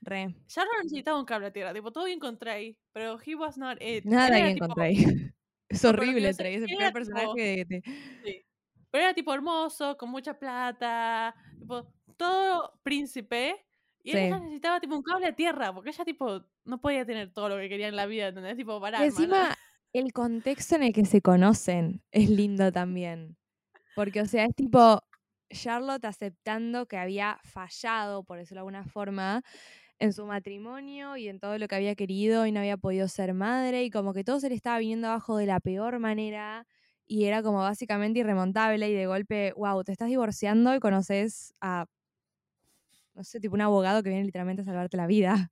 Re. 0.00 0.34
Charlotte 0.46 0.84
necesitaba 0.84 1.18
un 1.18 1.24
cable 1.26 1.48
a 1.48 1.52
tierra, 1.52 1.74
tipo, 1.74 1.90
todo 1.92 2.04
bien 2.04 2.18
con 2.20 2.38
Trey, 2.38 2.78
pero 2.92 3.18
he 3.24 3.34
was 3.34 3.58
not 3.58 3.76
it. 3.82 4.04
Nada 4.04 4.30
bien 4.36 4.54
tipo- 4.54 4.66
con 4.68 4.74
Trey. 4.74 4.94
Es 5.70 5.84
horrible 5.84 6.32
Trey, 6.32 6.54
es 6.54 6.62
el 6.62 6.70
era 6.72 6.92
personaje 6.92 7.64
de- 7.68 7.82
Sí. 8.24 8.44
Pero 8.90 9.04
era 9.04 9.12
tipo 9.12 9.34
hermoso, 9.34 9.98
con 9.98 10.08
mucha 10.08 10.32
plata, 10.38 11.34
tipo, 11.58 11.92
todo 12.16 12.72
príncipe. 12.82 13.66
Y 14.08 14.12
Sí. 14.12 14.18
ella 14.18 14.38
necesitaba 14.38 14.80
tipo 14.80 14.94
un 14.96 15.02
cable 15.02 15.26
a 15.26 15.34
tierra, 15.36 15.74
porque 15.74 15.90
ella 15.90 16.04
tipo 16.04 16.42
no 16.64 16.80
podía 16.80 17.04
tener 17.04 17.30
todo 17.32 17.50
lo 17.50 17.56
que 17.58 17.68
quería 17.68 17.88
en 17.88 17.96
la 17.96 18.06
vida, 18.06 18.28
¿entendés? 18.28 18.56
Tipo, 18.56 18.80
Y 18.96 19.02
encima, 19.02 19.54
el 19.92 20.12
contexto 20.12 20.76
en 20.76 20.82
el 20.84 20.92
que 20.92 21.04
se 21.04 21.20
conocen 21.20 22.02
es 22.10 22.30
lindo 22.30 22.72
también. 22.72 23.36
Porque, 23.94 24.20
o 24.22 24.26
sea, 24.26 24.46
es 24.46 24.54
tipo 24.54 25.02
Charlotte 25.50 26.04
aceptando 26.06 26.86
que 26.86 26.96
había 26.96 27.38
fallado, 27.44 28.24
por 28.24 28.38
decirlo 28.38 28.58
de 28.58 28.60
alguna 28.60 28.84
forma, 28.84 29.42
en 29.98 30.12
su 30.12 30.26
matrimonio 30.26 31.16
y 31.16 31.28
en 31.28 31.40
todo 31.40 31.58
lo 31.58 31.68
que 31.68 31.76
había 31.76 31.94
querido 31.96 32.46
y 32.46 32.52
no 32.52 32.60
había 32.60 32.76
podido 32.76 33.08
ser 33.08 33.34
madre 33.34 33.84
y 33.84 33.90
como 33.90 34.14
que 34.14 34.24
todo 34.24 34.40
se 34.40 34.48
le 34.48 34.54
estaba 34.54 34.78
viniendo 34.78 35.08
abajo 35.08 35.36
de 35.36 35.46
la 35.46 35.60
peor 35.60 35.98
manera 35.98 36.66
y 37.06 37.24
era 37.24 37.42
como 37.42 37.58
básicamente 37.60 38.20
irremontable 38.20 38.88
y 38.90 38.94
de 38.94 39.06
golpe, 39.06 39.52
wow, 39.56 39.82
te 39.84 39.92
estás 39.92 40.08
divorciando 40.08 40.74
y 40.74 40.80
conoces 40.80 41.54
a, 41.60 41.86
no 43.18 43.24
sé, 43.24 43.40
tipo 43.40 43.56
un 43.56 43.60
abogado 43.60 44.00
que 44.04 44.10
viene 44.10 44.24
literalmente 44.24 44.62
a 44.62 44.64
salvarte 44.64 44.96
la 44.96 45.08
vida. 45.08 45.50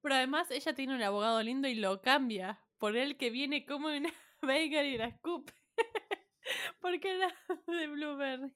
Pero 0.00 0.14
además 0.14 0.48
ella 0.52 0.74
tiene 0.74 0.94
un 0.94 1.02
abogado 1.02 1.42
lindo 1.42 1.66
y 1.66 1.74
lo 1.74 2.00
cambia 2.00 2.60
por 2.78 2.96
el 2.96 3.16
que 3.16 3.30
viene 3.30 3.66
como 3.66 3.88
una 3.88 4.12
Baker 4.42 4.86
y 4.86 4.96
la 4.96 5.06
escupe. 5.06 5.52
Porque 6.80 7.16
era 7.16 7.34
de 7.66 7.86
Blueberry. 7.88 8.52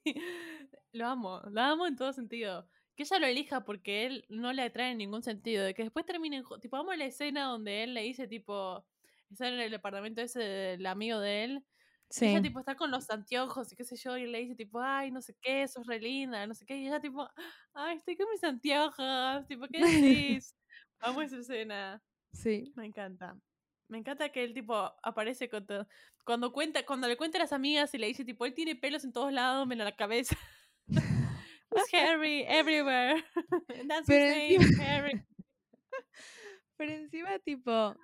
Lo 0.92 1.08
amo, 1.08 1.42
lo 1.50 1.60
amo 1.60 1.86
en 1.88 1.96
todo 1.96 2.12
sentido. 2.12 2.68
Que 2.96 3.02
ella 3.02 3.18
lo 3.18 3.26
elija 3.26 3.64
porque 3.64 4.06
él 4.06 4.24
no 4.28 4.52
le 4.52 4.62
atrae 4.62 4.92
en 4.92 4.98
ningún 4.98 5.24
sentido. 5.24 5.64
De 5.64 5.74
que 5.74 5.82
después 5.82 6.06
terminen. 6.06 6.44
Tipo, 6.60 6.76
amo 6.76 6.94
la 6.94 7.06
escena 7.06 7.46
donde 7.46 7.82
él 7.82 7.92
le 7.92 8.02
dice, 8.02 8.28
tipo. 8.28 8.86
Está 9.30 9.48
en 9.48 9.58
el 9.58 9.70
departamento 9.72 10.22
ese 10.22 10.38
del 10.38 10.86
amigo 10.86 11.18
de 11.18 11.44
él. 11.44 11.64
Y 12.10 12.26
ella 12.26 12.42
tipo 12.42 12.60
está 12.60 12.74
con 12.76 12.90
los 12.90 13.10
anteojos 13.10 13.72
y 13.72 13.76
qué 13.76 13.84
sé 13.84 13.96
yo, 13.96 14.16
y 14.16 14.26
le 14.26 14.38
dice 14.40 14.54
tipo, 14.54 14.80
ay, 14.80 15.10
no 15.10 15.20
sé 15.20 15.34
qué, 15.40 15.66
sos 15.68 15.86
re 15.86 15.98
linda, 15.98 16.46
no 16.46 16.54
sé 16.54 16.64
qué, 16.64 16.76
y 16.76 16.86
ella 16.86 17.00
tipo, 17.00 17.28
ay, 17.74 17.96
estoy 17.96 18.16
con 18.16 18.26
mis 18.30 18.44
anteojos, 18.44 19.46
tipo, 19.48 19.66
¿qué 19.68 19.78
decís? 20.38 20.54
Amo 21.00 21.22
esa 21.22 21.38
escena, 21.38 22.02
Sí. 22.32 22.72
me 22.76 22.86
encanta. 22.86 23.36
Me 23.88 23.98
encanta 23.98 24.30
que 24.30 24.42
él 24.44 24.54
tipo 24.54 24.74
aparece 25.02 25.48
con 25.48 25.66
todo. 25.66 25.86
Cuando 26.24 26.52
cuenta, 26.52 26.84
cuando 26.86 27.06
le 27.06 27.16
cuenta 27.16 27.38
a 27.38 27.42
las 27.42 27.52
amigas 27.52 27.92
y 27.94 27.98
le 27.98 28.06
dice 28.06 28.24
tipo, 28.24 28.46
él 28.46 28.54
tiene 28.54 28.76
pelos 28.76 29.04
en 29.04 29.12
todos 29.12 29.32
lados, 29.32 29.66
menos 29.66 29.84
la 29.84 29.94
cabeza. 29.96 30.36
It's 31.76 31.92
Harry 31.92 32.44
everywhere. 32.46 33.22
That's 33.88 34.06
Pero 34.06 34.34
his 34.36 34.78
name, 34.78 34.88
Harry. 34.88 35.22
Pero 36.76 36.92
encima, 36.92 37.38
tipo, 37.40 37.96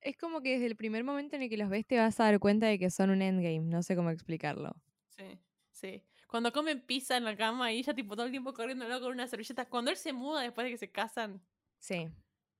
es 0.00 0.16
como 0.16 0.40
que 0.40 0.52
desde 0.54 0.66
el 0.66 0.76
primer 0.76 1.04
momento 1.04 1.36
en 1.36 1.42
el 1.42 1.48
que 1.50 1.56
los 1.56 1.68
ves 1.68 1.86
te 1.86 1.98
vas 1.98 2.18
a 2.20 2.24
dar 2.24 2.38
cuenta 2.38 2.66
de 2.66 2.78
que 2.78 2.90
son 2.90 3.10
un 3.10 3.22
endgame. 3.22 3.60
No 3.60 3.82
sé 3.82 3.96
cómo 3.96 4.10
explicarlo. 4.10 4.74
Sí, 5.08 5.38
sí. 5.70 6.02
Cuando 6.26 6.52
comen 6.52 6.80
pizza 6.80 7.16
en 7.16 7.24
la 7.24 7.36
cama 7.36 7.72
y 7.72 7.78
ella 7.78 7.94
tipo 7.94 8.14
todo 8.14 8.26
el 8.26 8.30
tiempo 8.30 8.54
corriendo 8.54 8.86
con 9.00 9.12
una 9.12 9.26
servilleta. 9.26 9.68
Cuando 9.68 9.90
él 9.90 9.96
se 9.96 10.12
muda 10.12 10.42
después 10.42 10.64
de 10.64 10.70
que 10.70 10.78
se 10.78 10.90
casan 10.90 11.42
Sí. 11.78 12.08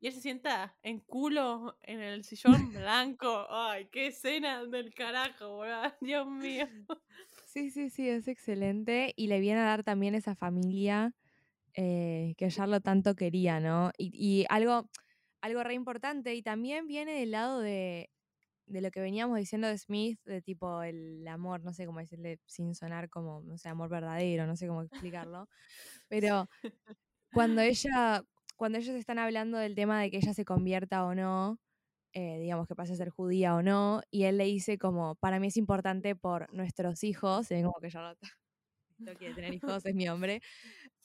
y 0.01 0.07
él 0.09 0.13
se 0.13 0.21
sienta 0.21 0.77
en 0.83 1.01
culo 1.01 1.79
en 1.83 2.01
el 2.01 2.25
sillón 2.25 2.73
blanco. 2.73 3.47
Ay, 3.51 3.89
qué 3.93 4.09
escena 4.09 4.65
del 4.65 4.93
carajo, 4.95 5.57
boludo. 5.57 5.83
Dios 6.01 6.27
mío. 6.27 6.67
Sí, 7.47 7.71
sí, 7.71 7.91
sí, 7.91 8.09
es 8.09 8.29
excelente. 8.29 9.13
Y 9.17 9.27
le 9.29 9.41
viene 9.41 9.61
a 9.61 9.65
dar 9.65 9.85
también 9.85 10.15
esa 10.15 10.35
familia 10.35 11.15
eh, 11.75 12.35
que 12.39 12.49
Charlotte 12.49 12.83
tanto 12.85 13.15
quería, 13.15 13.61
¿no? 13.61 13.93
Y, 13.99 14.11
y 14.15 14.47
algo, 14.49 14.89
algo 15.41 15.63
re 15.63 15.75
importante, 15.75 16.35
y 16.35 16.43
también 16.43 16.87
viene 16.87 17.13
del 17.19 17.33
lado 17.33 17.61
de, 17.61 18.11
de 18.71 18.81
lo 18.81 18.91
que 18.91 19.01
veníamos 19.01 19.39
diciendo 19.39 19.69
de 19.69 19.77
Smith, 19.77 20.21
de 20.25 20.43
tipo 20.43 20.83
el 20.83 21.27
amor, 21.29 21.63
no 21.65 21.73
sé 21.73 21.87
cómo 21.87 21.99
decirle, 21.99 22.39
sin 22.47 22.75
sonar 22.75 23.09
como, 23.09 23.43
no 23.43 23.59
sé, 23.59 23.69
amor 23.69 23.91
verdadero, 23.91 24.47
no 24.47 24.57
sé 24.57 24.69
cómo 24.69 24.83
explicarlo. 24.83 25.49
Pero 26.09 26.49
cuando 27.33 27.63
ella, 27.63 28.23
cuando 28.57 28.79
ellos 28.79 28.95
están 28.95 29.19
hablando 29.19 29.59
del 29.59 29.75
tema 29.75 30.01
de 30.01 30.11
que 30.11 30.19
ella 30.19 30.35
se 30.35 30.45
convierta 30.45 31.05
o 31.05 31.15
no, 31.15 31.59
eh, 32.13 32.39
digamos 32.41 32.67
que 32.69 32.75
pase 32.75 32.93
a 32.93 32.97
ser 32.97 33.11
judía 33.11 33.55
o 33.55 33.63
no, 33.63 34.03
y 34.11 34.25
él 34.25 34.39
le 34.39 34.45
dice 34.45 34.79
como, 34.79 35.17
para 35.17 35.41
mí 35.41 35.49
es 35.49 35.57
importante 35.57 36.15
por 36.17 36.53
nuestros 36.53 37.05
hijos, 37.05 37.51
y 37.51 37.63
como 37.63 37.81
que 37.81 37.89
Charlotte 37.89 38.19
no 38.99 39.15
quiere 39.19 39.35
tener 39.35 39.55
hijos, 39.55 39.85
es 39.85 39.95
mi 39.95 40.09
hombre, 40.09 40.43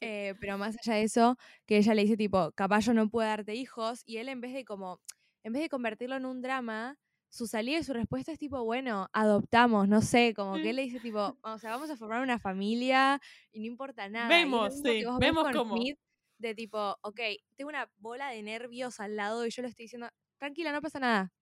eh, 0.01 0.36
pero 0.39 0.58
más 0.58 0.75
allá 0.77 0.95
de 0.95 1.03
eso, 1.03 1.38
que 1.65 1.77
ella 1.77 1.93
le 1.93 2.03
dice 2.03 2.17
tipo, 2.17 2.51
capaz 2.53 2.81
yo 2.81 2.93
no 2.93 3.10
puedo 3.10 3.27
darte 3.27 3.55
hijos, 3.55 4.01
y 4.05 4.17
él 4.17 4.29
en 4.29 4.41
vez 4.41 4.53
de 4.53 4.65
como, 4.65 4.99
en 5.43 5.53
vez 5.53 5.62
de 5.62 5.69
convertirlo 5.69 6.15
en 6.15 6.25
un 6.25 6.41
drama, 6.41 6.97
su 7.29 7.47
salida 7.47 7.79
y 7.79 7.84
su 7.84 7.93
respuesta 7.93 8.31
es 8.31 8.39
tipo, 8.39 8.63
bueno, 8.63 9.10
adoptamos, 9.12 9.88
no 9.89 10.01
sé, 10.01 10.34
como 10.34 10.55
que 10.55 10.69
él 10.69 10.77
le 10.77 10.84
dice 10.84 10.99
tipo, 10.99 11.38
o 11.41 11.58
sea, 11.60 11.71
vamos 11.71 11.89
a 11.89 11.97
formar 11.97 12.21
una 12.21 12.39
familia 12.39 13.19
y 13.51 13.60
no 13.60 13.65
importa 13.65 14.08
nada. 14.08 14.29
Vemos, 14.29 14.81
sí, 14.81 15.03
vemos 15.19 15.47
cómo. 15.51 15.75
Smith, 15.75 15.97
de 16.38 16.55
tipo, 16.55 16.97
ok, 17.01 17.19
tengo 17.55 17.69
una 17.69 17.89
bola 17.97 18.29
de 18.29 18.41
nervios 18.41 18.99
al 18.99 19.15
lado 19.15 19.45
y 19.45 19.49
yo 19.49 19.62
le 19.62 19.67
estoy 19.67 19.84
diciendo, 19.86 20.08
tranquila, 20.38 20.71
no 20.71 20.81
pasa 20.81 20.99
nada. 20.99 21.34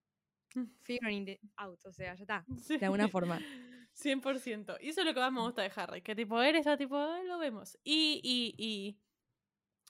Figuring 0.82 1.28
it 1.28 1.40
out, 1.56 1.84
o 1.84 1.92
sea, 1.92 2.14
ya 2.14 2.22
está, 2.22 2.44
Sí. 2.58 2.78
de 2.78 2.86
alguna 2.86 3.08
forma. 3.08 3.40
100%. 3.94 4.76
Y 4.80 4.88
eso 4.90 5.00
es 5.00 5.06
lo 5.06 5.14
que 5.14 5.20
más 5.20 5.32
me 5.32 5.40
gusta 5.40 5.62
de 5.62 5.72
Harry. 5.76 6.02
Que 6.02 6.14
tipo, 6.14 6.40
él 6.42 6.56
está 6.56 6.76
tipo, 6.76 6.96
"Ah, 6.96 7.22
lo 7.24 7.38
vemos. 7.38 7.78
Y, 7.84 8.20
y, 8.22 8.54
y. 8.58 9.00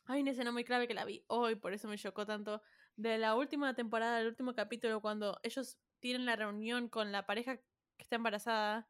Hay 0.06 0.22
una 0.22 0.32
escena 0.32 0.52
muy 0.52 0.64
clave 0.64 0.88
que 0.88 0.94
la 0.94 1.04
vi 1.06 1.24
hoy, 1.28 1.56
por 1.56 1.72
eso 1.72 1.88
me 1.88 1.98
chocó 1.98 2.26
tanto. 2.26 2.62
De 2.96 3.18
la 3.18 3.34
última 3.36 3.74
temporada, 3.74 4.18
del 4.18 4.28
último 4.28 4.54
capítulo, 4.54 5.00
cuando 5.00 5.38
ellos 5.42 5.78
tienen 6.00 6.26
la 6.26 6.36
reunión 6.36 6.88
con 6.88 7.12
la 7.12 7.26
pareja 7.26 7.56
que 7.58 7.64
está 7.98 8.16
embarazada, 8.16 8.88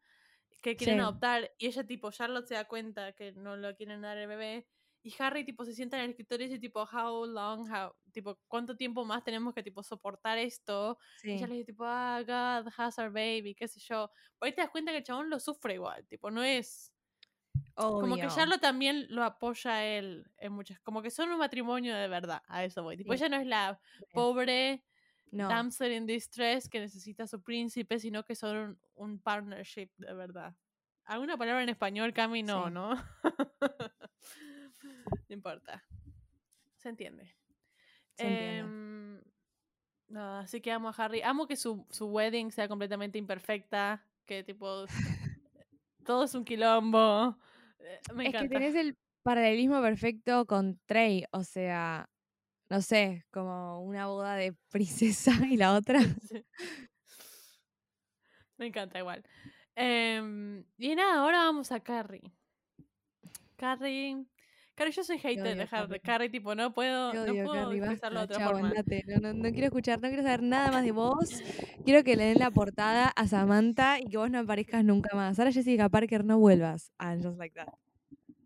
que 0.63 0.77
quieren 0.77 1.01
Sí. 1.01 1.01
adoptar, 1.01 1.53
y 1.59 1.67
ella, 1.69 1.87
tipo, 1.87 2.11
Charlotte 2.13 2.47
se 2.49 2.55
da 2.55 2.67
cuenta 2.67 3.13
que 3.15 3.33
no 3.33 3.57
lo 3.57 3.77
quieren 3.77 4.03
dar 4.03 4.19
el 4.19 4.29
bebé. 4.29 4.69
Y 5.07 5.15
Harry, 5.19 5.45
tipo, 5.45 5.67
se 5.67 5.75
sienta 5.75 5.99
en 5.99 6.05
el 6.05 6.11
escritorio 6.11 6.47
y 6.47 6.49
dice, 6.49 6.59
tipo, 6.61 6.83
how 6.83 7.27
long, 7.27 7.71
how, 7.71 7.93
tipo, 8.11 8.39
¿cuánto 8.49 8.75
tiempo 8.75 9.05
más 9.05 9.23
tenemos 9.23 9.53
que, 9.53 9.63
tipo, 9.63 9.83
soportar 9.83 10.39
esto? 10.39 10.97
Y 11.19 11.21
Sí. 11.21 11.31
ella 11.33 11.47
le 11.47 11.55
dice, 11.57 11.67
tipo, 11.67 11.85
ah, 11.87 12.21
God 12.23 12.73
has 12.79 12.99
our 12.99 13.11
baby, 13.11 13.55
qué 13.55 13.69
sé 13.69 13.79
yo. 13.81 14.11
Por 14.39 14.47
ahí 14.47 14.55
te 14.55 14.63
das 14.63 14.71
cuenta 14.71 14.93
que 14.93 14.99
el 14.99 15.05
chabón 15.05 15.29
lo 15.29 15.39
sufre 15.39 15.75
igual, 15.75 16.07
tipo, 16.09 16.31
no 16.31 16.43
es... 16.43 16.91
Como 17.75 18.17
que 18.17 18.23
Obvio. 18.23 18.35
Charlotte 18.35 18.61
también 18.63 19.07
lo 19.11 19.23
apoya 19.25 19.73
a 19.75 19.85
él 19.85 20.25
en 20.39 20.53
muchas... 20.53 20.81
Como 20.81 21.03
que 21.03 21.11
son 21.11 21.31
un 21.31 21.39
matrimonio 21.39 21.95
de 21.95 22.09
verdad, 22.09 22.41
a 22.49 22.65
eso 22.65 22.83
voy. 22.83 22.97
Tipo, 22.97 23.13
Sí. 23.13 23.19
ella 23.19 23.29
no 23.29 23.37
es 23.43 23.47
la 23.47 23.79
pobre 24.13 24.85
No, 25.33 25.49
damsel 25.49 25.93
in 25.93 26.07
distress 26.07 26.69
que 26.69 26.81
necesita 26.81 27.25
a 27.25 27.27
su 27.27 27.43
príncipe, 27.43 27.99
sino 27.99 28.25
que 28.25 28.35
son 28.37 28.57
un, 28.57 28.81
un 28.95 29.19
partnership 29.21 29.91
de 29.99 30.15
verdad. 30.15 30.57
¿Alguna 31.05 31.37
palabra 31.37 31.63
en 31.63 31.69
español, 31.69 32.15
Cami? 32.15 32.43
No, 32.43 32.67
Sí. 32.69 32.73
¿no? 32.73 32.95
no 35.29 35.35
importa. 35.35 35.85
Se 36.77 36.89
entiende. 36.89 37.35
se 38.17 38.27
entiende. 38.27 38.59
Em, 38.59 40.17
así 40.17 40.61
que 40.61 40.71
amo 40.73 40.89
a 40.89 40.93
Harry. 40.93 41.23
Amo 41.23 41.47
que 41.47 41.57
su, 41.57 41.87
su 41.91 42.07
wedding 42.07 42.51
sea 42.53 42.69
completamente 42.69 43.19
imperfecta. 43.19 44.05
Que 44.27 44.43
tipo. 44.45 44.87
todo 46.05 46.25
es 46.25 46.35
un 46.35 46.45
quilombo. 46.45 47.39
Eh, 47.79 48.01
Me 48.15 48.27
es 48.27 48.31
que 48.33 48.37
encanta. 48.39 48.59
tenés 48.59 48.75
el 48.75 48.97
paralelismo 49.23 49.81
perfecto 49.81 50.47
con 50.47 50.79
Trey, 50.87 51.25
o 51.31 51.43
sea, 51.45 52.09
no 52.69 52.83
sé, 52.83 53.25
como 53.31 53.83
una 53.83 54.07
boda 54.07 54.37
de 54.37 54.55
princesa 54.71 55.33
y 55.49 55.57
la 55.57 55.75
otra. 55.75 56.01
Sí. 56.03 56.45
Me 58.57 58.67
encanta 58.67 58.99
igual. 58.99 59.25
Em, 59.75 60.65
y 60.79 60.95
nada, 60.95 61.21
ahora 61.23 61.39
vamos 61.39 61.73
a 61.73 61.81
Carrie. 61.81 62.33
Carrie. 63.57 64.25
Carrie, 64.75 64.93
yo 64.93 65.05
soy 65.05 65.19
hater 65.19 65.43
odio 65.43 65.55
de 65.57 65.69
Harry. 65.71 66.01
Carrie, 66.01 66.29
tipo, 66.31 66.55
no 66.55 66.75
puedo, 66.75 67.13
Te 67.13 67.17
no 67.19 67.23
odio, 67.25 67.45
puedo 67.45 67.73
expresarlo 67.73 68.19
de 68.21 68.25
otra 68.25 68.39
chao, 68.39 68.51
forma. 68.53 68.73
No, 69.07 69.19
no, 69.21 69.33
no 69.35 69.51
quiero 69.53 69.67
escuchar, 69.67 70.01
no 70.03 70.09
quiero 70.09 70.23
saber 70.23 70.43
nada 70.43 70.73
más 70.73 70.83
de 70.85 70.91
vos. 70.93 71.43
Quiero 71.85 72.03
que 72.03 72.17
le 72.17 72.25
den 72.25 72.39
la 72.39 72.51
portada 72.51 73.07
a 73.09 73.27
Samantha 73.29 74.01
y 74.01 74.07
que 74.07 74.17
vos 74.17 74.31
no 74.31 74.41
aparezcas 74.41 74.85
nunca 74.85 75.15
más. 75.15 75.39
Ahora 75.39 75.53
Jessica 75.53 75.89
Parker, 75.89 76.25
no 76.25 76.39
vuelvas 76.39 76.91
a 76.99 77.15
Just 77.17 77.39
Like 77.39 77.55
That. 77.55 77.75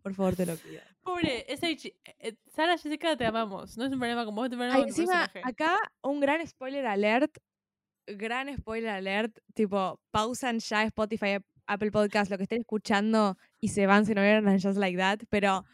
Por 0.03 0.13
favor, 0.13 0.35
te 0.35 0.45
lo 0.45 0.55
pido. 0.55 0.81
Pobre, 1.03 1.45
ese 1.51 1.75
chi- 1.75 1.93
eh, 2.19 2.35
Sara 2.53 2.77
Jessica, 2.77 3.17
te 3.17 3.25
amamos. 3.25 3.75
No 3.77 3.85
es 3.85 3.91
un 3.91 3.97
problema 3.99 4.23
con 4.25 4.35
vos, 4.35 4.45
es 4.45 4.51
un 4.51 4.57
problema 4.59 4.75
Ay, 4.75 4.81
con 4.83 4.93
tu 4.93 5.01
encima, 5.01 5.25
personaje. 5.27 5.41
acá 5.43 5.77
un 6.03 6.19
gran 6.19 6.45
spoiler 6.47 6.85
alert. 6.85 7.37
Gran 8.05 8.55
spoiler 8.55 8.89
alert. 8.91 9.39
Tipo, 9.55 9.99
pausan 10.11 10.59
ya 10.59 10.83
Spotify, 10.83 11.37
Apple 11.67 11.91
Podcast, 11.91 12.29
lo 12.31 12.37
que 12.37 12.43
estén 12.43 12.61
escuchando 12.61 13.37
y 13.59 13.69
se 13.69 13.87
van 13.87 14.05
si 14.05 14.13
no 14.13 14.21
vieron 14.21 14.45
Just 14.59 14.77
Like 14.77 14.97
That. 14.97 15.19
Pero 15.29 15.65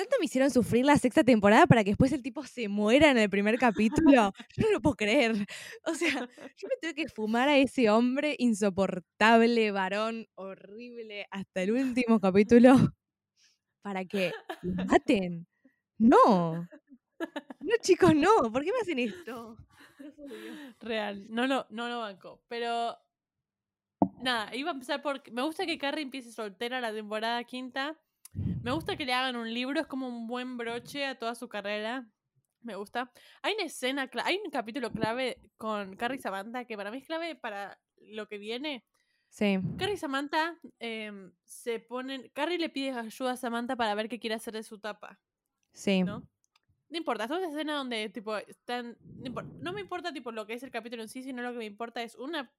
tanto 0.00 0.16
me 0.18 0.24
hicieron 0.24 0.50
sufrir 0.50 0.86
la 0.86 0.96
sexta 0.96 1.22
temporada 1.22 1.66
para 1.66 1.84
que 1.84 1.90
después 1.90 2.10
el 2.12 2.22
tipo 2.22 2.42
se 2.44 2.68
muera 2.68 3.10
en 3.10 3.18
el 3.18 3.28
primer 3.28 3.58
capítulo. 3.58 4.32
Yo 4.56 4.62
no 4.66 4.72
lo 4.72 4.80
puedo 4.80 4.96
creer. 4.96 5.46
O 5.84 5.94
sea, 5.94 6.10
yo 6.10 6.68
me 6.68 6.76
tuve 6.80 6.94
que 6.94 7.08
fumar 7.08 7.48
a 7.48 7.58
ese 7.58 7.90
hombre 7.90 8.34
insoportable, 8.38 9.70
varón, 9.72 10.26
horrible, 10.34 11.26
hasta 11.30 11.62
el 11.62 11.72
último 11.72 12.18
capítulo 12.18 12.76
para 13.82 14.04
que 14.06 14.32
lo 14.62 14.84
maten. 14.86 15.46
No. 15.98 16.66
No, 17.60 17.74
chicos, 17.82 18.14
no. 18.14 18.50
¿Por 18.50 18.64
qué 18.64 18.72
me 18.72 18.78
hacen 18.80 18.98
esto? 18.98 19.56
Real, 20.80 21.26
no 21.28 21.46
lo, 21.46 21.66
no 21.68 21.88
lo 21.88 22.00
banco. 22.00 22.42
Pero 22.48 22.96
nada, 24.22 24.54
iba 24.56 24.70
a 24.70 24.74
empezar 24.74 25.02
por. 25.02 25.30
Me 25.30 25.42
gusta 25.42 25.66
que 25.66 25.76
Carrie 25.76 26.04
empiece 26.04 26.32
soltera 26.32 26.80
la 26.80 26.92
temporada 26.92 27.44
quinta. 27.44 28.00
Me 28.32 28.72
gusta 28.72 28.96
que 28.96 29.04
le 29.04 29.12
hagan 29.12 29.36
un 29.36 29.52
libro, 29.52 29.80
es 29.80 29.86
como 29.86 30.06
un 30.08 30.26
buen 30.26 30.56
broche 30.56 31.06
a 31.06 31.18
toda 31.18 31.34
su 31.34 31.48
carrera. 31.48 32.06
Me 32.62 32.76
gusta. 32.76 33.10
Hay 33.42 33.54
una 33.54 33.64
escena, 33.64 34.10
hay 34.24 34.38
un 34.44 34.50
capítulo 34.50 34.92
clave 34.92 35.38
con 35.56 35.96
Carrie 35.96 36.18
y 36.18 36.20
Samantha 36.20 36.64
que 36.64 36.76
para 36.76 36.90
mí 36.90 36.98
es 36.98 37.06
clave 37.06 37.34
para 37.34 37.78
lo 37.96 38.28
que 38.28 38.38
viene. 38.38 38.84
Sí, 39.28 39.58
Carrie 39.78 39.94
y 39.94 39.96
Samantha 39.96 40.58
em, 40.78 41.32
se 41.44 41.78
ponen. 41.80 42.30
Carrie 42.34 42.58
le 42.58 42.68
pide 42.68 42.90
ayuda 42.90 43.32
a 43.32 43.36
Samantha 43.36 43.76
para 43.76 43.94
ver 43.94 44.08
qué 44.08 44.18
quiere 44.18 44.34
hacer 44.34 44.54
de 44.54 44.62
su 44.62 44.78
tapa. 44.78 45.18
sí. 45.72 46.02
¿no? 46.02 46.28
No 46.90 46.98
importa, 46.98 47.22
es 47.22 47.30
una 47.30 47.46
escena 47.46 47.74
donde, 47.74 48.08
tipo, 48.08 48.36
están. 48.36 48.96
No 49.60 49.72
me 49.72 49.80
importa, 49.80 50.12
tipo, 50.12 50.32
lo 50.32 50.44
que 50.44 50.54
es 50.54 50.62
el 50.64 50.72
capítulo 50.72 51.02
en 51.02 51.08
sí, 51.08 51.22
sino 51.22 51.40
lo 51.40 51.52
que 51.52 51.58
me 51.58 51.64
importa 51.64 52.02
es 52.02 52.16
una 52.16 52.52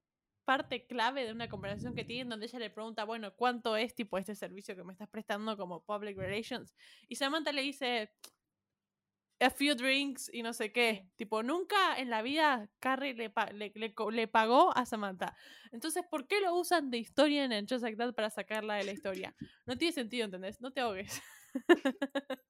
parte 0.52 0.86
clave 0.86 1.24
de 1.26 1.32
una 1.32 1.48
conversación 1.48 1.96
que 1.96 2.04
tienen 2.04 2.28
donde 2.30 2.46
ella 2.48 2.60
le 2.60 2.70
pregunta, 2.70 3.06
bueno, 3.06 3.34
¿cuánto 3.38 3.78
es, 3.78 3.96
tipo, 3.96 4.18
este 4.18 4.36
servicio 4.36 4.76
que 4.76 4.84
me 4.84 4.92
estás 4.92 5.08
prestando 5.10 5.56
como 5.56 5.82
public 5.86 6.18
relations? 6.18 6.76
Y 7.08 7.16
Samantha 7.16 7.54
le 7.54 7.62
dice, 7.62 8.12
a 9.40 9.50
few 9.50 9.74
drinks 9.76 10.30
y 10.34 10.44
no 10.44 10.54
sé 10.54 10.72
qué. 10.72 11.10
Tipo, 11.16 11.42
nunca 11.42 11.98
en 11.98 12.10
la 12.10 12.22
vida 12.22 12.70
Carrie 12.80 13.14
le, 13.14 13.30
pa- 13.30 13.52
le, 13.52 13.72
le 14.12 14.28
pagó 14.28 14.76
a 14.78 14.86
Samantha. 14.86 15.36
Entonces, 15.72 16.04
¿por 16.10 16.28
qué 16.28 16.42
lo 16.42 16.56
usan 16.56 16.92
de 16.92 17.00
historia 17.00 17.44
en 17.46 17.52
el 17.52 17.66
Just 17.68 17.82
Like 17.84 17.98
That 17.98 18.14
para 18.14 18.30
sacarla 18.30 18.76
de 18.76 18.84
la 18.84 18.92
historia? 18.92 19.36
No 19.66 19.78
tiene 19.78 19.94
sentido, 19.94 20.26
¿entendés? 20.26 20.62
No 20.62 20.72
te 20.72 20.82
ahogues. 20.82 21.22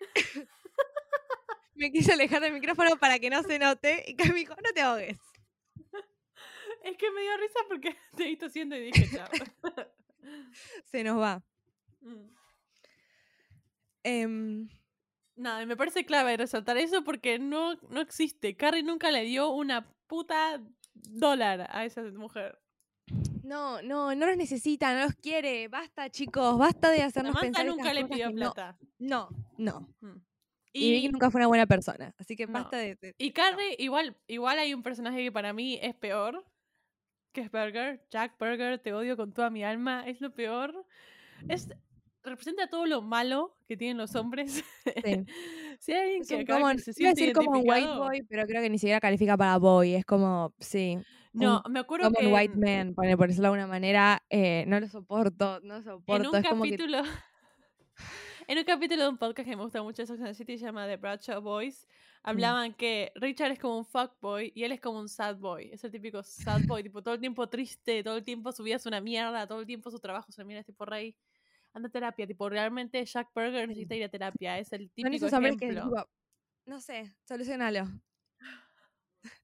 Me 1.82 1.90
quise 1.90 2.12
alejar 2.12 2.40
del 2.40 2.52
micrófono 2.52 2.96
para 2.96 3.18
que 3.18 3.28
no 3.28 3.42
se 3.42 3.58
note. 3.58 4.04
Y 4.06 4.14
Cami 4.14 4.34
dijo, 4.34 4.54
no 4.54 4.72
te 4.72 4.82
ahogues. 4.82 5.18
Es 6.84 6.96
que 6.96 7.10
me 7.10 7.22
dio 7.22 7.36
risa 7.38 7.58
porque 7.68 7.96
te 8.16 8.22
he 8.22 8.26
visto 8.28 8.46
haciendo 8.46 8.76
y 8.76 8.90
dije, 8.92 9.08
chao. 9.10 9.28
Se 10.84 11.02
nos 11.02 11.20
va. 11.20 11.42
Mm. 12.00 12.28
Em, 14.04 14.68
Nada, 15.34 15.66
me 15.66 15.76
parece 15.76 16.04
clave 16.04 16.36
resaltar 16.36 16.76
eso 16.76 17.02
porque 17.02 17.40
no, 17.40 17.74
no 17.90 18.00
existe. 18.00 18.56
Carrie 18.56 18.84
nunca 18.84 19.10
le 19.10 19.22
dio 19.24 19.50
una 19.50 19.92
puta 20.06 20.60
dólar 20.94 21.66
a 21.68 21.84
esa 21.84 22.02
mujer. 22.02 22.60
No, 23.42 23.82
no, 23.82 24.14
no 24.14 24.26
los 24.26 24.36
necesita, 24.36 24.94
no 24.94 25.06
los 25.06 25.14
quiere. 25.16 25.66
Basta, 25.66 26.10
chicos, 26.10 26.58
basta 26.58 26.90
de 26.90 27.02
hacernos 27.02 27.34
Samantha 27.34 27.60
pensar 27.60 27.66
nunca 27.66 27.92
le 27.92 28.04
pidió 28.06 28.30
no- 28.30 28.52
plata. 28.52 28.78
No, 29.00 29.28
no. 29.56 29.88
Mm. 30.00 30.31
Y, 30.72 30.90
Vicky 30.92 31.08
nunca 31.08 31.30
fue 31.30 31.38
una 31.40 31.48
buena 31.48 31.66
persona, 31.66 32.14
así 32.18 32.34
que 32.36 32.46
No. 32.46 32.54
basta 32.54 32.78
de... 32.78 32.94
de- 32.96 33.14
Y 33.18 33.32
Carrie, 33.32 33.76
igual, 33.78 34.16
igual 34.26 34.58
hay 34.58 34.72
un 34.74 34.82
personaje 34.82 35.18
que 35.22 35.30
para 35.32 35.52
mí 35.52 35.78
es 35.82 35.94
peor, 35.94 36.44
que 37.32 37.42
es 37.42 37.50
Burger. 37.50 38.06
Jack 38.10 38.38
Burger, 38.38 38.78
te 38.78 38.92
odio 38.94 39.16
con 39.16 39.32
toda 39.32 39.50
mi 39.50 39.64
alma, 39.64 40.04
es 40.06 40.20
lo 40.20 40.32
peor. 40.34 40.86
Es, 41.48 41.68
representa 42.22 42.68
todo 42.68 42.86
lo 42.86 43.02
malo 43.02 43.56
que 43.66 43.76
tienen 43.76 43.96
los 43.98 44.14
hombres. 44.14 44.64
Sí. 44.84 44.84
si 45.80 45.92
hay 45.92 46.00
alguien 46.00 46.22
Es 46.22 46.28
que 46.28 46.34
un 46.36 46.40
acá 46.42 46.72
que 46.72 46.78
se 46.78 46.92
siente 46.92 47.20
decir 47.20 47.34
como 47.34 47.50
un 47.58 47.64
white 47.68 47.88
boy, 47.96 48.22
pero 48.28 48.46
creo 48.46 48.62
que 48.62 48.70
ni 48.70 48.78
siquiera 48.78 49.00
califica 49.00 49.36
para 49.36 49.58
boy. 49.58 49.94
Es 49.94 50.04
como, 50.04 50.54
sí, 50.58 50.98
No, 51.32 51.62
me 51.68 51.80
acuerdo 51.80 52.06
como 52.08 52.18
que 52.18 52.26
un 52.26 52.32
white 52.32 52.54
en- 52.54 52.60
man, 52.60 52.94
por 52.94 53.04
por 53.16 53.26
decirlo 53.28 53.48
de 53.50 53.54
alguna 53.60 53.66
manera. 53.66 54.22
eh, 54.30 54.64
no 54.68 54.78
lo 54.80 54.88
soporto, 54.88 55.60
no 55.62 55.74
lo 55.74 55.76
en 55.78 55.84
soporto. 55.84 56.30
un 56.30 56.36
es 56.36 56.48
como 56.48 56.64
que 56.64 56.70
capítulo... 56.70 57.02
En 58.48 58.58
un 58.58 58.64
capítulo 58.64 59.02
de 59.04 59.08
un 59.08 59.18
podcast 59.18 59.48
que 59.48 59.56
me 59.56 59.62
gusta 59.62 59.82
mucho 59.82 60.02
de 60.02 60.06
Sex 60.06 60.18
and 60.20 60.28
the 60.28 60.34
City, 60.34 60.58
se 60.58 60.64
llama 60.66 60.86
The 60.86 60.96
Bradshaw 60.96 61.40
Boys, 61.40 61.86
Mm. 62.24 62.28
hablaban 62.28 62.74
que 62.74 63.10
Richard 63.16 63.50
es 63.52 63.58
como 63.58 63.78
un 63.78 63.84
fuckboy 63.84 64.52
y 64.54 64.62
él 64.64 64.70
es 64.72 64.80
como 64.80 65.00
un 65.00 65.08
sad 65.08 65.36
boy. 65.38 65.70
Es 65.72 65.82
el 65.84 65.90
típico 65.90 66.22
sad 66.22 66.60
boy, 66.66 66.82
tipo 66.84 67.02
todo 67.02 67.14
el 67.14 67.20
tiempo 67.20 67.48
triste, 67.48 68.02
todo 68.04 68.16
el 68.16 68.24
tiempo 68.24 68.52
su 68.52 68.62
vida 68.62 68.76
es 68.76 68.86
una 68.86 69.00
mierda, 69.00 69.46
todo 69.46 69.58
el 69.60 69.66
tiempo 69.66 69.90
su 69.90 69.98
trabajo 69.98 70.26
es 70.30 70.36
una 70.38 70.44
mierda, 70.44 70.60
es 70.60 70.66
tipo 70.66 70.84
rey. 70.84 71.16
Anda 71.72 71.88
a 71.88 71.90
terapia, 71.90 72.26
tipo 72.26 72.48
realmente 72.48 73.04
Jack 73.04 73.30
Burger 73.34 73.66
necesita 73.66 73.94
ir 73.96 74.04
a 74.04 74.08
terapia, 74.08 74.58
es 74.58 74.72
el 74.72 74.90
típico 74.90 75.16
esos 75.16 75.32
hombres 75.32 75.56
que, 75.56 75.64
ejemplo. 75.68 75.84
tipo, 75.90 76.08
no 76.66 76.80
sé, 76.80 77.12
solucionalo. 77.26 77.84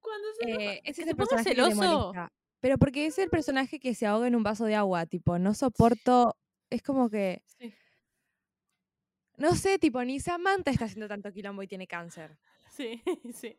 Cuando 0.00 0.28
se 0.40 0.50
Eh, 0.52 0.80
es 0.84 0.98
el 1.00 1.16
personaje 1.16 1.50
celoso. 1.50 2.12
Pero 2.60 2.76
porque 2.78 3.06
es 3.06 3.18
el 3.18 3.28
personaje 3.30 3.78
que 3.80 3.94
se 3.94 4.06
ahoga 4.06 4.26
en 4.28 4.34
un 4.36 4.42
vaso 4.42 4.64
de 4.66 4.74
agua, 4.76 5.06
tipo, 5.06 5.38
no 5.38 5.54
soporto, 5.54 6.36
es 6.70 6.82
como 6.82 7.08
que, 7.10 7.42
Sí, 7.58 7.74
no 9.36 9.54
sé, 9.54 9.78
tipo, 9.78 10.02
ni 10.04 10.18
Samantha 10.20 10.70
está 10.70 10.86
haciendo 10.86 11.06
tanto 11.08 11.32
quilombo 11.32 11.62
y 11.62 11.68
tiene 11.68 11.86
cáncer. 11.86 12.36
sí, 12.70 13.02
sí. 13.34 13.56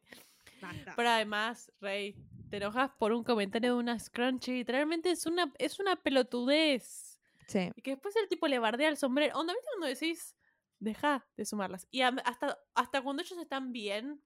Basta. 0.61 0.93
Pero 0.95 1.09
además, 1.09 1.71
Rey, 1.79 2.15
te 2.49 2.57
enojas 2.57 2.91
por 2.99 3.13
un 3.13 3.23
comentario 3.23 3.73
de 3.73 3.79
una 3.79 3.97
scrunchy. 3.97 4.51
Literalmente 4.51 5.11
es 5.11 5.25
una, 5.25 5.53
es 5.57 5.79
una 5.79 5.95
pelotudez. 5.95 7.21
Sí, 7.47 7.71
Y 7.75 7.81
que 7.81 7.91
después 7.91 8.15
el 8.17 8.27
tipo 8.27 8.47
le 8.47 8.59
bardea 8.59 8.89
el 8.89 8.97
sombrero. 8.97 9.39
Onda, 9.39 9.53
¿viste 9.53 9.67
cuando 9.71 9.87
decís, 9.87 10.35
deja 10.79 11.25
de 11.37 11.45
sumarlas? 11.45 11.87
Y 11.91 12.01
hasta, 12.01 12.59
hasta 12.75 13.01
cuando 13.01 13.23
ellos 13.23 13.39
están 13.39 13.71
bien, 13.71 14.21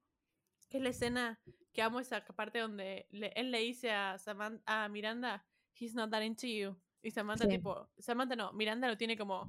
que 0.70 0.78
es 0.78 0.84
la 0.84 0.90
escena 0.90 1.40
que 1.72 1.82
amo 1.84 2.00
esa 2.00 2.26
parte 2.26 2.60
donde 2.60 3.08
le- 3.12 3.32
él 3.36 3.52
le 3.52 3.60
dice 3.60 3.92
a, 3.92 4.18
Saman- 4.18 4.62
a 4.66 4.90
Miranda, 4.90 5.46
he's 5.76 5.94
not 5.94 6.10
that 6.10 6.22
into 6.24 6.48
you. 6.48 6.76
Y 7.04 7.12
Samantha, 7.12 7.44
Sí. 7.46 7.52
tipo, 7.52 7.88
Samantha 8.00 8.36
no, 8.36 8.54
Miranda 8.54 8.88
lo 8.88 8.98
tiene 8.98 9.18
como 9.18 9.48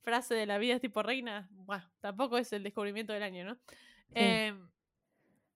frase 0.00 0.34
de 0.34 0.46
la 0.46 0.58
vida, 0.58 0.74
es 0.74 0.80
tipo 0.80 1.02
reina. 1.02 1.48
Buah, 1.52 1.82
tampoco 2.00 2.38
es 2.38 2.52
el 2.52 2.62
descubrimiento 2.62 3.12
del 3.12 3.22
año, 3.22 3.44
¿no? 3.44 3.58
Em, 4.12 4.68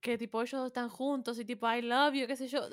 que 0.01 0.19
tipo 0.19 0.41
ellos 0.43 0.67
están 0.67 0.89
juntos 0.89 1.39
y 1.39 1.45
tipo 1.45 1.71
I 1.73 1.83
love 1.83 2.15
you, 2.15 2.27
qué 2.27 2.37
sé 2.37 2.47
yo. 2.49 2.69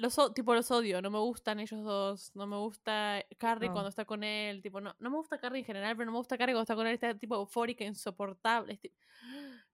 Los, 0.00 0.16
tipo 0.34 0.54
los 0.54 0.70
odio, 0.70 1.02
no 1.02 1.10
me 1.10 1.18
gustan 1.18 1.60
ellos 1.60 1.82
dos, 1.84 2.30
no 2.34 2.46
me 2.46 2.56
gusta 2.56 3.22
Carrie 3.38 3.68
No. 3.68 3.74
cuando 3.74 3.90
está 3.90 4.04
con 4.06 4.24
él, 4.24 4.62
tipo 4.62 4.80
no, 4.80 4.94
no 4.98 5.10
me 5.10 5.16
gusta 5.16 5.38
Carrie 5.38 5.60
en 5.60 5.66
general, 5.66 5.94
pero 5.94 6.06
no 6.06 6.12
me 6.12 6.18
gusta 6.18 6.38
Carrie 6.38 6.54
cuando 6.54 6.62
está 6.62 6.74
con 6.74 6.86
él, 6.86 6.94
está 6.94 7.16
tipo 7.18 7.34
eufórica, 7.36 7.84
insoportable. 7.84 8.80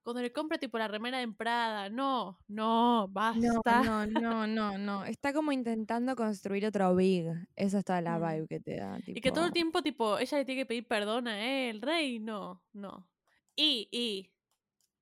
Cuando 0.03 0.21
le 0.21 0.31
compra 0.31 0.57
tipo 0.57 0.77
la 0.77 0.87
remera 0.87 1.19
de 1.19 1.27
Prada, 1.29 1.89
no, 1.89 2.39
no, 2.47 3.07
basta. 3.09 3.81
no, 3.83 4.05
no, 4.45 4.47
no, 4.47 4.77
no. 4.77 5.03
Está 5.05 5.33
como 5.33 5.51
intentando 5.51 6.15
construir 6.15 6.65
otro 6.65 6.95
Big. 6.95 7.25
Esa 7.55 7.79
es 7.79 7.85
toda 7.85 8.01
la 8.01 8.17
Mm. 8.17 8.21
vibe 8.35 8.47
que 8.47 8.59
te 8.61 8.75
da. 8.77 8.99
Y 9.05 9.19
que 9.21 9.31
todo 9.31 9.45
el 9.45 9.51
tiempo, 9.51 9.81
tipo, 9.81 10.17
ella 10.17 10.37
le 10.37 10.45
tiene 10.45 10.61
que 10.61 10.65
pedir 10.65 10.87
perdón 10.87 11.27
a 11.27 11.39
él, 11.69 11.81
rey, 11.81 12.19
no, 12.19 12.63
no. 12.73 13.07
Y, 13.55 13.89
y, 13.91 14.31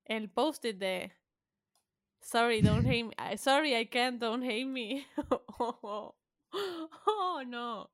el 0.05 0.29
post-it 0.31 0.77
de 0.77 1.11
Sorry, 2.25 2.61
don't 2.61 2.83
hate 2.87 3.03
me. 3.05 3.37
Sorry, 3.37 3.75
I 3.75 3.85
can't, 3.85 4.19
don't 4.19 4.41
hate 4.43 4.65
me. 4.65 5.05
oh, 5.59 7.43
no. 7.45 7.91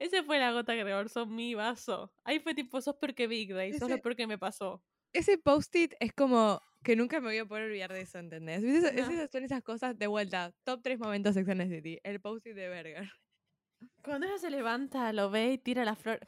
Esa 0.00 0.24
fue 0.24 0.40
la 0.40 0.50
gota 0.50 0.74
que 0.74 0.82
rebalsó 0.82 1.26
mi 1.26 1.54
vaso. 1.54 2.12
Ahí 2.24 2.40
fue 2.40 2.54
tipo, 2.54 2.80
sos 2.80 2.96
peor 2.96 3.14
que 3.14 3.28
Big 3.28 3.50
sos 3.78 3.88
lo 3.88 3.94
Ese- 3.94 3.98
peor 4.02 4.16
que 4.16 4.26
me 4.26 4.36
pasó. 4.36 4.82
Ese 5.12 5.38
post-it 5.38 5.94
es 6.00 6.12
como 6.12 6.60
que 6.82 6.96
nunca 6.96 7.20
me 7.20 7.28
voy 7.28 7.38
a 7.38 7.46
poder 7.46 7.64
olvidar 7.66 7.92
de 7.92 8.00
eso, 8.00 8.18
¿entendés? 8.18 8.64
Esas 8.64 9.30
son 9.30 9.44
esas 9.44 9.62
cosas 9.62 9.96
de 9.96 10.08
vuelta. 10.08 10.52
Top 10.64 10.80
3 10.82 10.98
momentos 10.98 11.34
Sex 11.34 11.48
and 11.48 11.60
the 11.60 11.68
City. 11.68 12.00
El 12.02 12.20
post-it 12.20 12.56
de 12.56 12.68
Berger. 12.68 13.12
Cuando 14.02 14.26
ella 14.26 14.38
se 14.38 14.50
levanta, 14.50 15.12
lo 15.12 15.30
ve 15.30 15.52
y 15.52 15.58
tira 15.58 15.84
la 15.84 15.94
flor. 15.94 16.18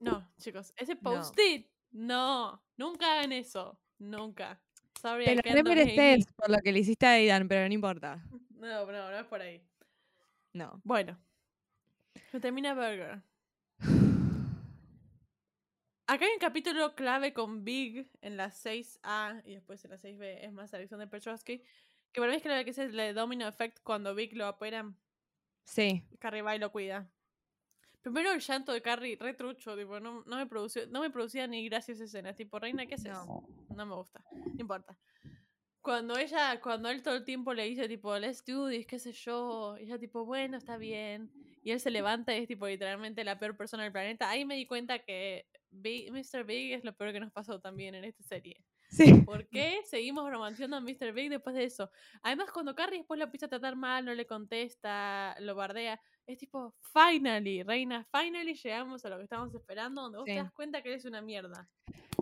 No, 0.00 0.28
chicos, 0.38 0.74
ese 0.76 0.96
No. 0.96 1.00
post-it, 1.00 1.66
no. 1.92 2.62
Nunca 2.76 3.14
hagan 3.14 3.32
eso. 3.32 3.80
Nunca. 3.98 4.60
Sorry, 5.02 5.24
Te 5.24 5.34
lo 5.34 5.42
por 6.36 6.50
lo 6.50 6.58
que 6.58 6.72
le 6.72 6.78
hiciste 6.78 7.06
a 7.06 7.12
Aidan, 7.12 7.48
pero 7.48 7.66
no 7.66 7.74
importa. 7.74 8.22
No, 8.50 8.86
no, 8.86 9.10
no 9.10 9.18
es 9.18 9.26
por 9.26 9.40
ahí. 9.40 9.60
No. 10.52 10.80
Bueno. 10.84 11.18
Termina 12.40 12.74
Burger. 12.74 13.20
Acá 16.06 16.24
hay 16.24 16.32
un 16.32 16.38
capítulo 16.38 16.94
clave 16.94 17.32
con 17.32 17.64
Big 17.64 18.08
en 18.20 18.36
la 18.36 18.50
6A 18.50 19.42
y 19.44 19.54
después 19.54 19.84
en 19.84 19.90
la 19.90 19.98
6B 19.98 20.44
es 20.44 20.52
más 20.52 20.72
Alexander 20.72 21.10
Petrovsky. 21.10 21.64
Que 22.12 22.20
para 22.20 22.30
mí 22.30 22.36
es 22.36 22.42
clave 22.42 22.64
que 22.64 22.70
es 22.70 22.78
el 22.78 23.14
Domino 23.14 23.48
Effect 23.48 23.80
cuando 23.82 24.14
Big 24.14 24.36
lo 24.36 24.48
operan, 24.48 24.96
Sí. 25.64 26.04
Carrie 26.18 26.42
va 26.42 26.56
y 26.56 26.58
lo 26.58 26.72
cuida. 26.72 27.08
Primero 28.02 28.32
el 28.32 28.40
llanto 28.40 28.72
de 28.72 28.82
Carrie, 28.82 29.16
retrucho, 29.16 29.76
tipo, 29.76 30.00
no, 30.00 30.24
no 30.26 30.36
me 30.36 30.46
producía, 30.46 30.86
no 30.86 31.00
me 31.00 31.10
producía 31.10 31.46
ni 31.46 31.64
gracia 31.68 31.94
esa 31.94 32.04
escena. 32.04 32.34
Tipo, 32.34 32.58
Reina, 32.58 32.84
¿qué 32.86 32.96
haces? 32.96 33.12
No. 33.12 33.46
No 33.76 33.86
me 33.86 33.94
gusta. 33.94 34.24
No 34.32 34.60
importa. 34.60 34.96
Cuando 35.80 36.16
ella, 36.16 36.60
cuando 36.60 36.88
él 36.90 37.02
todo 37.02 37.16
el 37.16 37.24
tiempo 37.24 37.52
le 37.54 37.64
dice 37.64 37.88
tipo, 37.88 38.16
let's 38.16 38.44
do 38.44 38.68
this, 38.68 38.86
qué 38.86 39.00
sé 39.00 39.12
yo, 39.12 39.76
y 39.78 39.84
ella 39.84 39.98
tipo, 39.98 40.24
bueno, 40.24 40.56
está 40.56 40.76
bien. 40.76 41.30
Y 41.64 41.72
él 41.72 41.80
se 41.80 41.90
levanta 41.90 42.36
y 42.36 42.42
es 42.42 42.48
tipo 42.48 42.66
literalmente 42.68 43.24
la 43.24 43.38
peor 43.38 43.56
persona 43.56 43.82
del 43.82 43.90
planeta. 43.92 44.30
Ahí 44.30 44.44
me 44.44 44.54
di 44.54 44.66
cuenta 44.66 45.00
que 45.00 45.46
Big- 45.70 46.12
Mr. 46.12 46.44
Big 46.44 46.72
es 46.74 46.84
lo 46.84 46.92
peor 46.94 47.12
que 47.12 47.20
nos 47.20 47.32
pasó 47.32 47.60
también 47.60 47.94
en 47.96 48.04
esta 48.04 48.22
serie. 48.22 48.64
Sí. 48.90 49.12
¿Por 49.24 49.48
qué 49.48 49.80
seguimos 49.86 50.30
romanceando 50.30 50.76
a 50.76 50.80
Mr. 50.80 51.12
Big 51.12 51.30
después 51.30 51.56
de 51.56 51.64
eso? 51.64 51.90
Además, 52.22 52.50
cuando 52.52 52.74
Carrie 52.74 52.98
después 52.98 53.18
lo 53.18 53.24
empieza 53.24 53.46
a 53.46 53.48
tratar 53.48 53.74
mal, 53.74 54.04
no 54.04 54.14
le 54.14 54.26
contesta, 54.26 55.34
lo 55.40 55.54
bardea, 55.54 56.00
es 56.26 56.38
tipo, 56.38 56.74
finally, 56.92 57.62
reina, 57.62 58.06
finally 58.10 58.54
llegamos 58.54 59.04
a 59.04 59.08
lo 59.10 59.16
que 59.18 59.24
estábamos 59.24 59.54
esperando, 59.54 60.02
donde 60.02 60.18
vos 60.18 60.26
Sí. 60.26 60.32
te 60.34 60.38
das 60.42 60.52
cuenta 60.52 60.82
que 60.82 60.90
eres 60.90 61.04
una 61.04 61.20
mierda. 61.20 61.68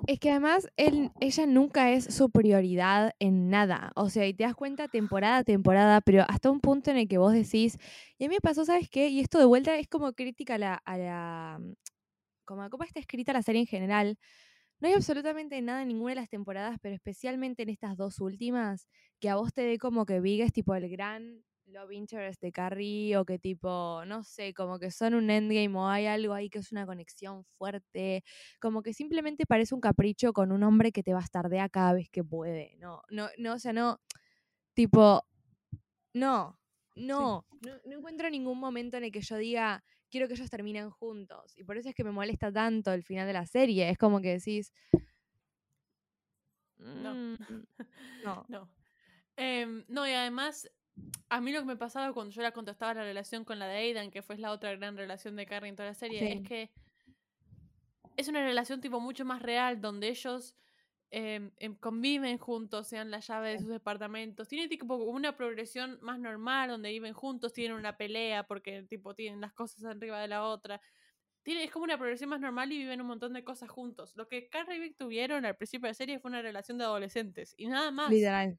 Es 0.07 0.18
que 0.18 0.30
además 0.30 0.68
él, 0.76 1.11
ella 1.20 1.46
nunca 1.46 1.92
es 1.92 2.05
su 2.14 2.30
prioridad 2.30 3.12
en 3.18 3.51
nada. 3.51 3.92
O 3.94 4.09
sea, 4.09 4.26
y 4.26 4.34
te 4.34 4.44
das 4.44 4.55
cuenta 4.55 4.88
temporada 4.88 5.38
a 5.38 5.44
temporada, 5.44 6.01
pero 6.01 6.24
hasta 6.28 6.51
un 6.51 6.61
punto 6.61 6.90
en 6.90 6.96
el 6.96 7.09
que 7.09 7.18
vos 7.18 7.32
decís, 7.32 7.76
y 8.18 8.24
a 8.24 8.28
mí 8.28 8.34
me 8.34 8.40
pasó, 8.40 8.64
¿sabes 8.64 8.88
qué? 8.90 9.09
Y 9.09 9.20
esto 9.20 9.38
de 9.38 9.44
vuelta 9.44 9.76
es 9.76 9.86
como 9.88 10.12
crítica 10.14 10.55
a 10.55 10.59
la, 10.59 10.74
a 10.74 10.98
la 10.98 11.59
mm, 11.61 11.74
como 12.44 12.62
a 12.62 12.70
cómo 12.70 12.84
está 12.84 12.98
escrita 12.98 13.32
la 13.32 13.42
serie 13.42 13.61
en 13.61 13.66
general. 13.66 14.18
No 14.80 14.88
hay 14.88 14.94
absolutamente 14.94 15.61
nada 15.61 15.82
en 15.82 15.88
ninguna 15.88 16.12
de 16.12 16.20
las 16.22 16.30
temporadas, 16.30 16.78
pero 16.80 16.94
especialmente 16.94 17.62
en 17.62 17.68
estas 17.68 17.96
dos 17.96 18.18
últimas, 18.20 18.88
que 19.20 19.28
a 19.28 19.36
vos 19.36 19.53
te 19.53 19.61
dé 19.62 19.78
como 19.78 20.07
que 20.07 20.20
Big 20.20 20.40
es 20.40 20.53
tipo 20.53 20.74
el 20.74 20.88
gran 20.88 21.44
love 21.71 21.93
interest 21.93 22.41
de 22.43 22.53
Carrie 22.53 23.16
o 23.16 23.25
que 23.25 23.39
tipo, 23.39 24.03
no 24.07 24.23
sé, 24.25 24.53
como 24.55 24.79
que 24.79 24.91
son 24.91 25.14
un 25.14 25.31
endgame 25.31 25.77
o 25.79 25.87
hay 25.89 26.07
algo 26.07 26.35
ahí 26.35 26.51
que 26.51 26.59
es 26.61 26.73
una 26.73 26.87
conexión 26.87 27.45
fuerte, 27.59 28.23
como 28.61 28.83
que 28.83 28.93
simplemente 28.95 29.47
parece 29.47 29.75
un 29.75 29.81
capricho 29.81 30.33
con 30.33 30.53
un 30.53 30.62
hombre 30.62 30.93
que 30.93 31.03
te 31.03 31.14
bastardea 31.14 31.68
cada 31.68 31.95
vez 31.95 32.09
que 32.11 32.25
puede. 32.25 32.77
No, 32.79 33.03
no, 33.11 33.29
no, 33.39 33.55
o 33.55 33.59
sea, 33.59 33.73
no, 33.73 34.01
tipo, 34.75 35.25
no, 36.14 36.59
no, 36.97 37.47
no, 37.62 37.73
no 37.85 37.99
encuentro 37.99 38.31
ningún 38.31 38.59
momento 38.59 38.97
en 38.97 39.05
el 39.05 39.12
que 39.12 39.21
yo 39.21 39.37
diga, 39.37 39.85
quiero 40.11 40.29
que 40.29 40.35
ellos 40.35 40.51
terminen 40.51 40.91
juntos. 40.91 41.57
Y 41.57 41.64
por 41.64 41.77
eso 41.79 41.89
es 41.89 41.95
que 41.95 42.05
me 42.05 42.12
molesta 42.12 42.53
tanto 42.53 42.93
el 42.93 43.05
final 43.05 43.27
de 43.27 43.33
la 43.35 43.47
serie. 43.47 43.91
Es 43.91 43.99
como 43.99 44.21
que 44.21 44.31
decís, 44.39 44.73
No. 46.79 47.14
"Mm, 47.14 47.37
no, 48.25 48.47
No. 48.49 48.68
Em, 49.37 49.85
no, 49.89 50.07
y 50.07 50.12
además, 50.12 50.68
a 51.28 51.40
mí 51.40 51.53
lo 51.53 51.61
que 51.61 51.66
me 51.66 51.76
pasaba 51.76 52.12
cuando 52.12 52.32
yo 52.32 52.42
la 52.42 52.53
contestaba 52.53 52.94
la 52.94 53.03
relación 53.05 53.44
con 53.44 53.59
la 53.59 53.66
de 53.66 53.76
Aidan, 53.78 54.11
que 54.11 54.22
fue 54.22 54.36
la 54.38 54.51
otra 54.53 54.74
gran 54.76 54.96
relación 54.96 55.36
de 55.36 55.46
Carrie 55.46 55.68
en 55.70 55.76
toda 55.76 55.88
la 55.90 55.94
serie, 55.94 56.18
Sí. 56.20 56.26
es 56.38 56.48
que 56.48 56.70
es 58.16 58.28
una 58.28 58.42
relación 58.42 58.80
tipo 58.80 59.01
mucho 59.01 59.24
más 59.24 59.42
real, 59.42 59.80
donde 59.80 60.09
ellos 60.09 60.57
em, 61.12 61.51
em, 61.59 61.74
conviven 61.74 62.38
juntos, 62.38 62.86
sean 62.86 63.11
la 63.11 63.18
llave 63.18 63.51
de 63.51 63.59
sus 63.59 63.68
departamentos. 63.68 64.46
Tienen 64.46 64.68
tipo 64.68 64.94
una 64.94 65.36
progresión 65.36 65.98
más 66.03 66.20
normal, 66.20 66.70
donde 66.70 66.90
viven 66.90 67.14
juntos, 67.14 67.53
tienen 67.53 67.76
una 67.76 67.96
pelea, 67.96 68.44
porque 68.46 68.84
tipo 68.84 69.12
tienen 69.14 69.40
las 69.40 69.53
cosas 69.53 69.84
arriba 69.84 70.20
de 70.20 70.28
la 70.28 70.44
otra. 70.44 70.80
Tiene, 71.42 71.64
es 71.64 71.70
como 71.72 71.84
una 71.84 71.98
progresión 71.98 72.30
más 72.30 72.40
normal 72.40 72.70
y 72.70 72.78
viven 72.78 73.01
un 73.01 73.09
montón 73.09 73.32
de 73.32 73.42
cosas 73.42 73.68
juntos. 73.70 74.14
Lo 74.14 74.28
que 74.28 74.48
Carrie 74.48 74.76
y 74.76 74.80
Vic 74.80 74.96
tuvieron 74.96 75.44
al 75.44 75.57
principio 75.57 75.86
de 75.86 75.90
la 75.90 75.94
serie 75.94 76.20
fue 76.20 76.28
una 76.30 76.42
relación 76.42 76.78
de 76.78 76.84
adolescentes 76.84 77.55
y 77.57 77.66
nada 77.66 77.90
más. 77.90 78.09
literal. 78.11 78.57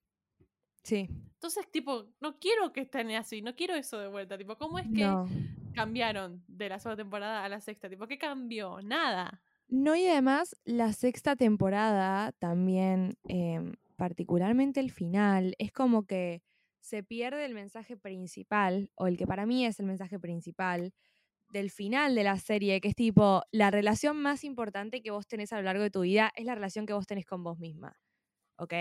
Sí. 0.84 1.10
Entonces, 1.42 1.70
tipo, 1.72 2.14
no 2.20 2.38
quiero 2.40 2.72
que 2.72 2.82
estén 2.82 3.10
así, 3.12 3.42
no 3.42 3.56
quiero 3.56 3.74
eso 3.76 3.98
de 4.00 4.08
vuelta. 4.08 4.38
Tipo, 4.38 4.58
¿cómo 4.58 4.78
es 4.80 4.90
que 4.90 5.04
No. 5.04 5.28
cambiaron 5.74 6.44
de 6.48 6.70
la 6.70 6.80
segunda 6.80 7.04
temporada 7.04 7.44
a 7.44 7.50
la 7.50 7.62
sexta? 7.62 7.90
Tipo, 7.90 8.08
¿qué 8.08 8.18
cambió? 8.20 8.80
Nada. 8.82 9.42
No, 9.70 9.96
y 9.96 10.06
además 10.08 10.56
la 10.66 10.92
sexta 10.94 11.36
temporada 11.36 12.32
también, 12.34 13.18
em, 13.28 13.74
particularmente 13.96 14.80
el 14.80 14.92
final, 14.92 15.56
es 15.60 15.72
como 15.72 16.06
que 16.06 16.42
se 16.82 17.04
pierde 17.04 17.46
el 17.46 17.54
mensaje 17.54 17.96
principal, 17.96 18.90
o 18.96 19.08
el 19.08 19.18
que 19.18 19.28
para 19.28 19.46
mí 19.46 19.66
es 19.66 19.80
el 19.80 19.86
mensaje 19.86 20.20
principal 20.20 20.94
del 21.52 21.72
final 21.72 22.16
de 22.16 22.24
la 22.26 22.38
serie, 22.40 22.82
que 22.82 22.90
es 22.90 22.96
tipo, 22.96 23.44
la 23.52 23.72
relación 23.72 24.18
más 24.22 24.44
importante 24.44 25.02
que 25.02 25.12
vos 25.12 25.28
tenés 25.28 25.54
a 25.54 25.58
lo 25.58 25.64
largo 25.64 25.84
de 25.84 25.92
tu 25.92 26.02
vida 26.02 26.32
es 26.36 26.46
la 26.46 26.56
relación 26.56 26.86
que 26.86 26.94
vos 26.94 27.08
tenés 27.08 27.26
con 27.26 27.44
vos 27.44 27.60
misma. 27.60 27.98
¿Ok? 28.58 28.74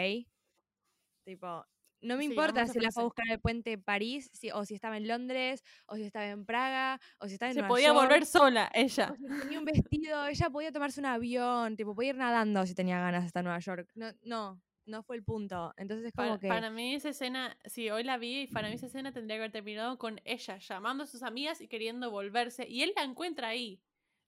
Tipo, 1.27 1.65
no 2.01 2.17
me 2.17 2.25
Sí, 2.25 2.31
importa 2.31 2.67
si 2.67 2.79
la 2.81 2.91
fue 2.93 3.03
a 3.03 3.05
buscar 3.07 3.27
al 3.31 3.41
puente 3.41 3.71
de 3.71 3.79
París, 3.79 4.31
si- 4.33 4.51
o 4.51 4.65
si 4.65 4.75
estaba 4.75 4.97
en 4.97 5.09
Londres, 5.09 5.63
o 5.87 5.97
si 5.97 6.03
estaba 6.05 6.27
en 6.27 6.45
Praga, 6.47 7.01
o 7.19 7.27
si 7.29 7.35
estaba 7.35 7.51
en 7.51 7.55
Se 7.55 7.61
Nueva 7.61 7.69
podía 7.75 7.89
York. 7.89 7.99
volver 8.09 8.27
sola, 8.27 8.71
ella. 8.75 9.11
O 9.13 9.17
si 9.17 9.27
tenía 9.41 9.59
un 9.59 9.65
vestido, 9.65 10.27
ella 10.27 10.51
podía 10.51 10.73
tomarse 10.73 11.01
un 11.01 11.07
avión, 11.07 11.77
tipo, 11.77 11.95
podía 11.95 12.11
ir 12.11 12.17
nadando 12.17 12.65
si 12.67 12.75
tenía 12.75 13.01
ganas 13.01 13.25
hasta 13.25 13.43
Nueva 13.43 13.59
York. 13.61 13.91
No, 13.95 14.13
no, 14.23 14.63
no 14.87 15.03
fue 15.03 15.17
el 15.17 15.25
punto. 15.25 15.73
Entonces 15.77 16.07
es 16.07 16.13
como 16.15 16.39
Para, 16.39 16.39
que. 16.39 16.49
para 16.49 16.71
mí 16.71 16.95
esa 16.95 17.09
escena, 17.11 17.57
sí, 17.65 17.91
hoy 17.91 18.05
la 18.05 18.19
vi 18.19 18.43
y 18.43 18.47
para 18.47 18.69
mí 18.69 18.75
esa 18.75 18.87
escena 18.87 19.13
tendría 19.13 19.37
que 19.37 19.43
haber 19.43 19.53
terminado 19.53 19.99
con 19.99 20.21
ella 20.25 20.59
llamando 20.59 21.05
a 21.05 21.07
sus 21.07 21.23
amigas 21.23 21.61
y 21.61 21.69
queriendo 21.69 22.11
volverse. 22.11 22.67
Y 22.69 22.83
él 22.83 22.93
la 22.97 23.03
encuentra 23.05 23.49
ahí. 23.49 23.81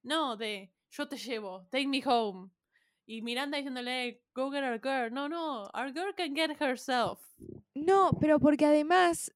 No, 0.02 0.36
de 0.36 0.72
yo 0.90 1.08
te 1.08 1.16
llevo, 1.16 1.66
take 1.70 1.86
me 1.88 2.02
home. 2.04 2.50
Y 3.06 3.22
Miranda 3.22 3.58
diciéndole, 3.58 4.22
go 4.34 4.50
get 4.50 4.62
our 4.62 4.78
girl. 4.80 5.12
No, 5.12 5.28
no, 5.28 5.68
our 5.74 5.92
girl 5.92 6.14
can 6.16 6.34
get 6.34 6.50
herself. 6.60 7.20
No, 7.74 8.12
pero 8.20 8.38
porque 8.38 8.64
además 8.66 9.32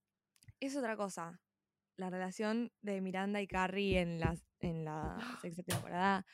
es 0.60 0.76
otra 0.76 0.96
cosa. 0.96 1.40
La 1.96 2.10
relación 2.10 2.70
de 2.82 3.00
Miranda 3.00 3.40
y 3.40 3.46
Carrie 3.48 4.00
en 4.00 4.20
la, 4.20 4.36
en 4.60 4.84
la 4.84 5.16
sexta 5.42 5.62
temporada. 5.62 6.24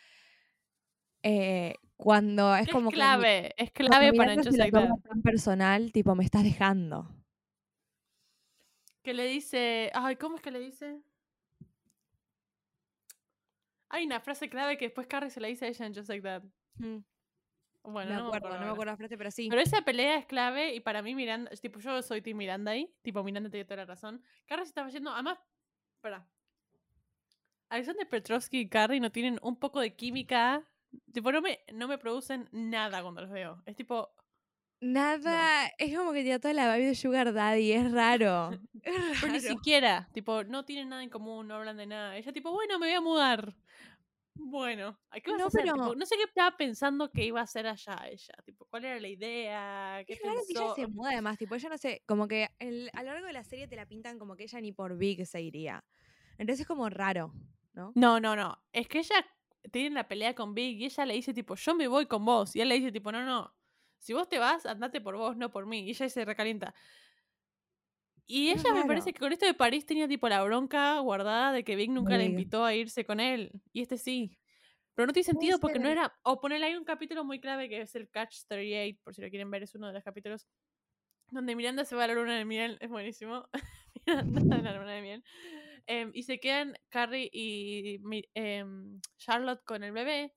eh, 1.22 1.74
cuando 1.96 2.54
es 2.56 2.68
como 2.68 2.88
es 2.88 2.94
que 2.94 2.96
clave, 2.96 3.54
es 3.56 3.70
clave 3.70 4.12
para 4.12 4.34
Just 4.34 4.58
Like 4.58 4.72
That. 4.72 4.88
tan 5.08 5.22
personal, 5.22 5.92
tipo, 5.92 6.14
me 6.16 6.24
estás 6.24 6.42
dejando. 6.42 7.08
Que 9.04 9.14
le 9.14 9.26
dice, 9.26 9.90
ay, 9.94 10.16
¿cómo 10.16 10.36
es 10.36 10.42
que 10.42 10.50
le 10.50 10.58
dice? 10.58 11.00
Hay 13.88 14.04
una 14.06 14.20
frase 14.20 14.48
clave 14.48 14.76
que 14.78 14.86
después 14.86 15.06
Carrie 15.06 15.30
se 15.30 15.40
la 15.40 15.48
dice 15.48 15.66
a 15.66 15.68
ella 15.68 15.86
en 15.86 15.94
Just 15.94 16.08
Like 16.08 16.22
That. 16.22 16.42
Mm, 16.78 17.04
Bueno, 17.84 18.10
me 18.10 18.16
no 18.16 18.26
acuerdo, 18.26 18.48
no 18.50 18.60
me 18.60 18.70
acuerdo 18.70 18.92
la 18.92 18.96
frase, 18.96 19.18
pero 19.18 19.30
sí. 19.30 19.48
Pero 19.50 19.60
esa 19.60 19.82
pelea 19.82 20.16
es 20.16 20.26
clave 20.26 20.74
y 20.74 20.80
para 20.80 21.02
mí 21.02 21.14
Miranda, 21.14 21.50
tipo, 21.56 21.80
yo 21.80 22.00
soy 22.02 22.22
Team 22.22 22.36
Miranda 22.36 22.70
ahí, 22.70 22.92
tipo 23.02 23.22
Miranda 23.24 23.50
tiene 23.50 23.64
toda 23.64 23.78
la 23.78 23.86
razón. 23.86 24.22
Carrie 24.46 24.64
se 24.64 24.70
estaba 24.70 24.88
yendo, 24.88 25.10
además, 25.10 25.38
espera. 25.96 26.26
Alexander 27.68 28.08
Petrovsky 28.08 28.60
y 28.60 28.68
Carrie 28.68 29.00
no 29.00 29.10
tienen 29.10 29.38
un 29.42 29.56
poco 29.56 29.80
de 29.80 29.94
química, 29.96 30.62
tipo, 31.12 31.32
no 31.32 31.40
me, 31.42 31.60
no 31.72 31.88
me 31.88 31.98
producen 31.98 32.48
nada 32.52 33.02
cuando 33.02 33.22
los 33.22 33.30
veo. 33.30 33.62
Es 33.66 33.74
tipo, 33.74 34.14
Nada, 34.82 35.68
es 35.78 35.96
como 35.96 36.12
que 36.12 36.24
tiene 36.24 36.40
toda 36.40 36.54
la 36.54 36.74
vibe 36.74 36.88
de 36.88 36.94
Sugar 36.96 37.32
Daddy, 37.32 37.70
es 37.70 37.92
raro. 37.92 38.50
Es 38.82 39.20
pero 39.20 39.32
ni 39.32 39.38
siquiera, 39.40 40.08
tipo, 40.12 40.42
no 40.42 40.64
tienen 40.64 40.88
nada 40.88 41.04
en 41.04 41.08
común, 41.08 41.46
no 41.46 41.54
hablan 41.54 41.76
de 41.76 41.86
nada. 41.86 42.16
Ella 42.16 42.32
tipo, 42.32 42.50
bueno, 42.50 42.80
me 42.80 42.86
voy 42.88 42.96
a 42.96 43.00
mudar. 43.00 43.54
Bueno, 44.34 44.98
¿a 45.10 45.20
¿qué 45.20 45.30
vas 45.30 45.38
No, 45.38 45.44
a 45.44 45.48
hacer? 45.48 45.62
pero- 45.62 45.74
Tipo, 45.74 45.94
no 45.94 46.06
sé 46.06 46.16
qué 46.16 46.22
estaba 46.24 46.56
pensando 46.56 47.10
que 47.10 47.24
iba 47.24 47.40
a 47.40 47.44
hacer 47.44 47.66
allá 47.66 48.06
ella, 48.10 48.34
tipo, 48.44 48.64
cuál 48.66 48.84
era 48.86 48.98
la 48.98 49.08
idea, 49.08 50.02
qué 50.06 50.14
Es 50.14 50.22
raro 50.22 50.40
que 50.46 50.52
ella 50.52 50.60
pensó. 50.60 50.74
se 50.74 50.86
muda 50.88 51.10
además, 51.10 51.38
tipo, 51.38 51.54
ella 51.54 51.68
no 51.68 51.78
sé, 51.78 52.02
como 52.06 52.26
que 52.26 52.48
el- 52.58 52.90
a 52.94 53.02
lo 53.02 53.12
largo 53.12 53.26
de 53.26 53.32
la 53.34 53.44
serie 53.44 53.68
te 53.68 53.76
la 53.76 53.86
pintan 53.86 54.18
como 54.18 54.34
que 54.36 54.44
ella 54.44 54.60
ni 54.60 54.72
por 54.72 54.96
Big 54.96 55.26
se 55.26 55.40
iría. 55.42 55.84
Entonces 56.38 56.60
es 56.60 56.66
como 56.66 56.88
raro, 56.88 57.32
¿no? 57.74 57.92
No, 57.94 58.20
no, 58.20 58.34
no. 58.34 58.58
Es 58.72 58.88
que 58.88 58.98
ella 59.00 59.26
tiene 59.70 59.94
la 59.94 60.08
pelea 60.08 60.34
con 60.34 60.54
Big 60.54 60.80
y 60.80 60.86
ella 60.86 61.04
le 61.06 61.14
dice 61.14 61.34
tipo, 61.34 61.54
yo 61.54 61.74
me 61.74 61.86
voy 61.86 62.06
con 62.06 62.24
vos. 62.24 62.56
Y 62.56 62.60
él 62.62 62.68
le 62.68 62.76
dice 62.76 62.90
tipo, 62.90 63.12
no, 63.12 63.22
no. 63.24 63.54
Si 63.98 64.12
vos 64.14 64.28
te 64.28 64.38
vas, 64.38 64.66
andate 64.66 65.00
por 65.00 65.16
vos, 65.16 65.36
no 65.36 65.50
por 65.50 65.66
mí. 65.66 65.80
Y 65.86 65.90
ella 65.90 66.08
se 66.08 66.24
recalienta. 66.24 66.74
Y 68.32 68.50
ella 68.50 68.72
me 68.72 68.86
parece 68.86 69.12
que 69.12 69.18
con 69.20 69.30
esto 69.30 69.44
de 69.44 69.52
París 69.52 69.84
tenía 69.84 70.08
tipo 70.08 70.26
la 70.26 70.42
bronca 70.42 70.98
guardada 71.00 71.52
de 71.52 71.64
que 71.64 71.76
Big 71.76 71.90
nunca 71.90 72.12
la 72.12 72.18
Big. 72.24 72.30
invitó 72.30 72.64
a 72.64 72.74
irse 72.74 73.04
con 73.04 73.20
él. 73.20 73.50
Y 73.74 73.82
este 73.82 73.98
sí. 73.98 74.38
Pero 74.94 75.06
no 75.06 75.12
tiene 75.12 75.24
sentido 75.24 75.58
porque 75.58 75.78
no 75.78 75.88
era. 75.90 76.14
O 76.22 76.40
ponerle 76.40 76.66
ahí 76.66 76.74
un 76.76 76.84
capítulo 76.84 77.24
muy 77.24 77.40
clave 77.40 77.68
que 77.68 77.82
es 77.82 77.94
el 77.94 78.08
Catch 78.08 78.44
38, 78.48 79.00
por 79.04 79.14
si 79.14 79.20
lo 79.20 79.28
quieren 79.28 79.50
ver, 79.50 79.62
es 79.64 79.74
uno 79.74 79.88
de 79.88 79.92
los 79.92 80.02
capítulos. 80.02 80.46
Donde 81.30 81.54
Miranda 81.56 81.84
se 81.84 81.94
va 81.94 82.04
a 82.04 82.06
la 82.06 82.14
luna 82.14 82.36
de 82.36 82.46
miel, 82.46 82.78
es 82.80 82.88
buenísimo. 82.88 83.48
Miranda 84.06 84.56
en 84.56 84.64
la 84.64 84.78
luna 84.78 84.92
de 84.92 85.02
miel. 85.02 85.24
Em, 85.86 86.10
y 86.14 86.22
se 86.22 86.40
quedan 86.40 86.74
Carrie 86.88 87.28
y 87.32 88.00
em, 88.34 89.00
Charlotte 89.18 89.62
con 89.64 89.82
el 89.84 89.92
bebé. 89.92 90.34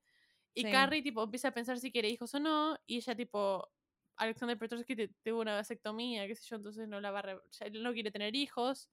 Y 0.53 0.63
Sí. 0.63 0.71
Carrie, 0.71 1.01
tipo, 1.01 1.23
empieza 1.23 1.49
a 1.49 1.53
pensar 1.53 1.79
si 1.79 1.91
quiere 1.91 2.09
hijos 2.09 2.33
o 2.33 2.39
no. 2.39 2.77
Y 2.85 2.97
ella, 2.97 3.15
tipo, 3.15 3.69
Alexander 4.17 4.57
Petrovsky 4.57 4.95
te- 4.95 5.07
tuvo 5.23 5.41
una 5.41 5.55
vasectomía, 5.55 6.27
qué 6.27 6.35
sé 6.35 6.45
yo, 6.49 6.55
entonces 6.57 6.87
no 6.87 7.01
la 7.01 7.11
va 7.11 7.19
a 7.19 7.69
no 7.71 7.93
quiere 7.93 8.11
tener 8.11 8.35
hijos. 8.35 8.89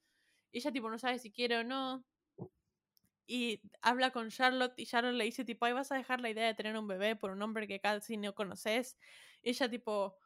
Y 0.53 0.59
ella, 0.59 0.73
tipo, 0.73 0.91
no 0.91 0.99
sabe 0.99 1.19
si 1.19 1.33
quiere 1.33 1.59
o 1.59 1.65
no. 1.65 2.05
Y 3.27 3.63
habla 3.81 4.11
con 4.11 4.31
Charlotte 4.31 4.75
y 4.77 4.87
Charlotte 4.87 5.15
le 5.15 5.25
dice, 5.25 5.45
tipo, 5.45 5.65
ay, 5.65 5.73
vas 5.73 5.93
a 5.93 5.97
dejar 5.97 6.21
la 6.21 6.31
idea 6.31 6.47
de 6.47 6.55
tener 6.55 6.77
un 6.77 6.89
bebé 6.89 7.17
por 7.17 7.31
un 7.31 7.41
hombre 7.43 7.67
que 7.69 7.81
casi 7.81 8.17
no 8.17 8.35
conoces. 8.35 8.99
Y 9.43 9.51
ella, 9.51 9.71
tipo, 9.71 10.19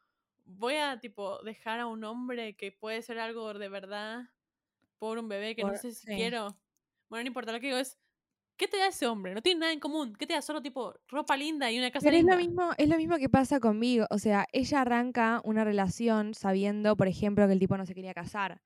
voy 0.45 0.75
a, 0.75 0.99
tipo, 0.99 1.39
dejar 1.43 1.79
a 1.79 1.87
un 1.87 2.03
hombre 2.03 2.55
que 2.57 2.71
puede 2.71 3.01
ser 3.01 3.19
algo 3.19 3.53
de 3.53 3.69
verdad 3.69 4.23
por 4.99 5.17
un 5.19 5.29
bebé 5.29 5.55
que 5.55 5.65
no 5.65 5.75
sé 5.75 5.93
si 5.93 6.07
sí. 6.07 6.13
quiero. 6.13 6.59
Bueno, 7.09 7.23
no 7.23 7.27
importa, 7.29 7.51
lo 7.51 7.59
que 7.59 7.67
digo 7.67 7.79
es, 7.79 7.99
¿qué 8.57 8.67
te 8.67 8.77
da 8.77 8.87
ese 8.87 9.07
hombre? 9.07 9.33
No 9.33 9.41
tiene 9.41 9.61
nada 9.61 9.73
en 9.73 9.79
común. 9.79 10.13
¿Qué 10.15 10.27
te 10.27 10.33
da? 10.33 10.41
Solo, 10.41 10.61
tipo, 10.61 10.93
ropa 11.07 11.37
linda 11.37 11.71
y 11.71 11.77
una 11.79 11.91
casa 11.91 12.09
Pero 12.09 12.15
es 12.17 12.23
linda. 12.23 12.35
lo 12.35 12.37
mismo, 12.37 12.71
es 12.77 12.87
lo 12.89 12.97
mismo 12.97 13.17
que 13.17 13.29
pasa 13.29 13.59
conmigo. 13.59 14.05
O 14.11 14.19
sea, 14.19 14.45
ella 14.53 14.81
arranca 14.81 15.41
una 15.43 15.63
relación 15.63 16.33
sabiendo, 16.35 16.95
por 16.95 17.07
ejemplo, 17.07 17.47
que 17.47 17.53
el 17.53 17.59
tipo 17.59 17.75
no 17.77 17.85
se 17.85 17.95
quería 17.95 18.13
casar. 18.13 18.61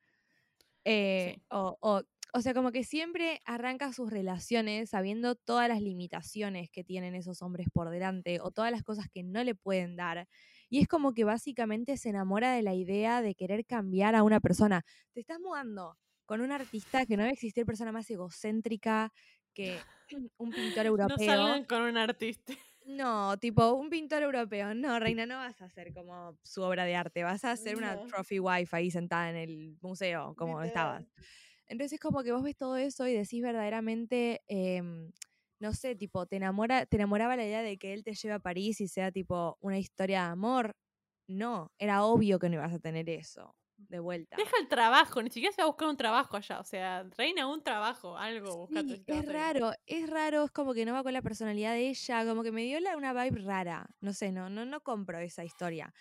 Eh, 0.85 1.35
Sí. 1.35 1.41
o, 1.49 1.77
o, 1.81 2.03
o 2.33 2.41
sea, 2.41 2.53
como 2.53 2.71
que 2.71 2.83
siempre 2.85 3.41
arranca 3.45 3.93
sus 3.93 4.11
relaciones 4.11 4.91
sabiendo 4.91 5.35
todas 5.35 5.69
las 5.69 5.81
limitaciones 5.81 6.69
que 6.71 6.83
tienen 6.83 7.15
esos 7.15 7.41
hombres 7.43 7.67
por 7.73 7.89
delante 7.89 8.39
o 8.41 8.51
todas 8.51 8.71
las 8.71 8.83
cosas 8.83 9.07
que 9.11 9.23
no 9.23 9.43
le 9.43 9.55
pueden 9.55 9.95
dar. 9.97 10.27
Y 10.69 10.79
es 10.81 10.87
como 10.87 11.13
que 11.13 11.25
básicamente 11.25 11.97
se 11.97 12.09
enamora 12.09 12.53
de 12.53 12.63
la 12.63 12.75
idea 12.75 13.21
de 13.21 13.35
querer 13.35 13.65
cambiar 13.65 14.15
a 14.15 14.23
una 14.23 14.39
persona. 14.41 14.83
Te 15.13 15.21
estás 15.21 15.39
mudando 15.39 15.97
con 16.25 16.41
un 16.41 16.51
artista 16.51 17.05
que 17.05 17.17
no 17.17 17.23
debe 17.23 17.33
existir 17.33 17.65
persona 17.65 17.91
más 17.91 18.09
egocéntrica 18.09 19.11
que 19.53 19.81
un 20.37 20.53
pintor 20.53 20.85
No 20.85 20.89
europeo. 20.89 21.17
salgan 21.17 21.65
con 21.65 21.81
un 21.83 21.97
artista. 21.97 22.53
No, 22.85 23.37
tipo 23.37 23.73
un 23.73 23.89
pintor 23.89 24.23
europeo. 24.23 24.73
No, 24.73 24.99
Reina, 24.99 25.25
no 25.25 25.37
vas 25.37 25.61
a 25.61 25.65
hacer 25.65 25.93
como 25.93 26.37
su 26.43 26.61
obra 26.63 26.85
de 26.85 26.95
arte. 26.95 27.23
Vas 27.23 27.45
a 27.45 27.51
hacer 27.51 27.75
una 27.75 27.95
No. 27.95 28.07
trophy 28.07 28.39
wife 28.39 28.75
ahí 28.75 28.89
sentada 28.89 29.29
en 29.29 29.35
el 29.35 29.77
museo, 29.81 30.33
como 30.35 30.61
estabas. 30.63 31.01
Literal. 31.01 31.25
Entonces, 31.67 31.99
como 31.99 32.23
que 32.23 32.31
vos 32.31 32.43
ves 32.43 32.57
todo 32.57 32.75
eso 32.77 33.07
y 33.07 33.13
decís 33.13 33.41
verdaderamente, 33.41 34.41
em, 34.47 35.11
no 35.59 35.73
sé, 35.73 35.95
tipo, 35.95 36.25
te, 36.25 36.35
enamora, 36.37 36.85
te 36.85 36.97
enamoraba 36.97 37.37
la 37.37 37.45
idea 37.45 37.61
de 37.61 37.77
que 37.77 37.93
él 37.93 38.03
te 38.03 38.13
lleve 38.13 38.33
a 38.33 38.39
París 38.39 38.81
y 38.81 38.87
sea 38.87 39.11
tipo 39.11 39.57
una 39.61 39.77
historia 39.77 40.23
de 40.23 40.31
amor. 40.31 40.75
No, 41.27 41.71
era 41.77 42.03
obvio 42.03 42.39
que 42.39 42.49
no 42.49 42.55
ibas 42.55 42.73
a 42.73 42.79
tener 42.79 43.09
eso 43.09 43.55
de 43.89 43.99
vuelta. 43.99 44.35
Deja 44.37 44.51
el 44.59 44.67
trabajo, 44.67 45.21
ni 45.21 45.29
siquiera 45.29 45.53
se 45.53 45.61
va 45.61 45.65
a 45.65 45.67
buscar 45.67 45.87
un 45.89 45.97
trabajo 45.97 46.37
allá. 46.37 46.59
O 46.59 46.63
sea, 46.63 47.03
reina 47.17 47.47
un 47.47 47.63
trabajo, 47.63 48.17
algo. 48.17 48.67
Sí, 48.71 49.03
es 49.07 49.25
raro, 49.25 49.71
es 49.85 50.09
raro, 50.09 50.43
es 50.45 50.51
como 50.51 50.73
que 50.73 50.85
no 50.85 50.93
va 50.93 51.03
con 51.03 51.13
la 51.13 51.21
personalidad 51.21 51.73
de 51.73 51.89
ella, 51.89 52.25
como 52.25 52.43
que 52.43 52.51
me 52.51 52.63
dio 52.63 52.79
la- 52.79 52.97
una 52.97 53.13
vibe 53.13 53.41
rara. 53.41 53.89
No 53.99 54.13
sé, 54.13 54.31
no, 54.31 54.49
no, 54.49 54.65
no 54.65 54.81
compro 54.81 55.19
esa 55.19 55.43
historia. 55.43 55.93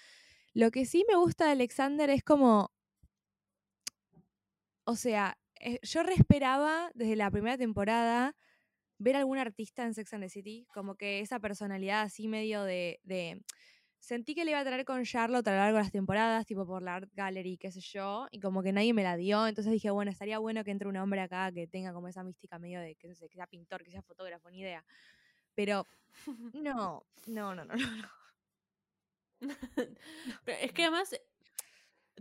Lo 0.53 0.71
que 0.71 0.85
sí 0.87 1.05
me 1.09 1.17
gusta 1.17 1.47
de 1.47 1.53
Alexander 1.53 2.11
es 2.11 2.23
como. 2.25 2.73
O 4.85 4.97
sea, 4.97 5.39
eh, 5.61 5.79
yo 5.83 6.03
re 6.03 6.15
esperaba 6.15 6.91
desde 6.95 7.17
la 7.17 7.31
primera 7.31 7.57
temporada 7.59 8.35
ver 8.99 9.17
algún 9.17 9.39
artista 9.39 9.85
en 9.85 9.95
Sex 9.95 10.13
and 10.15 10.25
the 10.25 10.29
City, 10.29 10.67
como 10.75 10.95
que 10.97 11.21
esa 11.21 11.39
personalidad 11.39 12.03
así 12.03 12.29
medio 12.29 12.65
de. 12.65 13.01
de- 13.05 13.43
Sentí 14.01 14.35
que 14.35 14.45
le 14.45 14.53
iba 14.53 14.61
a 14.61 14.65
traer 14.65 14.85
con 14.87 15.05
Charlotte 15.05 15.47
a 15.47 15.51
lo 15.51 15.57
largo 15.59 15.77
de 15.77 15.83
las 15.85 15.93
temporadas, 15.93 16.47
tipo 16.47 16.67
por 16.67 16.83
la 16.83 16.97
Art 16.97 17.11
Gallery, 17.13 17.59
qué 17.59 17.71
sé 17.71 17.81
yo, 17.81 18.27
y 18.31 18.41
como 18.41 18.63
que 18.63 18.73
nadie 18.73 18.95
me 18.95 19.03
la 19.03 19.17
dio. 19.17 19.47
Entonces 19.47 19.73
dije, 19.73 19.91
bueno, 19.91 20.11
estaría 20.11 20.39
bueno 20.39 20.65
que 20.65 20.71
entre 20.71 20.89
un 20.89 20.97
hombre 20.97 21.21
acá 21.21 21.53
que 21.53 21.67
tenga 21.67 21.93
como 21.93 22.09
esa 22.09 22.25
mística 22.25 22.59
medio 22.59 22.81
de 22.81 22.97
que, 22.97 23.09
no 23.09 23.15
sé, 23.15 23.29
que 23.29 23.37
sea 23.37 23.47
pintor, 23.47 23.85
que 23.85 23.91
sea 23.91 24.03
fotógrafo, 24.03 24.51
ni 24.51 24.61
idea. 24.61 24.85
Pero 25.55 25.87
no, 26.55 27.05
no, 27.27 27.55
no, 27.55 27.65
no, 27.65 27.65
no. 27.65 27.77
no. 27.77 28.21
Pero 30.45 30.59
es 30.61 30.73
que 30.73 30.83
además 30.83 31.13
eh, 31.13 31.23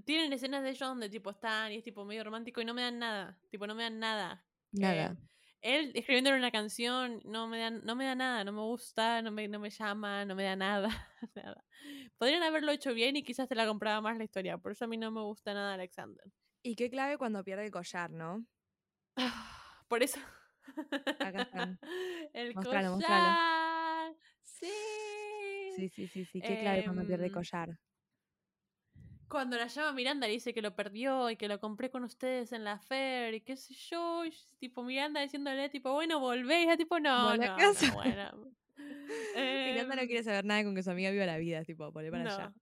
tienen 0.05 0.31
escenas 0.33 0.63
de 0.63 0.69
ellos 0.69 0.87
donde 0.87 1.09
tipo 1.09 1.29
están 1.29 1.71
y 1.71 1.77
es 1.77 1.83
tipo 1.83 2.05
medio 2.05 2.23
romántico 2.23 2.61
y 2.61 2.65
no 2.65 2.73
me 2.73 2.81
dan 2.81 2.99
nada. 2.99 3.37
Tipo, 3.49 3.67
no 3.67 3.75
me 3.75 3.83
dan 3.83 3.99
nada. 3.99 4.45
Nada. 4.71 5.11
Eh, 5.11 5.29
Él 5.61 5.91
escribiéndole 5.95 6.37
una 6.37 6.51
canción 6.51 7.21
no 7.25 7.47
me 7.47 7.59
da, 7.59 7.69
no 7.69 7.95
me 7.95 8.05
da 8.05 8.15
nada, 8.15 8.43
no 8.45 8.53
me 8.53 8.61
gusta, 8.61 9.21
no 9.21 9.31
me, 9.31 9.47
no 9.47 9.59
me 9.59 9.69
llama, 9.69 10.25
no 10.25 10.35
me 10.35 10.43
da 10.43 10.55
nada, 10.55 10.89
nada. 11.35 11.65
Podrían 12.17 12.43
haberlo 12.43 12.71
hecho 12.71 12.93
bien 12.93 13.15
y 13.17 13.23
quizás 13.23 13.47
te 13.49 13.55
la 13.55 13.67
compraba 13.67 14.01
más 14.01 14.17
la 14.17 14.23
historia, 14.23 14.57
por 14.57 14.71
eso 14.71 14.85
a 14.85 14.87
mí 14.87 14.97
no 14.97 15.11
me 15.11 15.21
gusta 15.21 15.53
nada 15.53 15.73
Alexander. 15.73 16.25
Y 16.63 16.75
qué 16.75 16.89
clave 16.89 17.17
cuando 17.17 17.43
pierde 17.43 17.65
el 17.65 17.71
collar, 17.71 18.11
¿no? 18.11 18.45
Por 19.87 20.03
eso. 20.03 20.19
Acá 21.19 21.41
están. 21.43 21.79
El 22.33 22.53
Mostralo, 22.55 22.93
collar. 22.93 22.95
mostralo. 22.95 24.17
Sí. 24.43 24.67
Sí, 25.75 25.89
sí, 25.89 26.07
sí, 26.07 26.25
sí. 26.25 26.41
Qué 26.41 26.59
clave 26.59 26.83
cuando 26.83 27.05
pierde 27.05 27.25
el 27.25 27.31
Em, 27.31 27.33
collar. 27.33 27.79
Cuando 29.29 29.57
la 29.57 29.67
llama 29.67 29.91
Miranda 29.93 30.25
le 30.27 30.33
dice 30.33 30.53
que 30.53 30.61
lo 30.61 30.75
perdió 30.75 31.29
y 31.29 31.35
que 31.37 31.47
lo 31.47 31.59
compré 31.59 31.91
con 31.91 32.03
ustedes 32.03 32.51
en 32.51 32.63
la 32.63 32.79
fair 32.79 33.33
y 33.35 33.41
qué 33.41 33.55
sé 33.55 33.73
yo. 33.75 34.25
y 34.25 34.33
tipo 34.59 34.83
Miranda 34.83 35.21
diciéndole 35.21 35.69
tipo, 35.69 35.93
bueno, 35.93 36.19
volvé. 36.19 36.61
Y 36.61 36.63
ella 36.63 36.77
tipo, 36.77 36.99
no, 36.99 37.29
Volvé 37.29 37.47
no, 37.47 37.55
casa. 37.55 37.87
no, 37.87 37.93
bueno. 37.93 38.55
Miranda 39.35 39.95
no 39.95 40.01
Em, 40.01 40.07
quiere 40.07 40.23
saber 40.23 40.45
nada 40.45 40.63
con 40.63 40.73
que 40.75 40.81
su 40.83 40.89
amiga 40.91 41.11
viva 41.11 41.25
la 41.25 41.37
vida, 41.37 41.63
tipo, 41.63 41.91
volver 41.91 42.11
para 42.11 42.23
allá. 42.23 42.53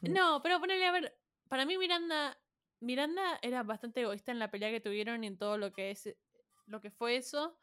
no. 0.00 0.08
Mm. 0.10 0.12
No, 0.12 0.42
pero 0.42 0.58
ponele 0.60 0.84
a 0.86 0.92
ver, 0.92 1.16
para 1.48 1.64
mí 1.64 1.78
Miranda, 1.78 2.36
Miranda 2.80 3.38
era 3.42 3.62
bastante 3.62 4.00
egoísta 4.00 4.32
en 4.32 4.38
la 4.38 4.50
pelea 4.50 4.70
que 4.70 4.80
tuvieron 4.80 5.22
y 5.24 5.28
en 5.28 5.38
todo 5.38 5.56
lo 5.56 5.72
que 5.72 5.90
es 5.92 6.14
lo 6.66 6.80
que 6.80 6.90
fue 6.90 7.16
eso. 7.16 7.58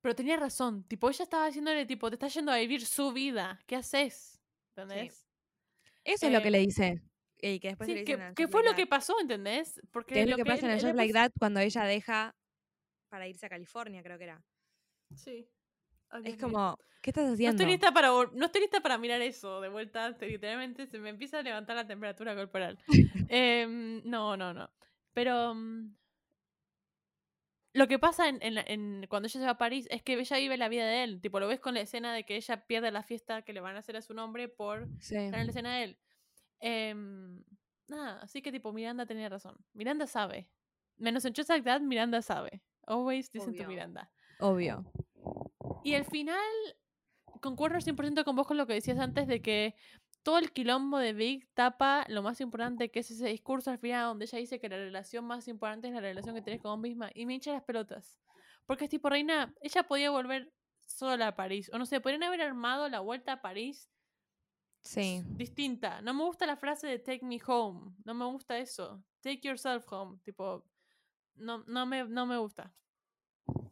Pero 0.00 0.14
tenía 0.14 0.36
razón, 0.36 0.84
tipo, 0.84 1.08
ella 1.08 1.24
estaba 1.24 1.46
diciéndole, 1.46 1.86
tipo, 1.86 2.08
te 2.10 2.14
estás 2.16 2.34
yendo 2.34 2.52
a 2.52 2.56
vivir 2.56 2.84
su 2.84 3.12
vida, 3.12 3.58
¿qué 3.66 3.76
haces? 3.76 4.42
¿Entendés? 4.76 5.23
Eso 6.04 6.26
es 6.26 6.32
lo 6.32 6.42
que 6.42 6.50
le 6.50 6.58
Eh, 6.58 6.66
dice. 6.66 7.02
Y 7.40 7.60
que 7.60 7.68
después 7.68 7.88
Sí, 7.88 7.94
le 7.94 8.04
que, 8.04 8.14
a 8.14 8.32
Just 8.34 8.48
fue 8.48 8.62
lo 8.64 8.74
que 8.74 8.86
pasó, 8.86 9.20
¿entendés? 9.20 9.80
Porque 9.90 10.14
Que 10.14 10.20
es 10.22 10.28
lo 10.30 10.36
que 10.36 10.44
pasa 10.44 10.72
en 10.72 10.80
Just 10.80 10.94
Like 10.94 11.12
That 11.12 11.32
cuando 11.38 11.60
ella 11.60 11.84
deja 11.84 12.34
para 13.10 13.28
irse 13.28 13.46
a 13.46 13.48
California, 13.48 14.02
creo 14.02 14.18
que 14.18 14.24
era. 14.24 14.42
Sí. 15.14 15.48
Es 16.24 16.36
como, 16.36 16.76
¿qué 17.02 17.10
estás 17.10 17.26
No 17.26 17.32
haciendo? 17.34 17.62
estoy, 17.62 17.66
lista 17.72 17.92
para, 17.92 18.08
no 18.08 18.46
estoy 18.46 18.60
lista 18.62 18.80
para 18.80 18.98
mirar 18.98 19.20
eso 19.20 19.60
de 19.60 19.68
vuelta. 19.68 20.16
te- 20.16 20.28
Literalmente 20.28 20.86
se 20.86 20.98
me 20.98 21.10
empieza 21.10 21.38
a 21.38 21.42
levantar 21.42 21.76
la 21.76 21.86
temperatura 21.86 22.34
corporal. 22.34 22.78
Em, 23.30 24.00
no, 24.04 24.36
no, 24.36 24.52
no. 24.54 24.70
Pero 25.12 25.54
mm, 25.54 25.94
lo 27.74 27.86
que 27.88 27.98
pasa 27.98 28.28
en, 28.28 28.38
en 28.40 28.54
la- 28.54 28.64
en- 28.66 29.06
cuando 29.08 29.26
ella 29.26 29.40
se 29.40 29.44
va 29.46 29.52
a 29.52 29.58
París 29.58 29.86
es 29.90 30.02
que 30.02 30.14
ella 30.14 30.36
vive 30.38 30.56
la 30.56 30.68
vida 30.68 30.86
de 30.86 31.04
él. 31.04 31.20
Tipo, 31.20 31.38
lo 31.40 31.48
ves 31.48 31.60
con 31.60 31.74
la 31.74 31.80
escena 31.80 32.14
de 32.14 32.24
que 32.24 32.36
ella 32.36 32.66
pierde 32.66 32.90
la 32.90 33.02
fiesta 33.02 33.42
que 33.42 33.52
le 33.52 33.60
van 33.60 33.76
a 33.76 33.80
hacer 33.80 33.96
a 33.96 34.02
su 34.02 34.14
nombre 34.14 34.48
por 34.48 34.88
Sí. 35.00 35.16
estar 35.16 35.40
en 35.40 35.46
la 35.46 35.50
escena 35.50 35.76
de 35.76 35.84
él. 35.84 35.98
Em, 36.60 37.42
nada, 37.88 38.20
así 38.22 38.40
que 38.42 38.50
tipo, 38.52 38.72
Miranda 38.72 39.06
tenía 39.06 39.28
razón. 39.28 39.56
Miranda 39.74 40.06
sabe. 40.06 40.48
Menos 40.96 41.24
en 41.24 41.34
Just 41.34 41.50
Like 41.50 41.64
That, 41.64 41.80
Miranda 41.80 42.22
sabe. 42.22 42.62
Always 42.86 43.30
dicen 43.32 43.52
to 43.54 43.62
Obvio. 43.64 43.68
Miranda. 43.68 44.10
Obvio. 44.38 44.84
Y 45.82 45.94
al 45.94 46.04
final, 46.04 46.38
concuerdo 47.40 47.78
100% 47.80 48.24
con 48.24 48.36
vos 48.36 48.46
con 48.46 48.56
lo 48.56 48.66
que 48.66 48.74
decías 48.74 48.98
antes 48.98 49.26
de 49.26 49.42
que 49.42 49.74
todo 50.24 50.38
el 50.38 50.52
quilombo 50.52 50.98
de 50.98 51.12
Vic 51.12 51.48
tapa 51.54 52.04
lo 52.08 52.22
más 52.22 52.40
importante 52.40 52.90
que 52.90 53.00
es 53.00 53.10
ese 53.12 53.28
discurso 53.28 53.70
al 53.70 53.78
final 53.78 54.06
donde 54.08 54.24
ella 54.24 54.38
dice 54.38 54.58
que 54.60 54.68
la 54.68 54.76
relación 54.76 55.24
más 55.26 55.46
importante 55.48 55.88
es 55.88 55.94
la 55.94 56.00
relación 56.00 56.34
que 56.34 56.42
tenés 56.42 56.60
con 56.62 56.72
vos 56.72 56.80
misma. 56.80 57.10
Y 57.14 57.26
me 57.26 57.34
hincha 57.34 57.52
las 57.52 57.62
pelotas. 57.62 58.18
Porque 58.66 58.84
es 58.84 58.90
tipo, 58.90 59.10
reina, 59.10 59.54
ella 59.60 59.84
podía 59.84 60.10
volver 60.10 60.52
sola 60.80 61.28
a 61.28 61.36
París. 61.36 61.70
O 61.72 61.78
no 61.78 61.86
sé, 61.86 62.00
podrían 62.00 62.24
haber 62.24 62.40
armado 62.42 62.88
la 62.88 63.00
vuelta 63.00 63.34
a 63.34 63.42
París 63.42 63.90
Sí. 64.82 65.22
distinta. 65.36 66.00
No 66.02 66.14
me 66.14 66.24
gusta 66.24 66.46
la 66.46 66.56
frase 66.56 66.86
de 66.86 66.98
take 66.98 67.24
me 67.24 67.40
home. 67.46 67.94
No 68.04 68.14
me 68.14 68.24
gusta 68.26 68.58
eso. 68.58 69.04
Take 69.20 69.40
yourself 69.42 69.84
home. 69.90 70.18
Tipo, 70.24 70.64
no, 71.34 71.64
no, 71.66 71.86
me, 71.86 72.04
no 72.04 72.26
me 72.26 72.38
gusta. 72.38 72.74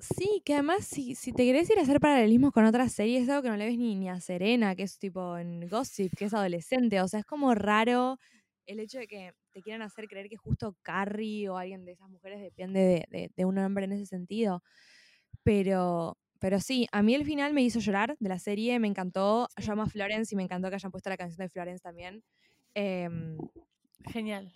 Sí, 0.02 0.42
que 0.44 0.54
además 0.54 0.84
si, 0.84 1.14
si 1.14 1.32
te 1.32 1.44
querés 1.44 1.70
ir 1.70 1.78
a 1.78 1.82
hacer 1.82 2.00
paralelismos 2.00 2.50
con 2.52 2.64
otras 2.64 2.92
series, 2.92 3.22
es 3.22 3.28
algo 3.28 3.42
que 3.42 3.50
no 3.50 3.56
le 3.56 3.66
ves 3.66 3.78
ni, 3.78 3.94
ni 3.94 4.08
a 4.08 4.18
Serena, 4.20 4.74
que 4.74 4.82
es 4.82 4.98
tipo 4.98 5.38
en 5.38 5.68
Gossip, 5.68 6.12
que 6.16 6.24
es 6.24 6.34
adolescente. 6.34 7.00
O 7.00 7.06
sea, 7.08 7.20
es 7.20 7.26
como 7.26 7.54
raro 7.54 8.18
el 8.66 8.80
hecho 8.80 8.98
de 8.98 9.06
que 9.06 9.32
te 9.52 9.62
quieran 9.62 9.82
hacer 9.82 10.08
creer 10.08 10.28
que 10.28 10.36
justo 10.36 10.76
Carrie 10.82 11.48
o 11.48 11.56
alguien 11.56 11.84
de 11.84 11.92
esas 11.92 12.08
mujeres 12.10 12.40
depende 12.42 12.80
de, 12.80 13.06
de- 13.10 13.30
de 13.36 13.44
un 13.44 13.58
hombre 13.58 13.84
en 13.84 13.92
ese 13.92 14.06
sentido. 14.06 14.62
Pero, 15.44 16.18
pero 16.40 16.60
sí, 16.60 16.88
a 16.92 17.02
mí 17.02 17.14
el 17.14 17.24
final 17.24 17.54
me 17.54 17.62
hizo 17.62 17.80
llorar 17.80 18.16
de 18.20 18.28
la 18.28 18.38
serie, 18.40 18.78
me 18.80 18.88
encantó. 18.88 19.48
Sí. 19.56 19.64
Yo 19.64 19.72
amo 19.72 19.82
a 19.82 19.86
Florence 19.86 20.34
y 20.34 20.36
me 20.36 20.44
encantó 20.44 20.68
que 20.70 20.76
hayan 20.76 20.90
puesto 20.92 21.10
la 21.10 21.16
canción 21.18 21.38
de 21.46 21.50
Florence 21.50 21.82
también. 21.82 22.24
Em, 22.74 23.36
Genial. 24.12 24.52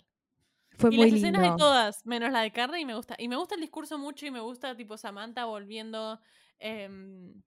Fue 0.77 0.91
y 0.91 0.97
muy 0.97 1.09
las 1.09 1.11
escenas 1.11 1.41
de 1.43 1.51
todas, 1.51 2.05
menos 2.05 2.31
la 2.31 2.41
de 2.41 2.51
Carrie, 2.51 2.81
y 2.81 2.85
me 2.85 2.95
gusta. 2.95 3.15
Y 3.17 3.27
me 3.27 3.35
gusta 3.35 3.55
el 3.55 3.61
discurso 3.61 3.97
mucho 3.97 4.25
y 4.25 4.31
me 4.31 4.39
gusta, 4.39 4.75
tipo, 4.77 4.97
Samantha 4.97 5.45
volviendo 5.45 6.19
em, 6.59 7.43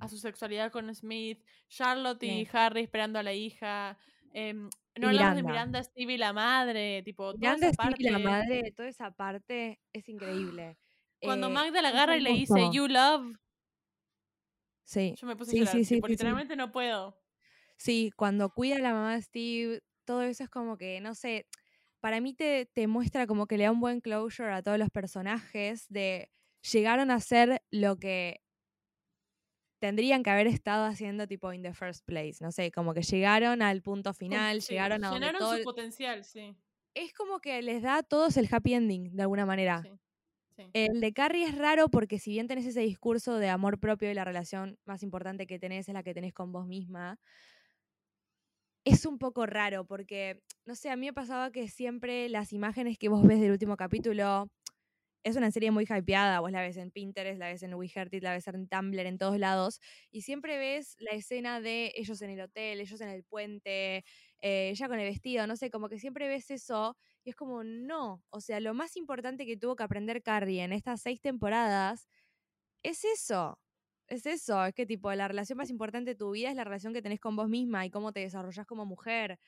a 0.00 0.08
su 0.08 0.18
sexualidad 0.18 0.72
con 0.72 0.92
Smith, 0.94 1.44
Charlotte 1.68 2.22
y 2.24 2.46
Sí. 2.46 2.50
Harry 2.52 2.82
esperando 2.82 3.18
a 3.18 3.22
la 3.22 3.32
hija. 3.34 3.98
em, 4.32 4.70
Y 5.00 5.00
no 5.00 5.08
hablamos 5.08 5.34
de 5.36 5.42
Miranda. 5.42 5.44
Miranda, 5.44 5.82
Stevie 5.84 6.18
la 6.18 6.32
madre, 6.32 7.02
tipo, 7.04 7.34
toda 7.36 7.54
Miranda 7.54 7.68
esa 7.68 7.72
Stevie, 7.72 8.06
la 8.10 8.18
parte. 8.18 8.18
madre, 8.18 8.72
toda 8.72 8.88
esa 8.88 9.12
parte 9.12 9.80
es 9.92 10.08
increíble. 10.08 10.78
Cuando 11.22 11.50
Eh, 11.50 11.50
Magda 11.50 11.82
la 11.82 11.90
agarra 11.90 12.16
y 12.16 12.20
le 12.20 12.30
dice. 12.32 12.70
You 12.70 12.88
love, 12.88 13.36
Sí, 14.84 15.16
yo 15.16 15.26
me 15.26 15.36
puse 15.36 15.52
Sí, 15.52 15.56
a 15.62 15.64
llorar. 15.64 15.82
sí, 15.82 15.84
sí, 15.84 16.02
tipo, 16.02 16.06
sí, 16.06 16.16
sí. 16.16 16.40
literalmente 16.40 16.56
no 16.56 16.72
puedo. 16.72 17.20
sí, 17.78 18.12
cuando 18.16 18.50
cuida 18.50 18.76
a 18.76 18.80
la 18.80 18.92
mamá 18.92 19.14
de 19.14 19.22
Steve, 19.22 19.80
todo 20.04 20.22
eso 20.22 20.44
es 20.44 20.50
como 20.50 20.76
que, 20.76 21.00
no 21.00 21.14
sé, 21.14 21.46
para 22.00 22.20
mí 22.20 22.34
te, 22.34 22.66
te 22.66 22.86
muestra 22.86 23.26
como 23.26 23.46
que 23.46 23.58
le 23.58 23.64
da 23.64 23.72
un 23.72 23.80
buen 23.80 24.00
closure 24.00 24.52
a 24.52 24.62
todos 24.62 24.78
los 24.78 24.90
personajes 24.90 25.86
de 25.88 26.30
llegaron 26.62 27.10
a 27.10 27.20
ser 27.20 27.62
lo 27.70 27.96
que 27.96 28.42
tendrían 29.80 30.22
que 30.22 30.30
haber 30.30 30.46
estado 30.46 30.84
haciendo 30.84 31.26
tipo 31.26 31.52
in 31.52 31.62
the 31.62 31.72
first 31.72 32.04
place, 32.04 32.36
no 32.40 32.52
sé, 32.52 32.70
como 32.70 32.94
que 32.94 33.02
llegaron 33.02 33.62
al 33.62 33.82
punto 33.82 34.12
final, 34.12 34.60
sí, 34.60 34.72
llegaron 34.72 35.04
a 35.04 35.12
llenaron 35.12 35.38
todo... 35.38 35.56
su 35.56 35.64
potencial, 35.64 36.22
sí. 36.24 36.54
Es 36.94 37.12
como 37.12 37.40
que 37.40 37.62
les 37.62 37.82
da 37.82 37.98
a 37.98 38.02
todos 38.02 38.36
el 38.36 38.48
happy 38.50 38.74
ending, 38.74 39.16
de 39.16 39.22
alguna 39.22 39.46
manera. 39.46 39.82
sí, 39.82 39.90
sí. 40.56 40.64
El 40.74 41.00
de 41.00 41.12
Carrie 41.12 41.46
es 41.46 41.56
raro 41.56 41.88
porque 41.88 42.18
si 42.18 42.32
bien 42.32 42.46
tenés 42.46 42.66
ese 42.66 42.80
discurso 42.80 43.36
de 43.38 43.48
amor 43.48 43.78
propio 43.78 44.10
y 44.10 44.14
la 44.14 44.24
relación 44.24 44.78
más 44.84 45.02
importante 45.02 45.46
que 45.46 45.58
tenés 45.58 45.88
es 45.88 45.94
la 45.94 46.02
que 46.02 46.14
tenés 46.14 46.34
con 46.34 46.52
vos 46.52 46.66
misma, 46.66 47.18
es 48.84 49.06
un 49.06 49.18
poco 49.18 49.46
raro 49.46 49.84
porque, 49.86 50.42
no 50.64 50.74
sé, 50.74 50.90
a 50.90 50.96
mí 50.96 51.06
me 51.06 51.12
pasaba 51.12 51.50
que 51.52 51.68
siempre 51.68 52.28
las 52.28 52.52
imágenes 52.52 52.98
que 52.98 53.08
vos 53.08 53.22
ves 53.26 53.40
del 53.40 53.52
último 53.52 53.76
capítulo 53.76 54.48
es 55.22 55.36
una 55.36 55.50
serie 55.50 55.70
muy 55.70 55.84
hypeada, 55.84 56.40
vos 56.40 56.50
la 56.50 56.62
ves 56.62 56.78
en 56.78 56.90
Pinterest, 56.90 57.38
la 57.38 57.48
ves 57.48 57.62
en 57.62 57.74
WeHeartIt, 57.74 58.22
la 58.22 58.32
ves 58.32 58.46
en 58.48 58.68
Tumblr, 58.68 59.06
en 59.06 59.18
todos 59.18 59.38
lados, 59.38 59.80
y 60.10 60.22
siempre 60.22 60.56
ves 60.58 60.96
la 60.98 61.12
escena 61.12 61.60
de 61.60 61.92
ellos 61.94 62.22
en 62.22 62.30
el 62.30 62.40
hotel, 62.40 62.80
ellos 62.80 63.00
en 63.02 63.08
el 63.10 63.22
puente, 63.24 64.04
eh, 64.40 64.70
ella 64.70 64.88
con 64.88 64.98
el 64.98 65.06
vestido, 65.10 65.46
no 65.46 65.56
sé, 65.56 65.70
como 65.70 65.88
que 65.90 65.98
siempre 65.98 66.26
ves 66.28 66.50
eso 66.50 66.96
y 67.24 67.30
es 67.30 67.36
como, 67.36 67.64
no, 67.64 68.22
o 68.30 68.40
sea, 68.40 68.60
lo 68.60 68.72
más 68.74 68.96
importante 68.96 69.44
que 69.46 69.56
tuvo 69.58 69.76
que 69.76 69.82
aprender 69.82 70.22
Carrie 70.22 70.62
en 70.62 70.72
estas 70.72 71.02
seis 71.02 71.20
temporadas 71.20 72.08
es 72.82 73.04
eso. 73.04 73.58
Es 74.10 74.26
eso, 74.26 74.64
es 74.64 74.74
que 74.74 74.86
tipo, 74.86 75.12
la 75.14 75.28
relación 75.28 75.56
más 75.56 75.70
importante 75.70 76.10
de 76.10 76.14
tu 76.16 76.32
vida 76.32 76.50
es 76.50 76.56
la 76.56 76.64
relación 76.64 76.92
que 76.92 77.00
tenés 77.00 77.20
con 77.20 77.36
vos 77.36 77.48
misma 77.48 77.86
y 77.86 77.90
cómo 77.90 78.12
te 78.12 78.18
desarrollás 78.18 78.66
como 78.66 78.84
mujer. 78.84 79.38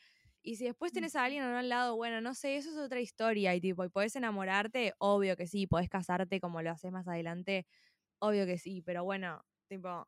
Y 0.40 0.54
si 0.54 0.64
después 0.66 0.92
tenés 0.92 1.16
a 1.16 1.24
alguien 1.24 1.42
al 1.42 1.68
lado, 1.68 1.96
bueno, 1.96 2.20
no 2.20 2.32
sé, 2.32 2.56
eso 2.56 2.70
es 2.70 2.76
otra 2.76 3.00
historia 3.00 3.56
y 3.56 3.60
tipo, 3.60 3.84
y 3.84 3.88
podés 3.88 4.14
enamorarte, 4.14 4.94
obvio 4.98 5.36
que 5.36 5.48
sí, 5.48 5.66
podés 5.66 5.88
casarte 5.88 6.38
como 6.38 6.62
lo 6.62 6.70
haces 6.70 6.92
más 6.92 7.08
adelante, 7.08 7.66
obvio 8.20 8.46
que 8.46 8.56
sí, 8.56 8.82
pero 8.82 9.02
bueno, 9.02 9.44
tipo, 9.68 10.06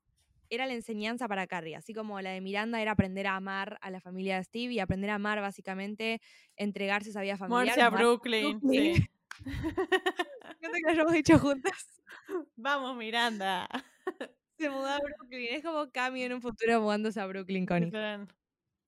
era 0.51 0.67
la 0.67 0.75
enseñanza 0.75 1.27
para 1.27 1.49
Carrie, 1.49 1.75
así 1.75 1.93
como 1.93 2.21
la 2.21 2.31
de 2.31 2.41
Miranda 2.41 2.81
era 2.81 2.93
aprender 2.93 3.27
a 3.27 3.35
amar 3.35 3.79
a 3.81 3.91
la 3.91 4.01
familia 4.01 4.37
de 4.37 4.45
Steve 4.45 4.73
y 4.73 4.79
aprender 4.79 5.11
a 5.11 5.17
amar 5.17 5.41
básicamente, 5.41 6.21
entregarse 6.57 7.09
a 7.09 7.11
esa 7.11 7.23
vida 7.23 7.37
familiar. 7.37 7.77
Moverse 7.77 7.81
a 7.81 7.91
mudarse 7.91 8.05
Brooklyn, 8.05 8.61
Brooklyn. 8.61 8.95
sí. 8.95 9.09
Que 10.61 10.69
lo 10.69 10.91
hayamos 10.91 11.13
dicho 11.13 11.39
juntas. 11.39 12.01
Vamos, 12.57 12.97
Miranda. 12.97 13.69
Se 14.65 14.71
mudó 14.71 14.87
a 14.87 14.99
Brooklyn. 14.99 15.49
Es 15.51 15.63
como 15.63 15.91
Cami 15.93 16.23
en 16.23 16.33
un 16.35 16.43
futuro 16.43 16.81
mudándose 16.81 17.21
a 17.21 17.27
Brooklyn 17.27 17.67
con. 17.67 17.91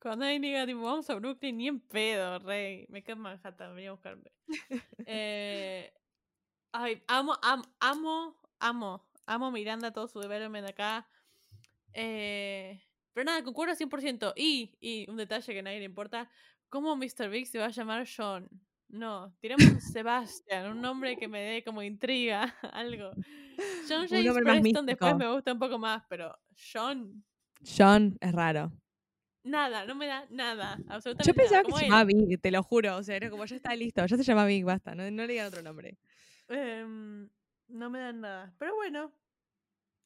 Cuando 0.00 0.24
alguien 0.24 0.42
diga, 0.42 0.66
tipo, 0.66 0.82
vamos 0.82 1.08
a 1.10 1.14
Brooklyn, 1.16 1.56
ni 1.56 1.68
en 1.68 1.80
pedo, 1.80 2.38
rey. 2.40 2.86
Me 2.90 3.02
quedo 3.02 3.16
en 3.16 3.22
Manhattan, 3.22 3.74
venía 3.74 3.90
a 3.90 3.92
buscarme. 3.92 4.32
Eh, 5.04 5.92
ay, 6.72 7.02
amo, 7.08 7.34
am- 7.42 7.64
amo, 7.80 8.40
amo, 8.60 9.08
amo 9.26 9.50
Miranda, 9.52 9.92
todo 9.92 10.08
su 10.08 10.20
development 10.20 10.68
acá. 10.68 11.08
Eh, 11.94 12.82
pero 13.12 13.24
nada, 13.24 13.44
concuerdo 13.44 13.74
100%. 13.76 14.34
Y, 14.36 14.76
y 14.80 15.10
un 15.10 15.16
detalle 15.16 15.52
que 15.52 15.60
a 15.60 15.62
nadie 15.62 15.78
le 15.80 15.86
importa, 15.86 16.30
¿cómo 16.68 16.96
Mr. 16.96 17.30
Big 17.30 17.46
se 17.46 17.58
va 17.58 17.66
a 17.66 17.70
llamar 17.70 18.06
John? 18.06 18.48
No, 18.88 19.34
tiramos 19.40 19.66
a 19.66 19.80
Sebastian, 19.80 20.70
un 20.70 20.80
nombre 20.80 21.16
que 21.16 21.26
me 21.28 21.40
dé 21.42 21.64
como 21.64 21.82
intriga, 21.82 22.54
algo. 22.72 23.10
John 23.88 24.02
Un 24.02 24.08
James 24.08 24.34
Preston 24.42 24.86
después 24.86 25.16
me 25.16 25.32
gusta 25.32 25.52
un 25.52 25.58
poco 25.58 25.78
más, 25.78 26.04
pero 26.08 26.36
John, 26.72 27.24
John 27.76 28.16
es 28.20 28.32
raro. 28.32 28.72
nada, 29.42 29.84
no 29.86 29.94
me 29.94 30.06
da 30.06 30.26
nada, 30.30 30.78
absolutamente 30.88 31.24
Yo 31.24 31.34
pensaba 31.34 31.62
nada. 31.62 31.64
que 31.64 31.72
se 31.80 31.84
llamaba 31.86 32.04
Big, 32.04 32.40
te 32.40 32.50
lo 32.50 32.62
juro. 32.62 32.96
O 32.96 33.02
sea, 33.02 33.16
era 33.16 33.30
como 33.30 33.44
ya 33.44 33.56
está 33.56 33.74
listo, 33.74 34.04
ya 34.06 34.16
se 34.16 34.22
llama 34.24 34.46
Big, 34.46 34.64
basta. 34.64 34.94
No, 34.94 35.10
no 35.10 35.22
le 35.26 35.32
digan 35.32 35.46
otro 35.48 35.62
nombre. 35.62 35.98
Em, 36.48 37.28
No 37.68 37.90
me 37.90 37.98
dan 37.98 38.20
nada. 38.20 38.54
Pero 38.58 38.74
bueno, 38.76 39.12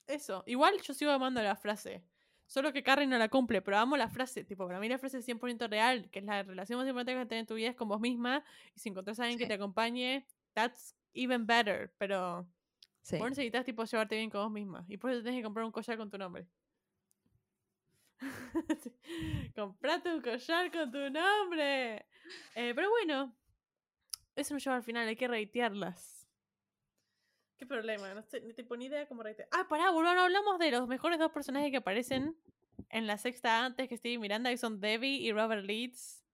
eso. 0.06 0.42
Igual 0.46 0.80
yo 0.82 0.94
sigo 0.94 1.10
amando 1.10 1.42
la 1.42 1.56
frase. 1.56 2.02
Solo 2.50 2.72
que 2.72 2.82
Carrie 2.82 3.06
no 3.06 3.16
la 3.16 3.28
cumple, 3.28 3.62
pero 3.62 3.78
amo 3.78 3.96
la 3.96 4.08
frase. 4.08 4.42
Tipo, 4.42 4.66
para 4.66 4.80
mí 4.80 4.88
la 4.88 4.98
frase 4.98 5.18
es 5.18 5.24
100% 5.28 5.68
real, 5.68 6.10
que 6.10 6.18
es 6.18 6.24
la 6.24 6.42
relación 6.42 6.80
más 6.80 6.88
importante 6.88 7.14
que 7.14 7.26
tener 7.26 7.42
en 7.42 7.46
tu 7.46 7.54
vida 7.54 7.68
es 7.68 7.76
con 7.76 7.86
vos 7.86 8.00
misma. 8.00 8.42
Y 8.74 8.80
si 8.80 8.88
encontrás 8.88 9.20
a 9.20 9.22
alguien 9.22 9.38
que 9.38 9.46
te 9.46 9.54
acompañe, 9.54 10.26
that's 10.52 10.96
even 11.14 11.46
better. 11.46 11.94
Pero 11.96 12.48
Sí. 13.02 13.18
vos 13.18 13.28
necesitas, 13.30 13.64
tipo, 13.64 13.84
llevarte 13.84 14.16
bien 14.16 14.30
con 14.30 14.42
vos 14.42 14.50
misma. 14.50 14.84
Y 14.88 14.96
por 14.96 15.12
eso 15.12 15.22
tenés 15.22 15.38
que 15.38 15.44
comprar 15.44 15.64
un 15.64 15.70
collar 15.70 15.96
con 15.96 16.10
tu 16.10 16.18
nombre. 16.18 16.48
Comprate 19.54 20.12
un 20.12 20.20
collar 20.20 20.72
con 20.72 20.90
tu 20.90 21.08
nombre. 21.08 22.04
Eh, 22.56 22.72
pero 22.74 22.90
bueno, 22.90 23.32
eso 24.34 24.54
nos 24.54 24.64
lleva 24.64 24.74
al 24.76 24.82
final, 24.82 25.06
hay 25.06 25.14
que 25.16 25.28
reitearlas. 25.28 26.19
¿Qué 27.60 27.66
problema? 27.66 28.14
No 28.14 28.22
sé, 28.22 28.40
ni 28.40 28.54
tipo 28.54 28.74
ni 28.74 28.86
idea 28.86 29.06
cómo 29.06 29.22
reitear. 29.22 29.46
Ah, 29.52 29.66
pará, 29.68 29.90
boludo, 29.90 30.14
no 30.14 30.22
hablamos 30.22 30.58
de 30.58 30.70
los 30.70 30.88
mejores 30.88 31.18
dos 31.18 31.30
personajes 31.30 31.70
que 31.70 31.76
aparecen 31.76 32.34
en 32.88 33.06
la 33.06 33.18
sexta 33.18 33.66
antes 33.66 33.86
que 33.86 33.98
Steve 33.98 34.14
y 34.14 34.18
Miranda, 34.18 34.48
que 34.48 34.56
son 34.56 34.80
Debbie 34.80 35.18
y 35.18 35.30
Robert 35.30 35.62
Leeds. 35.66 36.24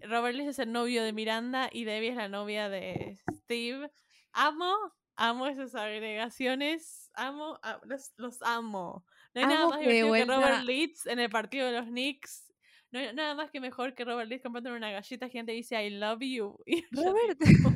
Robert 0.00 0.36
Leeds 0.36 0.50
es 0.50 0.58
el 0.60 0.70
novio 0.70 1.02
de 1.02 1.12
Miranda 1.12 1.68
y 1.72 1.82
Debbie 1.82 2.10
es 2.10 2.16
la 2.16 2.28
novia 2.28 2.68
de 2.68 3.18
Steve. 3.34 3.90
Amo, 4.30 4.72
amo 5.16 5.48
esas 5.48 5.74
agregaciones. 5.74 7.10
Amo, 7.14 7.58
a- 7.64 7.80
los, 7.84 8.12
los 8.16 8.40
amo. 8.42 9.04
No 9.34 9.40
hay 9.40 9.48
nada 9.48 9.66
más 9.70 9.80
divertido 9.80 10.12
que 10.12 10.24
Robert 10.24 10.62
Leeds 10.64 11.06
en 11.06 11.18
el 11.18 11.30
partido 11.30 11.66
de 11.66 11.72
los 11.80 11.86
Knicks. 11.86 12.52
No 12.92 13.00
hay 13.00 13.12
nada 13.12 13.34
más 13.34 13.50
que 13.50 13.58
mejor 13.58 13.96
que 13.96 14.04
Robert 14.04 14.28
Leeds 14.28 14.44
comprando 14.44 14.72
una 14.72 14.92
galleta 14.92 15.28
gigante 15.28 15.52
y 15.52 15.56
dice 15.56 15.84
I 15.84 15.90
love 15.90 16.20
you. 16.20 16.56
Y 16.66 16.82
yo 16.94 17.02
Robert. 17.10 17.38
tipo, 17.40 17.70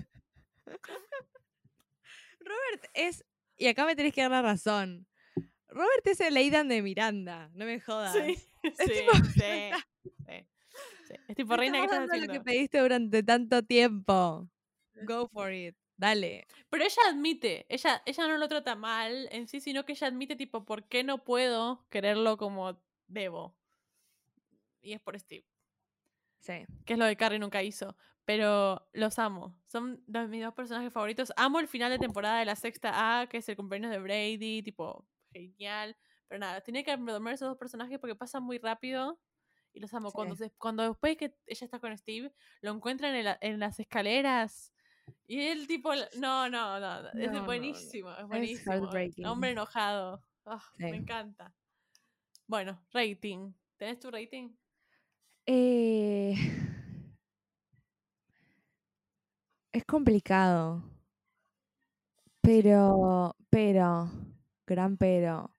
Robert 2.46 2.84
es. 2.94 3.24
Y 3.56 3.66
acá 3.68 3.84
me 3.86 3.96
tenés 3.96 4.12
que 4.14 4.22
dar 4.22 4.30
la 4.30 4.42
razón. 4.42 5.06
Robert 5.68 6.06
es 6.06 6.20
el 6.20 6.36
Aidan 6.36 6.68
de 6.68 6.80
Miranda. 6.82 7.50
No 7.54 7.64
me 7.66 7.80
jodas. 7.80 8.12
Sí, 8.14 8.36
Es 8.62 8.76
sí, 8.78 8.92
tipo, 8.92 9.12
sí, 9.12 9.40
sí, 10.26 10.46
sí. 11.06 11.14
Es 11.28 11.36
tipo, 11.36 11.56
reina, 11.56 11.78
¿qué 11.78 11.84
estamos 11.84 12.04
estás 12.10 12.26
lo 12.26 12.32
que 12.32 12.40
pediste 12.40 12.78
durante 12.78 13.22
tanto 13.22 13.62
tiempo. 13.62 14.48
Go 15.06 15.28
for 15.28 15.52
it. 15.52 15.76
Dale. 15.96 16.46
Pero 16.68 16.84
ella 16.84 17.02
admite, 17.08 17.64
ella, 17.68 18.02
ella 18.04 18.28
no 18.28 18.36
lo 18.36 18.48
trata 18.48 18.74
mal 18.74 19.28
en 19.32 19.48
sí, 19.48 19.60
sino 19.60 19.84
que 19.84 19.92
ella 19.92 20.08
admite, 20.08 20.36
tipo, 20.36 20.64
¿por 20.64 20.84
qué 20.88 21.04
no 21.04 21.24
puedo 21.24 21.86
quererlo 21.88 22.36
como 22.36 22.78
debo? 23.06 23.56
Y 24.82 24.92
es 24.92 25.00
por 25.00 25.18
Steve, 25.18 25.44
Sí. 26.38 26.64
que 26.84 26.92
es 26.92 26.98
lo 26.98 27.06
que 27.06 27.16
Carrie 27.16 27.38
nunca 27.38 27.62
hizo. 27.62 27.96
Pero 28.26 28.86
los 28.92 29.18
amo. 29.18 29.56
Son 29.66 30.02
de 30.06 30.26
mis 30.28 30.42
dos 30.44 30.52
personajes 30.52 30.92
favoritos. 30.92 31.32
Amo 31.36 31.58
el 31.60 31.68
final 31.68 31.90
de 31.90 31.98
temporada 31.98 32.38
de 32.40 32.44
la 32.44 32.56
sexta 32.56 33.20
A, 33.20 33.28
que 33.28 33.38
es 33.38 33.48
el 33.48 33.56
cumpleaños 33.56 33.90
de 33.90 33.98
Brady, 34.00 34.62
tipo, 34.62 35.06
genial. 35.32 35.96
Pero 36.28 36.40
nada, 36.40 36.60
tiene 36.60 36.82
que 36.84 36.94
dormir 36.96 37.32
esos 37.34 37.48
dos 37.48 37.56
personajes 37.56 37.98
porque 38.00 38.16
pasan 38.16 38.42
muy 38.42 38.58
rápido. 38.58 39.18
Y 39.72 39.78
los 39.80 39.94
amo. 39.94 40.10
Cuando, 40.10 40.34
se- 40.34 40.50
cuando 40.58 40.82
después 40.88 41.16
que 41.16 41.36
ella 41.46 41.64
está 41.64 41.78
con 41.78 41.96
Steve, 41.96 42.32
lo 42.62 42.72
encuentran 42.72 43.14
en, 43.14 43.24
la- 43.26 43.38
en 43.40 43.60
las 43.60 43.78
escaleras. 43.78 44.72
Y 45.28 45.40
él 45.42 45.68
tipo, 45.68 45.94
no, 46.18 46.48
no, 46.48 46.80
no, 46.80 47.08
es 47.10 47.30
no, 47.30 47.40
no. 47.40 47.44
buenísimo, 47.44 48.10
es 48.12 48.26
buenísimo. 48.26 48.90
Hombre 49.30 49.50
enojado. 49.52 50.20
Ah, 50.44 50.62
Me 50.78 50.96
encanta. 50.96 51.54
Bueno, 52.48 52.80
rating. 52.92 53.52
¿Tenés 53.76 54.00
tu 54.00 54.10
rating? 54.10 54.50
Eh, 55.46 56.34
Es 59.76 59.84
complicado. 59.84 60.82
Pero, 62.40 63.36
pero, 63.50 64.10
gran 64.66 64.96
pero. 64.96 65.54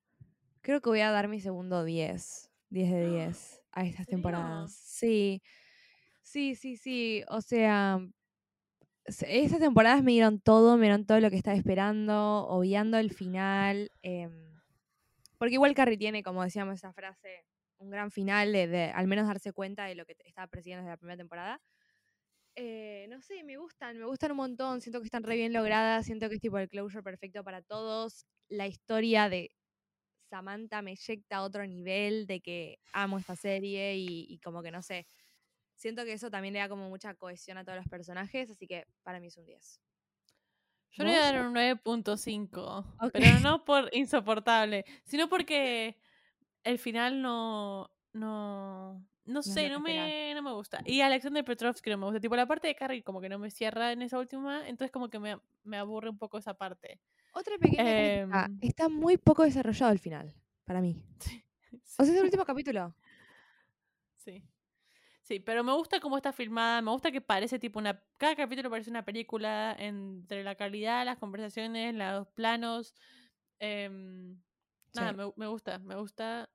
Creo 0.61 0.81
que 0.81 0.89
voy 0.89 1.01
a 1.01 1.11
dar 1.11 1.27
mi 1.27 1.39
segundo 1.39 1.83
10. 1.83 2.49
10 2.71 2.89
de 2.89 3.05
10 3.11 3.61
a 3.71 3.85
estas 3.85 4.07
temporadas. 4.07 4.71
Sí. 4.73 5.43
Sí, 6.23 6.55
sí, 6.55 6.77
sí. 6.77 7.23
O 7.29 7.41
sea, 7.41 7.99
se- 9.05 9.43
estas 9.43 9.59
temporadas 9.59 10.03
me 10.03 10.13
dieron 10.13 10.39
todo, 10.39 10.77
me 10.77 10.87
dieron 10.87 11.05
todo 11.05 11.19
lo 11.19 11.29
que 11.29 11.37
estaba 11.37 11.55
esperando, 11.55 12.47
obviando 12.47 12.97
el 12.97 13.11
final. 13.11 13.91
em, 14.01 14.31
porque 15.37 15.53
igual 15.53 15.75
Carrie 15.75 15.99
tiene, 15.99 16.23
como 16.23 16.43
decíamos, 16.43 16.73
esa 16.73 16.91
frase, 16.91 17.45
un 17.77 17.91
gran 17.91 18.09
final 18.09 18.51
de, 18.51 18.65
de 18.67 18.85
al 18.85 19.05
menos 19.05 19.27
darse 19.27 19.53
cuenta 19.53 19.85
de 19.85 19.93
lo 19.93 20.07
que 20.07 20.15
estaba 20.25 20.47
persiguiendo 20.47 20.81
desde 20.81 20.93
la 20.93 20.97
primera 20.97 21.17
temporada. 21.17 21.61
Eh, 22.59 23.05
no 23.07 23.21
sé, 23.21 23.43
me 23.43 23.55
gustan, 23.57 23.99
me 23.99 24.05
gustan 24.05 24.31
un 24.31 24.37
montón, 24.37 24.81
siento 24.81 24.99
que 24.99 25.05
están 25.05 25.21
re 25.21 25.35
bien 25.35 25.53
logradas, 25.53 26.07
siento 26.07 26.27
que 26.27 26.35
es 26.35 26.41
tipo 26.41 26.57
el 26.57 26.67
closure 26.67 27.03
perfecto 27.03 27.43
para 27.43 27.61
todos. 27.61 28.25
La 28.49 28.65
historia 28.65 29.29
de 29.29 29.51
Samantha 30.31 30.81
me 30.81 30.91
eyecta 30.93 31.37
a 31.37 31.43
otro 31.43 31.67
nivel 31.67 32.25
de 32.25 32.41
que 32.41 32.79
amo 32.93 33.19
esta 33.19 33.35
serie 33.35 33.97
y, 33.97 34.25
y 34.27 34.39
como 34.39 34.63
que 34.63 34.71
no 34.71 34.81
sé. 34.81 35.05
Siento 35.75 36.03
que 36.03 36.13
eso 36.13 36.31
también 36.31 36.55
le 36.55 36.59
da 36.59 36.67
como 36.67 36.89
mucha 36.89 37.13
cohesión 37.13 37.59
a 37.59 37.63
todos 37.63 37.77
los 37.77 37.87
personajes, 37.87 38.49
así 38.49 38.65
que 38.65 38.85
para 39.03 39.19
mí 39.19 39.27
es 39.27 39.37
un 39.37 39.45
10. 39.45 39.79
Yo 40.93 41.03
le 41.03 41.11
voy 41.11 41.19
a 41.19 41.31
dar 41.31 41.45
un 41.45 41.53
9.5. 41.53 42.85
Ok. 42.99 43.11
Pero 43.13 43.39
no 43.39 43.63
por 43.65 43.89
insoportable, 43.93 44.83
sino 45.03 45.29
porque 45.29 45.95
el 46.63 46.79
final 46.79 47.21
no. 47.21 47.91
No. 48.13 49.05
No 49.27 49.43
sé, 49.43 49.69
no 49.69 49.79
me, 49.79 50.33
no 50.33 50.41
me 50.41 50.51
gusta. 50.53 50.81
Y 50.85 51.01
Alexander 51.01 51.43
Petrovsky 51.45 51.89
no 51.89 51.97
me 51.97 52.05
gusta. 52.05 52.19
Tipo, 52.19 52.35
la 52.35 52.45
parte 52.47 52.67
de 52.67 52.75
Carrie 52.75 53.03
como 53.03 53.19
que 53.21 53.29
no 53.29 53.37
me 53.37 53.51
cierra 53.51 53.91
en 53.91 54.01
esa 54.01 54.17
última. 54.17 54.67
Entonces, 54.67 54.91
como 54.91 55.09
que 55.09 55.19
me, 55.19 55.37
me 55.63 55.77
aburre 55.77 56.09
un 56.09 56.17
poco 56.17 56.37
esa 56.37 56.53
parte. 56.53 56.99
Otra 57.33 57.57
pequeña 57.59 57.83
Em. 58.45 58.57
está 58.61 58.89
muy 58.89 59.17
poco 59.17 59.43
desarrollado 59.43 59.91
el 59.91 59.99
final, 59.99 60.33
para 60.65 60.81
mí. 60.81 60.95
Sí. 61.19 61.43
O 61.99 62.03
sea, 62.05 62.13
es 62.13 62.19
el 62.19 62.23
último 62.25 62.45
capítulo. 62.45 62.95
Sí. 64.15 64.43
Sí, 65.21 65.39
pero 65.41 65.63
me 65.63 65.73
gusta 65.73 65.99
cómo 65.99 66.15
está 66.15 66.31
filmada, 66.31 66.81
me 66.81 66.91
gusta 66.91 67.11
que 67.11 67.19
parece 67.21 67.59
tipo 67.59 67.79
una... 67.79 68.01
Cada 68.17 68.35
capítulo 68.35 68.69
parece 68.69 68.89
una 68.89 69.03
película 69.03 69.75
entre 69.77 70.43
la 70.43 70.55
calidad, 70.55 71.03
las 71.05 71.17
conversaciones, 71.17 71.93
los 71.93 72.27
planos. 72.29 72.95
em, 73.59 74.37
nada, 74.95 75.11
Sí. 75.11 75.17
me, 75.17 75.31
me 75.35 75.47
gusta, 75.47 75.79
me 75.79 75.95
gusta, 75.95 76.49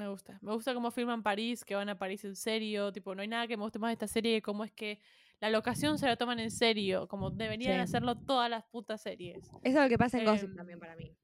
me 0.00 0.08
gusta. 0.08 0.38
Me 0.42 0.52
gusta 0.52 0.74
cómo 0.74 0.90
filman 0.90 1.22
París, 1.22 1.64
que 1.64 1.74
van 1.74 1.88
a 1.88 1.98
París 1.98 2.24
en 2.24 2.34
serio, 2.34 2.90
tipo, 2.92 3.14
no 3.14 3.22
hay 3.22 3.28
nada 3.28 3.46
que 3.46 3.56
me 3.56 3.62
guste 3.62 3.78
más 3.78 3.90
de 3.90 3.92
esta 3.92 4.08
serie, 4.08 4.42
cómo 4.42 4.64
es 4.64 4.72
que 4.72 4.98
la 5.40 5.48
locación 5.50 5.98
se 5.98 6.06
la 6.06 6.16
toman 6.16 6.38
en 6.40 6.50
serio, 6.50 7.06
como 7.08 7.30
deberían 7.30 7.74
Sí. 7.76 7.80
hacerlo 7.80 8.16
todas 8.16 8.50
las 8.50 8.64
putas 8.64 9.00
series. 9.00 9.38
Eso 9.46 9.58
es 9.62 9.74
lo 9.74 9.88
que 9.88 9.96
pasa 9.98 10.18
en 10.18 10.24
Gossip 10.24 10.50
Em, 10.50 10.56
también 10.56 10.78
para 10.80 10.96
mí. 10.96 11.14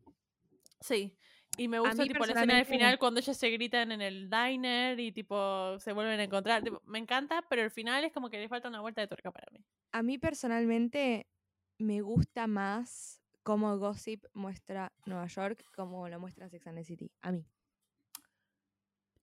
Sí. 0.81 1.17
Y 1.59 1.69
me 1.69 1.79
gusta 1.79 2.03
tipo 2.03 2.25
la 2.27 2.33
escena 2.33 2.57
del 2.57 2.67
final 2.67 2.99
cuando 2.99 3.21
ellas 3.21 3.37
se 3.37 3.49
gritan 3.51 3.91
en 3.93 4.03
el 4.03 4.29
diner 4.29 5.01
y 5.01 5.11
tipo 5.13 5.79
se 5.79 5.93
vuelven 5.93 6.21
a 6.21 6.25
encontrar. 6.25 6.63
tipo, 6.63 6.83
me 6.87 6.99
encanta, 6.99 7.43
pero 7.49 7.63
el 7.63 7.71
final 7.71 8.05
es 8.05 8.13
como 8.13 8.29
que 8.31 8.39
le 8.39 8.49
falta 8.49 8.69
una 8.69 8.81
vuelta 8.81 9.01
de 9.01 9.07
tuerca 9.09 9.31
para 9.31 9.51
mí. 9.53 9.65
A 9.93 10.03
mí 10.03 10.19
personalmente 10.19 11.27
me 11.79 12.01
gusta 12.03 12.47
más 12.47 13.23
cómo 13.43 13.79
Gossip 13.79 14.25
muestra 14.35 14.93
Nueva 15.07 15.27
York 15.29 15.65
como 15.75 16.09
lo 16.09 16.19
muestra 16.21 16.49
Sex 16.49 16.67
and 16.67 16.79
the 16.79 16.85
City. 16.85 17.11
A 17.23 17.33
mí. 17.33 17.47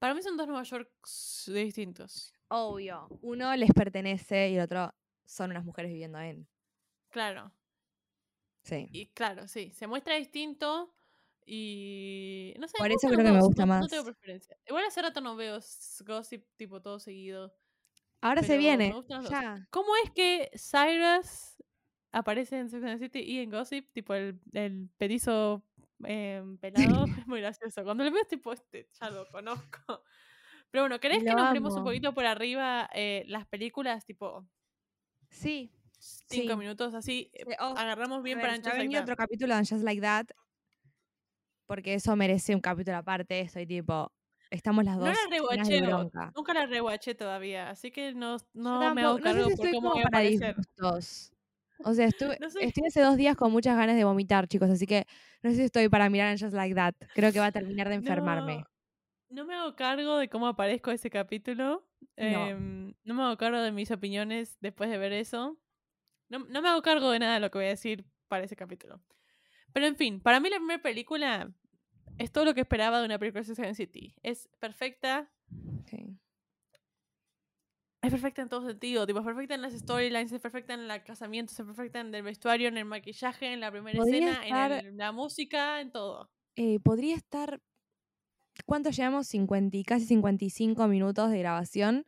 Para 0.03 0.15
mí 0.15 0.21
son 0.21 0.35
dos 0.35 0.47
Nueva 0.47 0.63
Yorks 0.63 1.49
distintos. 1.53 2.33
Obvio. 2.49 3.07
Uno 3.21 3.55
les 3.55 3.71
pertenece 3.71 4.49
y 4.49 4.55
el 4.57 4.63
otro 4.63 4.93
son 5.23 5.51
unas 5.51 5.63
mujeres 5.63 5.91
viviendo 5.93 6.19
en. 6.19 6.45
Claro. 7.09 7.53
Sí. 8.63 8.89
Y 8.91 9.05
claro, 9.13 9.47
sí. 9.47 9.71
Se 9.71 9.87
muestra 9.87 10.15
distinto 10.15 10.93
y. 11.45 12.53
No 12.59 12.67
sé. 12.67 12.75
Por 12.79 12.91
eso 12.91 13.07
creo 13.07 13.19
que 13.23 13.31
me 13.31 13.39
gusta 13.39 13.65
no- 13.65 13.75
No 13.75 13.79
más. 13.79 13.89
tengo 13.89 14.03
preferencia. 14.03 14.57
Igual 14.67 14.83
hace 14.83 15.01
rato 15.01 15.21
no 15.21 15.37
veo 15.37 15.57
Gossip 16.05 16.45
tipo 16.57 16.81
todo 16.81 16.99
seguido. 16.99 17.55
Ahora 18.19 18.43
se 18.43 18.57
viene. 18.57 18.93
Ya. 19.29 19.65
¿Cómo 19.69 19.95
es 20.03 20.11
que 20.11 20.51
Cyrus 20.57 21.63
aparece 22.11 22.59
en 22.59 22.69
Sex 22.69 22.83
and 22.83 22.99
the 22.99 23.05
City 23.05 23.19
y 23.19 23.39
en 23.39 23.49
Gossip? 23.49 23.89
Tipo 23.93 24.15
el, 24.15 24.37
el 24.51 24.89
petizo 24.97 25.63
em, 26.03 26.57
pelado. 26.57 27.05
es 27.25 27.27
muy 27.27 27.41
gracioso. 27.41 27.83
Cuando 27.83 28.03
lo 28.03 28.11
veo 28.11 28.21
es 28.21 28.27
tipo, 28.27 28.53
este, 28.53 28.89
ya 28.99 29.09
lo 29.09 29.27
conozco. 29.29 30.03
Pero 30.71 30.83
bueno, 30.83 30.99
¿querés 30.99 31.23
que 31.23 31.29
Lo 31.31 31.35
nombremos 31.37 31.75
un 31.75 31.83
poquito 31.83 32.13
por 32.13 32.25
arriba 32.25 32.89
eh, 32.93 33.25
las 33.27 33.45
películas? 33.47 34.05
Tipo, 34.05 34.47
Sí. 35.29 35.71
cinco 35.99 36.53
Sí. 36.53 36.57
minutos 36.57 36.93
así. 36.95 37.29
eh, 37.33 37.45
oh, 37.59 37.75
agarramos 37.77 38.23
bien 38.23 38.39
para 38.39 38.53
ver, 38.53 38.61
ya 38.61 38.71
anchos 38.71 38.77
venía 38.79 39.01
otro 39.01 39.15
capítulo 39.15 39.55
de 39.55 39.61
Just 39.61 39.83
Like 39.83 40.01
That. 40.01 40.25
Porque 41.67 41.93
eso 41.95 42.15
merece 42.15 42.55
un 42.55 42.61
capítulo 42.61 42.97
aparte. 42.97 43.39
Estoy 43.41 43.65
tipo. 43.65 44.11
Estamos 44.51 44.83
las 44.85 44.97
No 44.97 45.05
dos. 45.05 45.15
la 45.15 45.21
de 45.23 45.29
rewatcheo. 45.37 45.85
bronca. 45.87 46.31
Nunca 46.35 46.53
la 46.53 46.65
rewatché 46.67 47.15
todavía. 47.15 47.69
Así 47.69 47.91
que 47.91 48.13
no, 48.13 48.37
no 48.53 48.93
me 48.93 49.01
hago 49.03 49.19
no 49.19 49.19
sé 49.19 49.23
cargo 49.23 49.49
si 49.49 49.55
por 49.57 49.71
cómo 49.71 49.89
voy 49.91 50.01
a 50.01 50.03
para 50.03 50.17
aparecer. 50.19 50.55
disgustos. 50.57 51.32
O 51.80 51.93
sea, 51.93 52.05
estuve, 52.07 52.38
No 52.39 52.47
estoy 52.47 52.88
hace 52.88 53.01
dos 53.01 53.17
días 53.17 53.36
con 53.36 53.51
muchas 53.51 53.76
ganas 53.76 53.95
de 53.95 54.03
vomitar, 54.03 54.47
chicos, 54.47 54.69
así 54.69 54.86
que 54.86 55.05
no 55.41 55.49
sé 55.49 55.57
si 55.57 55.63
estoy 55.63 55.89
para 55.89 56.09
mirar 56.09 56.32
en 56.32 56.38
Just 56.38 56.53
Like 56.53 56.76
That. 56.76 56.93
Creo 57.13 57.32
que 57.32 57.39
va 57.39 57.47
a 57.47 57.51
terminar 57.51 57.89
de 57.89 57.95
enfermarme. 57.95 58.57
No, 59.30 59.41
no 59.41 59.45
me 59.45 59.55
hago 59.55 59.76
cargo 59.76 60.17
de 60.17 60.30
cómo 60.30 60.47
aparezco 60.47 60.91
ese 60.91 61.09
capítulo. 61.09 61.88
No. 62.17 62.47
Em, 62.47 62.93
no 63.03 63.13
me 63.13 63.24
hago 63.24 63.38
cargo 63.38 63.59
de 63.59 63.71
mis 63.71 63.91
opiniones 63.91 64.57
después 64.61 64.89
de 64.89 64.97
ver 64.97 65.13
eso. 65.13 65.59
No, 66.30 66.39
no 66.39 66.61
me 66.61 66.69
hago 66.69 66.82
cargo 66.82 67.11
de 67.11 67.19
nada 67.19 67.36
de 67.36 67.39
lo 67.39 67.51
que 67.51 67.57
voy 67.57 67.65
a 67.65 67.69
decir 67.69 68.05
para 68.28 68.43
ese 68.43 68.55
capítulo. 68.55 69.01
Pero 69.74 69.88
en 69.88 69.95
fin, 69.95 70.21
para 70.21 70.39
mí 70.39 70.49
la 70.49 70.57
primera 70.57 70.82
película 70.82 71.51
es 72.17 72.32
todo 72.32 72.45
lo 72.45 72.53
que 72.53 72.61
esperaba 72.61 72.99
de 72.99 73.05
una 73.05 73.19
película 73.19 73.43
de 73.43 73.55
Sex 73.55 73.78
City. 73.78 74.15
Es 74.21 74.47
perfecta. 74.59 75.32
Sí. 75.86 76.17
Es 78.03 78.11
perfecta 78.11 78.41
en 78.41 78.49
todo 78.49 78.67
sentido. 78.67 79.07
Tipo, 79.07 79.19
es 79.19 79.25
perfecta 79.25 79.55
en 79.55 79.61
las 79.61 79.73
storylines, 79.73 80.31
es 80.31 80.41
perfecta 80.41 80.73
en 80.73 80.81
el 80.91 81.03
casamiento, 81.03 81.53
es 81.53 81.57
perfecta 81.65 82.01
en 82.01 82.13
el 82.13 82.21
vestuario, 82.21 82.67
en 82.67 82.77
el 82.77 82.85
maquillaje, 82.85 83.53
en 83.53 83.61
la 83.61 83.71
primera 83.71 83.97
Podría 83.97 84.31
escena, 84.33 84.43
estar- 84.45 84.71
en 84.79 84.85
el- 84.87 84.97
la 84.97 85.11
música, 85.13 85.79
en 85.81 85.91
todo. 85.91 86.29
Eh, 86.55 86.79
podría 86.81 87.15
estar. 87.15 87.61
¿Cuánto 88.65 88.91
llevamos? 88.91 89.27
50, 89.27 89.77
y 89.77 89.83
casi 89.83 90.05
55 90.05 90.87
minutos 90.87 91.31
de 91.31 91.39
grabación. 91.39 92.05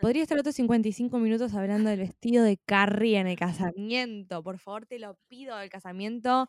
Podría 0.00 0.22
estar 0.22 0.38
otros 0.38 0.54
55 0.56 1.18
minutos 1.18 1.54
hablando 1.54 1.88
del 1.90 2.00
vestido 2.00 2.42
de 2.44 2.58
Carrie 2.66 3.18
en 3.18 3.26
el 3.28 3.38
casamiento. 3.38 4.42
Por 4.42 4.58
favor, 4.58 4.84
te 4.86 4.98
lo 4.98 5.16
pido, 5.28 5.58
el 5.60 5.70
casamiento. 5.70 6.48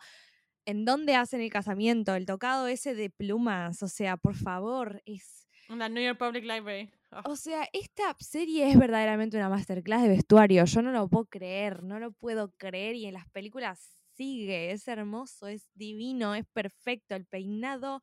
¿En 0.65 0.83
dónde 0.85 1.15
hacen 1.15 1.39
el 1.41 1.49
casamiento? 1.51 2.13
El 2.15 2.25
tocado 2.25 2.67
ese 2.67 2.93
de 2.95 3.09
plumas. 3.09 3.83
O 3.83 3.87
sea, 3.87 4.17
por 4.17 4.35
favor, 4.35 5.01
es. 5.05 5.47
En 5.69 5.79
la 5.79 5.87
New 5.87 6.03
York 6.03 6.17
Public 6.17 6.43
Library. 6.43 6.89
O 7.23 7.35
sea, 7.35 7.67
esta 7.73 8.15
serie 8.19 8.69
es 8.71 8.77
verdaderamente 8.77 9.37
una 9.37 9.49
masterclass 9.49 10.03
de 10.03 10.09
vestuario. 10.09 10.65
Yo 10.65 10.81
no 10.81 10.91
lo 10.91 11.07
puedo 11.09 11.25
creer, 11.25 11.83
no 11.83 11.99
lo 11.99 12.11
puedo 12.11 12.51
creer. 12.57 12.95
Y 12.95 13.05
en 13.05 13.13
las 13.13 13.29
películas 13.29 13.79
sigue, 14.15 14.71
es 14.71 14.87
hermoso, 14.87 15.47
es 15.47 15.69
divino, 15.73 16.35
es 16.35 16.45
perfecto. 16.53 17.15
El 17.15 17.25
peinado, 17.25 18.01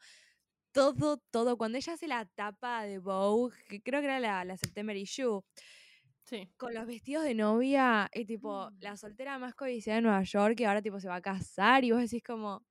todo, 0.73 1.19
todo. 1.31 1.57
Cuando 1.59 1.79
ella 1.79 1.95
hace 1.95 2.09
la 2.09 2.27
tapa 2.27 2.85
de 2.85 2.99
Vogue, 2.99 3.57
que 3.69 3.83
creo 3.83 4.01
que 4.01 4.07
era 4.07 4.21
la, 4.21 4.45
la 4.45 4.57
September 4.57 4.97
Issue, 4.97 5.43
sí. 6.25 6.49
con 6.57 6.75
los 6.75 6.87
vestidos 6.87 7.25
de 7.25 7.35
novia, 7.35 8.09
y 8.15 8.25
tipo, 8.27 8.71
Mm. 8.71 8.79
la 8.81 8.97
soltera 8.97 9.39
más 9.39 9.55
codiciada 9.55 9.97
de 9.97 10.03
Nueva 10.03 10.23
York, 10.25 10.61
y 10.61 10.65
ahora 10.65 10.83
tipo 10.83 11.01
se 11.01 11.09
va 11.09 11.17
a 11.17 11.21
casar, 11.23 11.85
y 11.85 11.93
vos 11.93 12.01
decís 12.01 12.23
como. 12.25 12.65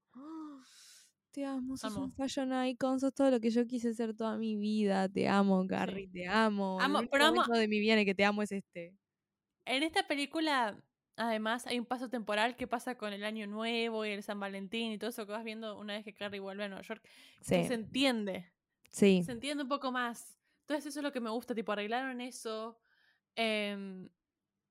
"Ah, 1.34 1.42
Te 1.42 1.46
amo, 1.46 1.78
sos 1.78 1.96
Amo. 1.96 2.00
un 2.06 2.12
fashion 2.14 2.52
icon, 2.66 3.00
sos 3.00 3.14
todo 3.14 3.32
lo 3.32 3.40
que 3.40 3.50
yo 3.52 3.66
quise 3.68 3.94
ser 3.94 4.16
toda 4.16 4.38
mi 4.38 4.56
vida. 4.58 5.10
Te 5.10 5.28
amo, 5.28 5.66
Carrie, 5.68 6.08
te 6.08 6.28
amo. 6.28 6.68
Amo, 6.82 7.00
el 7.00 7.10
pero 7.10 7.26
amo- 7.26 7.44
de 7.60 7.68
mi 7.68 7.80
vida 7.80 7.94
en 7.94 8.00
el 8.00 8.06
que 8.06 8.16
te 8.16 8.26
amo 8.26 8.42
es 8.44 8.52
este. 8.52 8.96
En 9.66 9.84
esta 9.84 10.08
película, 10.08 10.84
además, 11.16 11.68
hay 11.68 11.80
un 11.80 11.86
paso 11.86 12.10
temporal 12.10 12.56
que 12.56 12.68
pasa 12.68 12.96
con 12.98 13.14
el 13.14 13.24
Año 13.24 13.48
Nuevo 13.48 14.06
y 14.06 14.10
el 14.12 14.24
San 14.24 14.40
Valentín 14.40 14.92
y 14.92 14.98
todo 14.98 15.10
eso 15.10 15.26
que 15.26 15.32
vas 15.32 15.44
viendo 15.44 15.78
una 15.80 15.94
vez 15.94 16.04
que 16.04 16.14
Carrie 16.14 16.40
vuelve 16.40 16.66
a 16.66 16.68
Nueva 16.70 16.84
York, 16.84 17.08
que 17.54 17.64
Sí, 17.64 17.64
se 17.64 17.74
entiende. 17.76 18.52
sí. 18.92 19.24
se 19.26 19.34
entiende 19.34 19.64
un 19.64 19.70
poco 19.70 19.92
más. 19.92 20.40
Entonces 20.62 20.88
eso 20.88 21.00
es 21.02 21.04
lo 21.04 21.12
que 21.14 21.22
me 21.22 21.30
gusta, 21.32 21.56
tipo, 21.56 21.72
arreglaron 21.74 22.22
eso. 22.22 22.80
Em, 23.36 24.10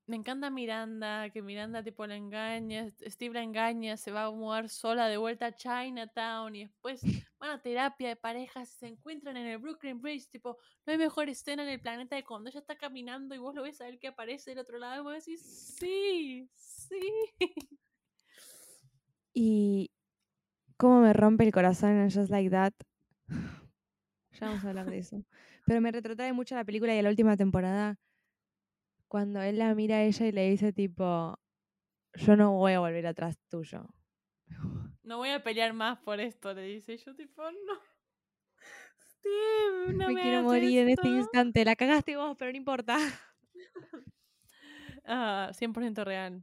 me 0.07 0.17
encanta 0.17 0.51
Miranda, 0.51 1.31
que 1.31 1.43
Miranda 1.43 1.83
tipo 1.83 2.07
la 2.07 2.17
engaña, 2.17 2.89
Steve 2.91 3.35
la 3.35 3.43
engaña, 3.43 3.97
se 3.97 4.11
va 4.11 4.25
a 4.25 4.31
mudar 4.31 4.69
sola 4.69 5.09
de 5.09 5.17
vuelta 5.17 5.47
a 5.47 5.55
Chinatown 5.55 6.57
y 6.57 6.65
después 6.65 7.03
van 7.39 7.51
a 7.51 7.63
terapia 7.63 8.09
de 8.09 8.17
parejas, 8.17 8.69
se 8.69 8.89
encuentran 8.89 9.37
en 9.37 9.47
el 9.47 9.59
Brooklyn 9.59 10.01
Bridge, 10.01 10.29
tipo, 10.29 10.59
no 10.85 10.93
hay 10.93 10.99
mejor 10.99 11.29
escena 11.29 11.63
en 11.63 11.69
el 11.69 11.81
planeta 11.81 12.17
de 12.17 12.25
cuando 12.25 12.51
ella 12.51 12.61
está 12.61 12.77
caminando 12.77 13.35
y 13.35 13.39
vos 13.39 13.55
lo 13.55 13.63
ves 13.63 13.81
a 13.81 13.85
ver 13.85 13.99
que 13.99 14.09
aparece 14.09 14.51
del 14.51 14.59
otro 14.59 14.79
lado 14.79 15.01
y 15.01 15.05
vos 15.05 15.25
decís, 15.25 15.41
sí, 15.43 16.49
sí. 16.55 17.01
Y 19.35 19.91
cómo 20.77 21.01
me 21.01 21.13
rompe 21.13 21.45
el 21.45 21.53
corazón 21.53 21.91
en 21.93 22.11
Just 22.11 22.31
Like 22.31 22.51
That. 22.51 22.73
Ya 23.29 24.49
vamos 24.49 24.65
a 24.65 24.69
hablar 24.69 24.91
de 24.91 24.99
eso. 24.99 25.25
Pero 25.65 25.81
me 25.81 25.93
retrotrae 25.93 26.33
mucho 26.33 26.55
la 26.55 26.65
película 26.65 26.95
y 26.95 26.99
a 26.99 27.03
la 27.03 27.09
última 27.09 27.37
temporada. 27.37 27.99
Cuando 29.13 29.43
él 29.43 29.59
la 29.59 29.75
mira 29.75 29.97
a 29.97 30.05
ella 30.05 30.27
y 30.27 30.33
le 30.33 30.49
dice 30.49 30.73
tipo, 30.73 31.39
yo 32.15 32.35
no 32.35 32.53
voy 32.53 32.73
a 32.73 32.81
volver 32.81 33.07
atrás 33.07 33.37
tuyo. 33.51 33.87
No 35.03 35.19
voy 35.19 35.29
a 35.29 35.43
pelear 35.43 35.75
más 35.75 35.99
por 35.99 36.19
esto, 36.19 36.55
le 36.55 36.63
dice. 36.63 36.97
Yo 36.97 37.15
tipo, 37.15 37.43
no. 37.43 37.75
Steve, 38.99 39.93
no 39.99 40.07
me, 40.07 40.15
me, 40.15 40.23
quiero 40.23 40.43
morir 40.45 40.79
en 40.79 40.89
este 40.89 41.09
esto". 41.09 41.19
instante. 41.19 41.63
La 41.63 41.77
cagaste 41.77 42.17
vos, 42.17 42.35
pero 42.39 42.53
no 42.53 42.57
importa. 42.57 42.97
Ah, 45.05 45.51
100% 45.53 46.05
real. 46.05 46.43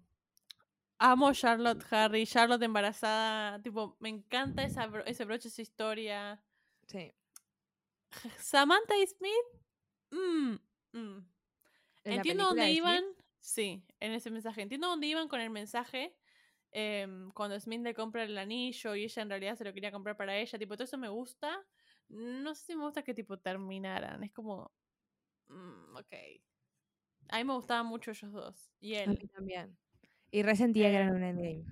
Amo 0.99 1.34
Charlotte 1.34 1.84
Harry, 1.89 2.28
Charlotte 2.28 2.61
embarazada. 2.61 3.59
Tipo, 3.63 3.97
me 3.99 4.09
encanta 4.09 4.63
esa 4.63 4.86
bro- 4.86 5.05
ese 5.05 5.26
broche, 5.26 5.47
esa 5.47 5.61
historia. 5.61 6.43
Sí. 6.86 7.11
Samantha 8.38 8.93
Smith. 9.07 9.47
mm, 10.11 10.57
mm. 10.93 11.38
¿En 12.03 12.11
la 12.11 12.17
Entiendo 12.17 12.45
dónde 12.45 12.71
iban. 12.71 13.03
Sí, 13.41 13.83
en 13.99 14.11
ese 14.13 14.29
mensaje. 14.31 14.61
Entiendo 14.61 14.87
dónde 14.87 15.07
iban 15.07 15.27
con 15.27 15.39
el 15.41 15.49
mensaje. 15.49 16.15
em, 16.71 17.31
cuando 17.31 17.59
Smith 17.59 17.81
le 17.81 17.93
compra 17.95 18.23
el 18.23 18.37
anillo 18.37 18.93
y 18.95 19.03
ella 19.05 19.21
en 19.23 19.29
realidad 19.29 19.55
se 19.55 19.63
lo 19.63 19.73
quería 19.73 19.91
comprar 19.91 20.15
para 20.17 20.37
ella. 20.37 20.59
Tipo, 20.59 20.75
todo 20.75 20.83
eso 20.83 20.97
me 20.99 21.09
gusta. 21.09 21.65
No 22.09 22.53
sé 22.53 22.65
si 22.67 22.75
me 22.75 22.83
gusta 22.83 23.01
que 23.03 23.13
tipo 23.13 23.37
terminaran. 23.39 24.23
Es 24.23 24.31
como. 24.31 24.71
mm, 25.47 25.95
ok. 25.95 26.13
A 27.29 27.37
mí 27.37 27.43
me 27.43 27.53
gustaban 27.53 27.85
mucho 27.87 28.11
ellos 28.11 28.31
dos. 28.31 28.71
Y 28.79 28.95
A 28.95 29.03
él. 29.03 29.09
mí 29.19 29.27
también. 29.29 29.77
Y 30.31 30.43
resentía 30.43 30.89
que 30.89 30.95
Eh, 30.95 30.99
eran 31.01 31.15
un 31.15 31.23
endgame. 31.23 31.65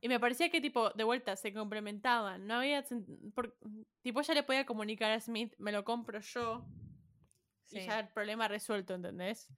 Y 0.00 0.08
me 0.08 0.20
parecía 0.20 0.50
que, 0.50 0.60
tipo, 0.60 0.90
de 0.90 1.04
vuelta, 1.04 1.36
se 1.36 1.52
complementaban. 1.52 2.46
No 2.46 2.54
había... 2.54 2.84
por- 3.34 3.56
tipo, 4.02 4.20
ella 4.20 4.34
le 4.34 4.42
podía 4.42 4.66
comunicar 4.66 5.10
a 5.12 5.20
Smith, 5.20 5.54
me 5.58 5.72
lo 5.72 5.84
compro 5.84 6.20
yo. 6.20 6.64
Y 7.72 7.80
Sí. 7.80 7.86
ya 7.86 8.00
el 8.00 8.08
problema 8.08 8.48
resuelto, 8.48 8.94
¿entendés? 8.94 9.48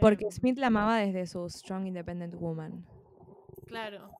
Porque 0.00 0.24
Em, 0.24 0.30
Smith 0.30 0.58
la 0.58 0.68
amaba 0.68 0.98
desde 0.98 1.26
su 1.26 1.48
Strong 1.48 1.86
Independent 1.88 2.34
Woman. 2.34 2.84
Claro. 3.66 4.10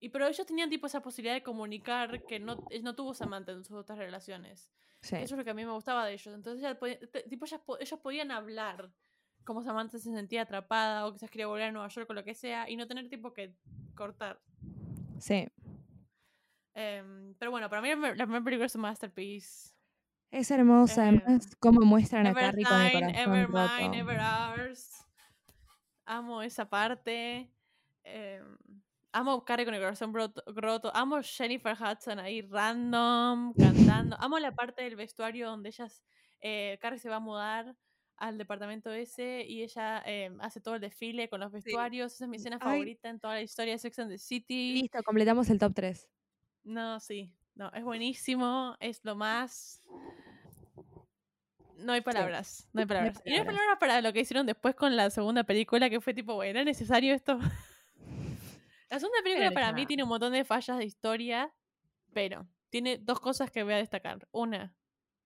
Y 0.00 0.08
pero 0.10 0.26
ellos 0.26 0.46
tenían, 0.46 0.70
tipo, 0.70 0.86
esa 0.86 1.00
posibilidad 1.02 1.34
de 1.34 1.42
comunicar 1.42 2.24
que 2.24 2.38
no, 2.38 2.64
él 2.70 2.82
no 2.84 2.94
tuvo 2.94 3.14
Samantha 3.14 3.52
en 3.52 3.64
sus 3.64 3.76
otras 3.76 3.98
relaciones. 3.98 4.70
Sí. 5.02 5.16
Eso 5.16 5.34
es 5.34 5.38
lo 5.38 5.44
que 5.44 5.50
a 5.50 5.54
mí 5.54 5.64
me 5.64 5.72
gustaba 5.72 6.04
de 6.06 6.12
ellos. 6.14 6.34
Entonces, 6.34 6.76
podía- 6.76 6.98
te- 6.98 7.22
tipo, 7.24 7.46
po- 7.64 7.78
ellos 7.78 8.00
podían 8.00 8.30
hablar 8.30 8.90
cómo 9.44 9.62
Samantha 9.62 9.98
se 9.98 10.10
sentía 10.12 10.42
atrapada 10.42 11.06
o 11.06 11.12
quizás 11.12 11.30
quería 11.30 11.46
volver 11.46 11.64
a 11.68 11.72
Nueva 11.72 11.88
York 11.88 12.08
o 12.10 12.14
lo 12.14 12.24
que 12.24 12.34
sea 12.34 12.68
y 12.68 12.76
no 12.76 12.86
tener, 12.86 13.08
tipo, 13.08 13.32
que 13.32 13.54
cortar. 13.94 14.40
Sí. 15.18 15.48
Em, 16.74 17.34
pero 17.34 17.50
bueno, 17.50 17.68
para 17.68 17.82
mí 17.82 17.88
la 17.88 18.24
primera 18.24 18.44
película 18.44 18.66
es 18.66 18.74
un 18.74 18.82
masterpiece. 18.82 19.74
Es 20.32 20.50
hermosa, 20.50 21.08
Eh, 21.08 21.22
además, 21.24 21.56
cómo 21.58 21.80
muestran 21.82 22.26
a 22.26 22.34
Carrie 22.34 22.64
con 22.64 22.80
el 22.80 22.92
corazón 22.92 23.34
ever 23.34 23.48
roto. 23.50 23.74
mine, 23.80 23.98
ever 23.98 24.18
ours. 24.20 24.90
Amo 26.04 26.42
esa 26.42 26.68
parte. 26.68 27.50
Em, 28.04 28.58
amo 29.12 29.44
Carrie 29.44 29.64
con 29.64 29.74
el 29.74 29.80
corazón 29.80 30.12
roto, 30.14 30.42
roto. 30.46 30.90
Amo 30.94 31.20
Jennifer 31.22 31.74
Hudson 31.74 32.18
ahí 32.18 32.42
random, 32.42 33.54
cantando. 33.54 34.16
Amo 34.20 34.38
la 34.38 34.54
parte 34.54 34.82
del 34.82 34.96
vestuario 34.96 35.48
donde 35.48 35.70
ellas, 35.70 36.02
eh, 36.40 36.78
Carrie 36.80 36.98
se 36.98 37.08
va 37.08 37.16
a 37.16 37.20
mudar 37.20 37.74
al 38.16 38.36
departamento 38.36 38.90
ese 38.92 39.44
y 39.46 39.62
ella 39.62 40.02
em, 40.04 40.40
hace 40.40 40.60
todo 40.60 40.74
el 40.74 40.80
desfile 40.80 41.28
con 41.30 41.40
los 41.40 41.52
vestuarios. 41.52 42.14
Esa 42.14 42.24
es 42.24 42.28
mi 42.30 42.36
escena 42.36 42.56
Ay. 42.60 42.72
favorita 42.72 43.08
en 43.08 43.20
toda 43.20 43.34
la 43.34 43.42
historia 43.42 43.72
de 43.74 43.78
Sex 43.78 43.98
and 43.98 44.10
the 44.10 44.18
City. 44.18 44.82
Listo, 44.82 45.02
completamos 45.04 45.48
el 45.50 45.58
top 45.58 45.72
3. 45.74 46.08
No, 46.64 47.00
sí. 47.00 47.32
No, 47.58 47.72
es 47.74 47.82
buenísimo. 47.82 48.76
Es 48.78 49.04
lo 49.04 49.16
más. 49.16 49.82
No 51.76 51.92
hay 51.92 52.00
palabras. 52.02 52.68
No 52.72 52.80
hay 52.80 52.86
palabras. 52.86 53.20
Y 53.24 53.30
no 53.30 53.36
hay 53.36 53.40
palabras. 53.40 53.56
palabras 53.56 53.78
para 53.80 54.00
lo 54.00 54.12
que 54.12 54.20
hicieron 54.20 54.46
después 54.46 54.76
con 54.76 54.94
la 54.94 55.10
segunda 55.10 55.42
película, 55.42 55.90
que 55.90 56.00
fue 56.00 56.14
tipo, 56.14 56.36
bueno, 56.36 56.50
¿era 56.50 56.64
necesario 56.64 57.12
esto? 57.12 57.36
la 58.90 59.00
segunda 59.00 59.22
película 59.24 59.50
para 59.50 59.72
mí 59.72 59.86
tiene 59.86 60.04
un 60.04 60.08
montón 60.08 60.32
de 60.32 60.44
fallas 60.44 60.78
de 60.78 60.84
historia, 60.84 61.52
pero 62.14 62.46
tiene 62.70 62.96
dos 62.96 63.18
cosas 63.18 63.50
que 63.50 63.64
voy 63.64 63.72
a 63.72 63.78
destacar. 63.78 64.28
Una, 64.30 64.76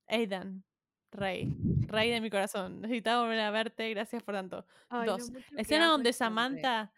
Aidan, 0.06 0.64
Rey. 1.10 1.54
Rey 1.86 2.10
de 2.10 2.22
mi 2.22 2.30
corazón. 2.30 2.80
Necesitaba 2.80 3.22
volver 3.24 3.40
a 3.40 3.50
verte, 3.50 3.90
gracias 3.90 4.22
por 4.22 4.34
tanto. 4.34 4.64
Dos, 5.04 5.30
La 5.50 5.60
escena 5.60 5.86
donde 5.86 6.14
Samantha, 6.14 6.94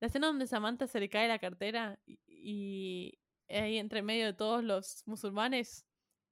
la 0.00 0.06
escena 0.08 0.26
donde 0.26 0.48
Samantha 0.48 0.88
se 0.88 0.98
le 0.98 1.08
cae 1.08 1.28
la 1.28 1.38
cartera 1.38 2.00
y 2.26 3.16
ahí 3.48 3.78
entre 3.78 4.02
medio 4.02 4.26
de 4.26 4.32
todos 4.32 4.62
los 4.62 5.02
musulmanes 5.06 5.86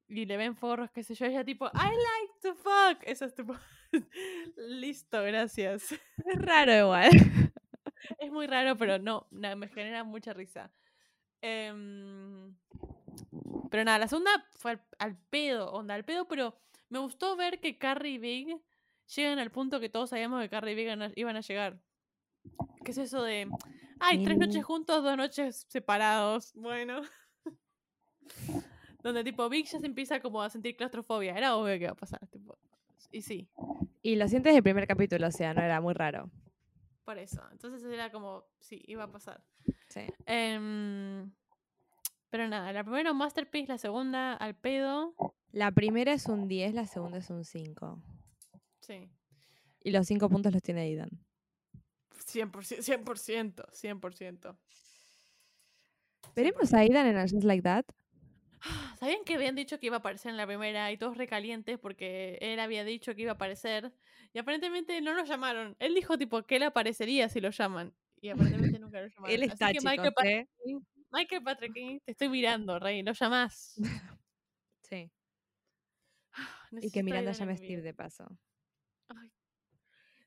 y 0.08 0.26
le 0.26 0.36
ven 0.36 0.56
forros, 0.56 0.90
qué 0.90 1.02
sé 1.04 1.14
yo, 1.14 1.26
ella 1.26 1.44
tipo, 1.44 1.66
I 1.68 1.88
like 1.88 2.32
to 2.42 2.54
fuck. 2.54 3.02
Eso 3.02 3.24
es 3.24 3.34
tipo, 3.34 3.54
listo, 4.56 5.22
gracias. 5.22 5.92
Es 5.92 6.38
raro 6.42 6.76
igual. 6.76 7.10
Es 8.18 8.32
muy 8.32 8.46
raro, 8.46 8.76
pero 8.76 8.98
no, 8.98 9.28
me 9.30 9.68
genera 9.68 10.04
mucha 10.04 10.32
risa. 10.32 10.72
Em, 11.42 12.56
pero 13.70 13.84
nada, 13.84 13.98
la 13.98 14.08
segunda 14.08 14.30
fue 14.56 14.72
al, 14.72 14.82
al 14.98 15.16
pedo, 15.28 15.70
onda, 15.70 15.94
al 15.94 16.04
pedo, 16.04 16.26
pero 16.26 16.58
me 16.88 16.98
gustó 16.98 17.36
ver 17.36 17.60
que 17.60 17.78
Carrie 17.78 18.14
y 18.14 18.18
Big 18.18 18.60
llegan 19.14 19.38
al 19.38 19.50
punto 19.50 19.80
que 19.80 19.90
todos 19.90 20.10
sabíamos 20.10 20.40
que 20.42 20.48
Carrie 20.48 20.72
y 20.72 20.76
Big 20.76 21.12
iban 21.16 21.36
a 21.36 21.40
llegar. 21.40 21.78
¿Qué 22.84 22.90
es 22.92 22.98
eso 22.98 23.22
de, 23.22 23.48
ay, 24.00 24.24
tres 24.24 24.38
noches 24.38 24.64
juntos, 24.64 25.02
dos 25.02 25.16
noches 25.16 25.66
separados? 25.68 26.52
Bueno. 26.54 27.02
Donde 29.02 29.24
tipo 29.24 29.48
Big 29.48 29.66
ya 29.66 29.80
se 29.80 29.86
empieza 29.86 30.20
como 30.20 30.42
a 30.42 30.50
sentir 30.50 30.76
claustrofobia. 30.76 31.36
Era 31.36 31.56
obvio 31.56 31.78
que 31.78 31.84
iba 31.84 31.92
a 31.92 31.96
pasar. 31.96 32.26
Tipo. 32.28 32.58
Y 33.10 33.22
sí. 33.22 33.48
Y 34.02 34.16
lo 34.16 34.28
sientes 34.28 34.54
del 34.54 34.62
primer 34.62 34.86
capítulo, 34.86 35.26
o 35.26 35.30
sea, 35.30 35.54
no 35.54 35.62
era 35.62 35.80
muy 35.80 35.94
raro. 35.94 36.30
Por 37.04 37.18
eso. 37.18 37.42
Entonces 37.50 37.82
era 37.84 38.12
como, 38.12 38.44
sí, 38.58 38.82
iba 38.86 39.04
a 39.04 39.10
pasar. 39.10 39.42
Sí. 39.88 40.02
Em, 40.26 41.30
pero 42.28 42.46
nada, 42.48 42.72
la 42.72 42.84
primera 42.84 43.12
un 43.12 43.18
masterpiece, 43.18 43.72
la 43.72 43.78
segunda 43.78 44.34
al 44.34 44.54
pedo. 44.54 45.14
La 45.52 45.72
primera 45.72 46.12
es 46.12 46.26
un 46.26 46.46
10, 46.46 46.74
la 46.74 46.86
segunda 46.86 47.18
es 47.18 47.30
un 47.30 47.44
5. 47.44 48.02
Sí. 48.80 49.10
Y 49.82 49.90
los 49.90 50.06
5 50.06 50.28
puntos 50.28 50.52
los 50.52 50.62
tiene 50.62 50.82
Aidan. 50.82 51.10
100%, 52.24 52.82
100%, 52.82 53.66
100%. 53.72 54.56
¿Veremos 56.36 56.72
a 56.74 56.78
Aidan 56.78 57.06
en 57.06 57.16
A 57.16 57.22
Just 57.22 57.44
Like 57.44 57.62
That? 57.62 57.84
¿Sabían 59.00 59.24
que 59.24 59.34
habían 59.34 59.54
dicho 59.56 59.78
que 59.80 59.86
iba 59.86 59.96
a 59.96 59.98
aparecer 60.00 60.30
en 60.30 60.36
la 60.36 60.46
primera 60.46 60.92
y 60.92 60.96
todos 60.98 61.16
recalientes 61.16 61.78
porque 61.78 62.38
él 62.40 62.60
había 62.60 62.84
dicho 62.84 63.14
que 63.14 63.22
iba 63.22 63.32
a 63.32 63.34
aparecer? 63.34 63.92
Y 64.32 64.38
aparentemente 64.38 65.00
no 65.00 65.14
lo 65.14 65.24
llamaron. 65.24 65.76
Él 65.80 65.94
dijo 65.94 66.16
tipo 66.18 66.42
que 66.44 66.56
él 66.56 66.62
aparecería 66.64 67.28
si 67.28 67.40
lo 67.40 67.50
llaman. 67.50 67.92
Y 68.20 68.28
aparentemente 68.28 68.78
nunca 68.78 69.00
lo 69.00 69.08
llamaron. 69.16 69.34
Él 69.34 69.42
está, 69.44 69.66
Así 69.66 69.78
que 69.78 69.80
Michael 69.80 70.08
chicos, 70.10 70.14
Patrick, 70.14 70.36
¿eh? 70.36 70.48
King- 70.64 70.80
Michael 71.12 71.42
Patrick 71.42 71.72
King, 71.72 71.98
te 72.04 72.12
estoy 72.12 72.28
mirando, 72.28 72.78
Rey, 72.78 73.02
lo 73.02 73.12
llamás. 73.12 73.74
Sí. 74.82 75.10
Y 76.82 76.90
que 76.90 77.02
Miranda 77.02 77.32
llame 77.32 77.56
Steve 77.56 77.82
de 77.82 77.94
paso. 77.94 78.26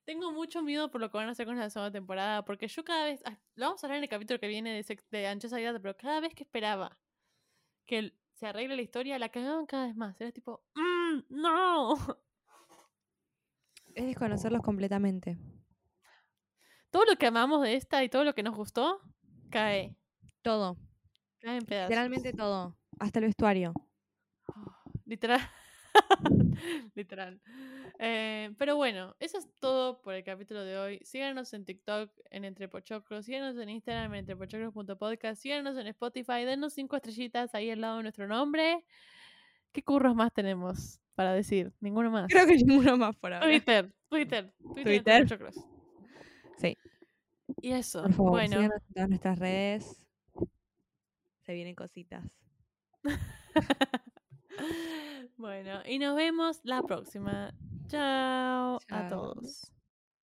Tengo 0.06 0.32
mucho 0.34 0.62
miedo 0.62 0.92
por 0.92 1.00
lo 1.00 1.10
que 1.10 1.18
van 1.18 1.30
a 1.30 1.32
hacer 1.32 1.46
con 1.46 1.58
la 1.58 1.70
segunda 1.70 1.92
temporada, 1.92 2.44
porque 2.44 2.68
yo 2.68 2.84
cada 2.84 3.06
vez, 3.06 3.22
ah, 3.26 3.40
lo 3.56 3.68
vamos 3.68 3.84
a 3.84 3.88
hablar 3.88 3.98
en 3.98 4.04
el 4.04 4.10
capítulo 4.10 4.40
que 4.40 4.48
viene 4.48 4.72
de, 4.74 5.00
de 5.12 5.28
Anchosa 5.28 5.58
Guiada, 5.58 5.80
pero 5.80 5.96
cada 5.96 6.20
vez 6.20 6.34
que 6.36 6.44
esperaba 6.44 7.00
que 7.86 8.14
se 8.34 8.48
arregle 8.48 8.76
la 8.76 8.82
historia, 8.82 9.20
la 9.20 9.30
cagaban 9.30 9.66
cada 9.66 9.88
vez 9.88 9.96
más. 9.96 10.20
Era 10.20 10.32
tipo, 10.32 10.66
"Mm, 10.76 11.20
no. 11.30 11.96
Es 13.96 14.06
desconocerlos 14.08 14.62
completamente. 14.64 15.38
Todo 16.90 17.06
lo 17.06 17.16
que 17.16 17.28
amamos 17.28 17.62
de 17.62 17.76
esta 17.76 18.04
y 18.04 18.10
todo 18.10 18.24
lo 18.24 18.34
que 18.34 18.44
nos 18.44 18.56
gustó, 18.56 19.02
cae. 19.52 19.96
Todo. 20.42 20.78
Cae 21.40 21.58
en 21.58 21.66
pedazos. 21.66 21.90
Literalmente 21.90 22.34
todo. 22.34 22.78
Hasta 23.00 23.20
el 23.20 23.26
vestuario. 23.26 23.74
Literal. 25.06 25.42
Literal. 26.96 27.40
Eh, 28.00 28.52
pero 28.58 28.76
bueno, 28.76 29.16
eso 29.20 29.38
es 29.38 29.48
todo 29.60 30.02
por 30.02 30.14
el 30.14 30.24
capítulo 30.24 30.64
de 30.64 30.78
hoy. 30.78 31.00
Síganos 31.04 31.54
en 31.54 31.66
TikTok 31.66 32.12
en 32.32 32.46
Entre 32.46 32.68
Pochoclos, 32.68 33.26
síganos 33.26 33.58
en 33.58 33.70
Instagram 33.70 34.14
en 34.14 34.20
entrepochoclos.podcast, 34.20 35.42
síganos 35.42 35.78
en 35.78 35.88
Spotify, 35.88 36.44
denos 36.46 36.74
cinco 36.74 36.96
estrellitas 36.96 37.54
ahí 37.56 37.70
al 37.72 37.82
lado 37.82 37.98
de 37.98 38.04
nuestro 38.04 38.28
nombre. 38.28 38.86
¿Qué 39.72 39.84
curros 39.84 40.16
más 40.16 40.34
tenemos 40.34 41.00
para 41.16 41.34
decir? 41.34 41.74
Ninguno 41.80 42.12
más. 42.12 42.28
Creo 42.30 42.46
que 42.46 42.56
ninguno 42.64 42.98
más 42.98 43.16
por 43.16 43.34
ahora. 43.34 43.46
Twitter, 43.48 43.94
Twitter, 44.10 44.54
Twitter, 44.76 45.28
Twitter. 45.28 45.52
Sí. 46.58 46.78
Y 47.62 47.72
eso, 47.72 48.04
Por 48.04 48.14
favor, 48.14 48.32
bueno. 48.32 48.56
síganos 48.58 48.82
en 48.88 48.94
todas 48.94 49.10
nuestras 49.10 49.40
redes. 49.40 50.06
Se 51.42 51.54
vienen 51.54 51.76
cositas. 51.76 52.26
bueno, 55.38 55.82
y 55.86 56.00
nos 56.00 56.16
vemos 56.16 56.60
la 56.64 56.82
próxima. 56.84 57.54
Chao 57.88 58.80
a 58.90 59.08
todos. 59.08 59.74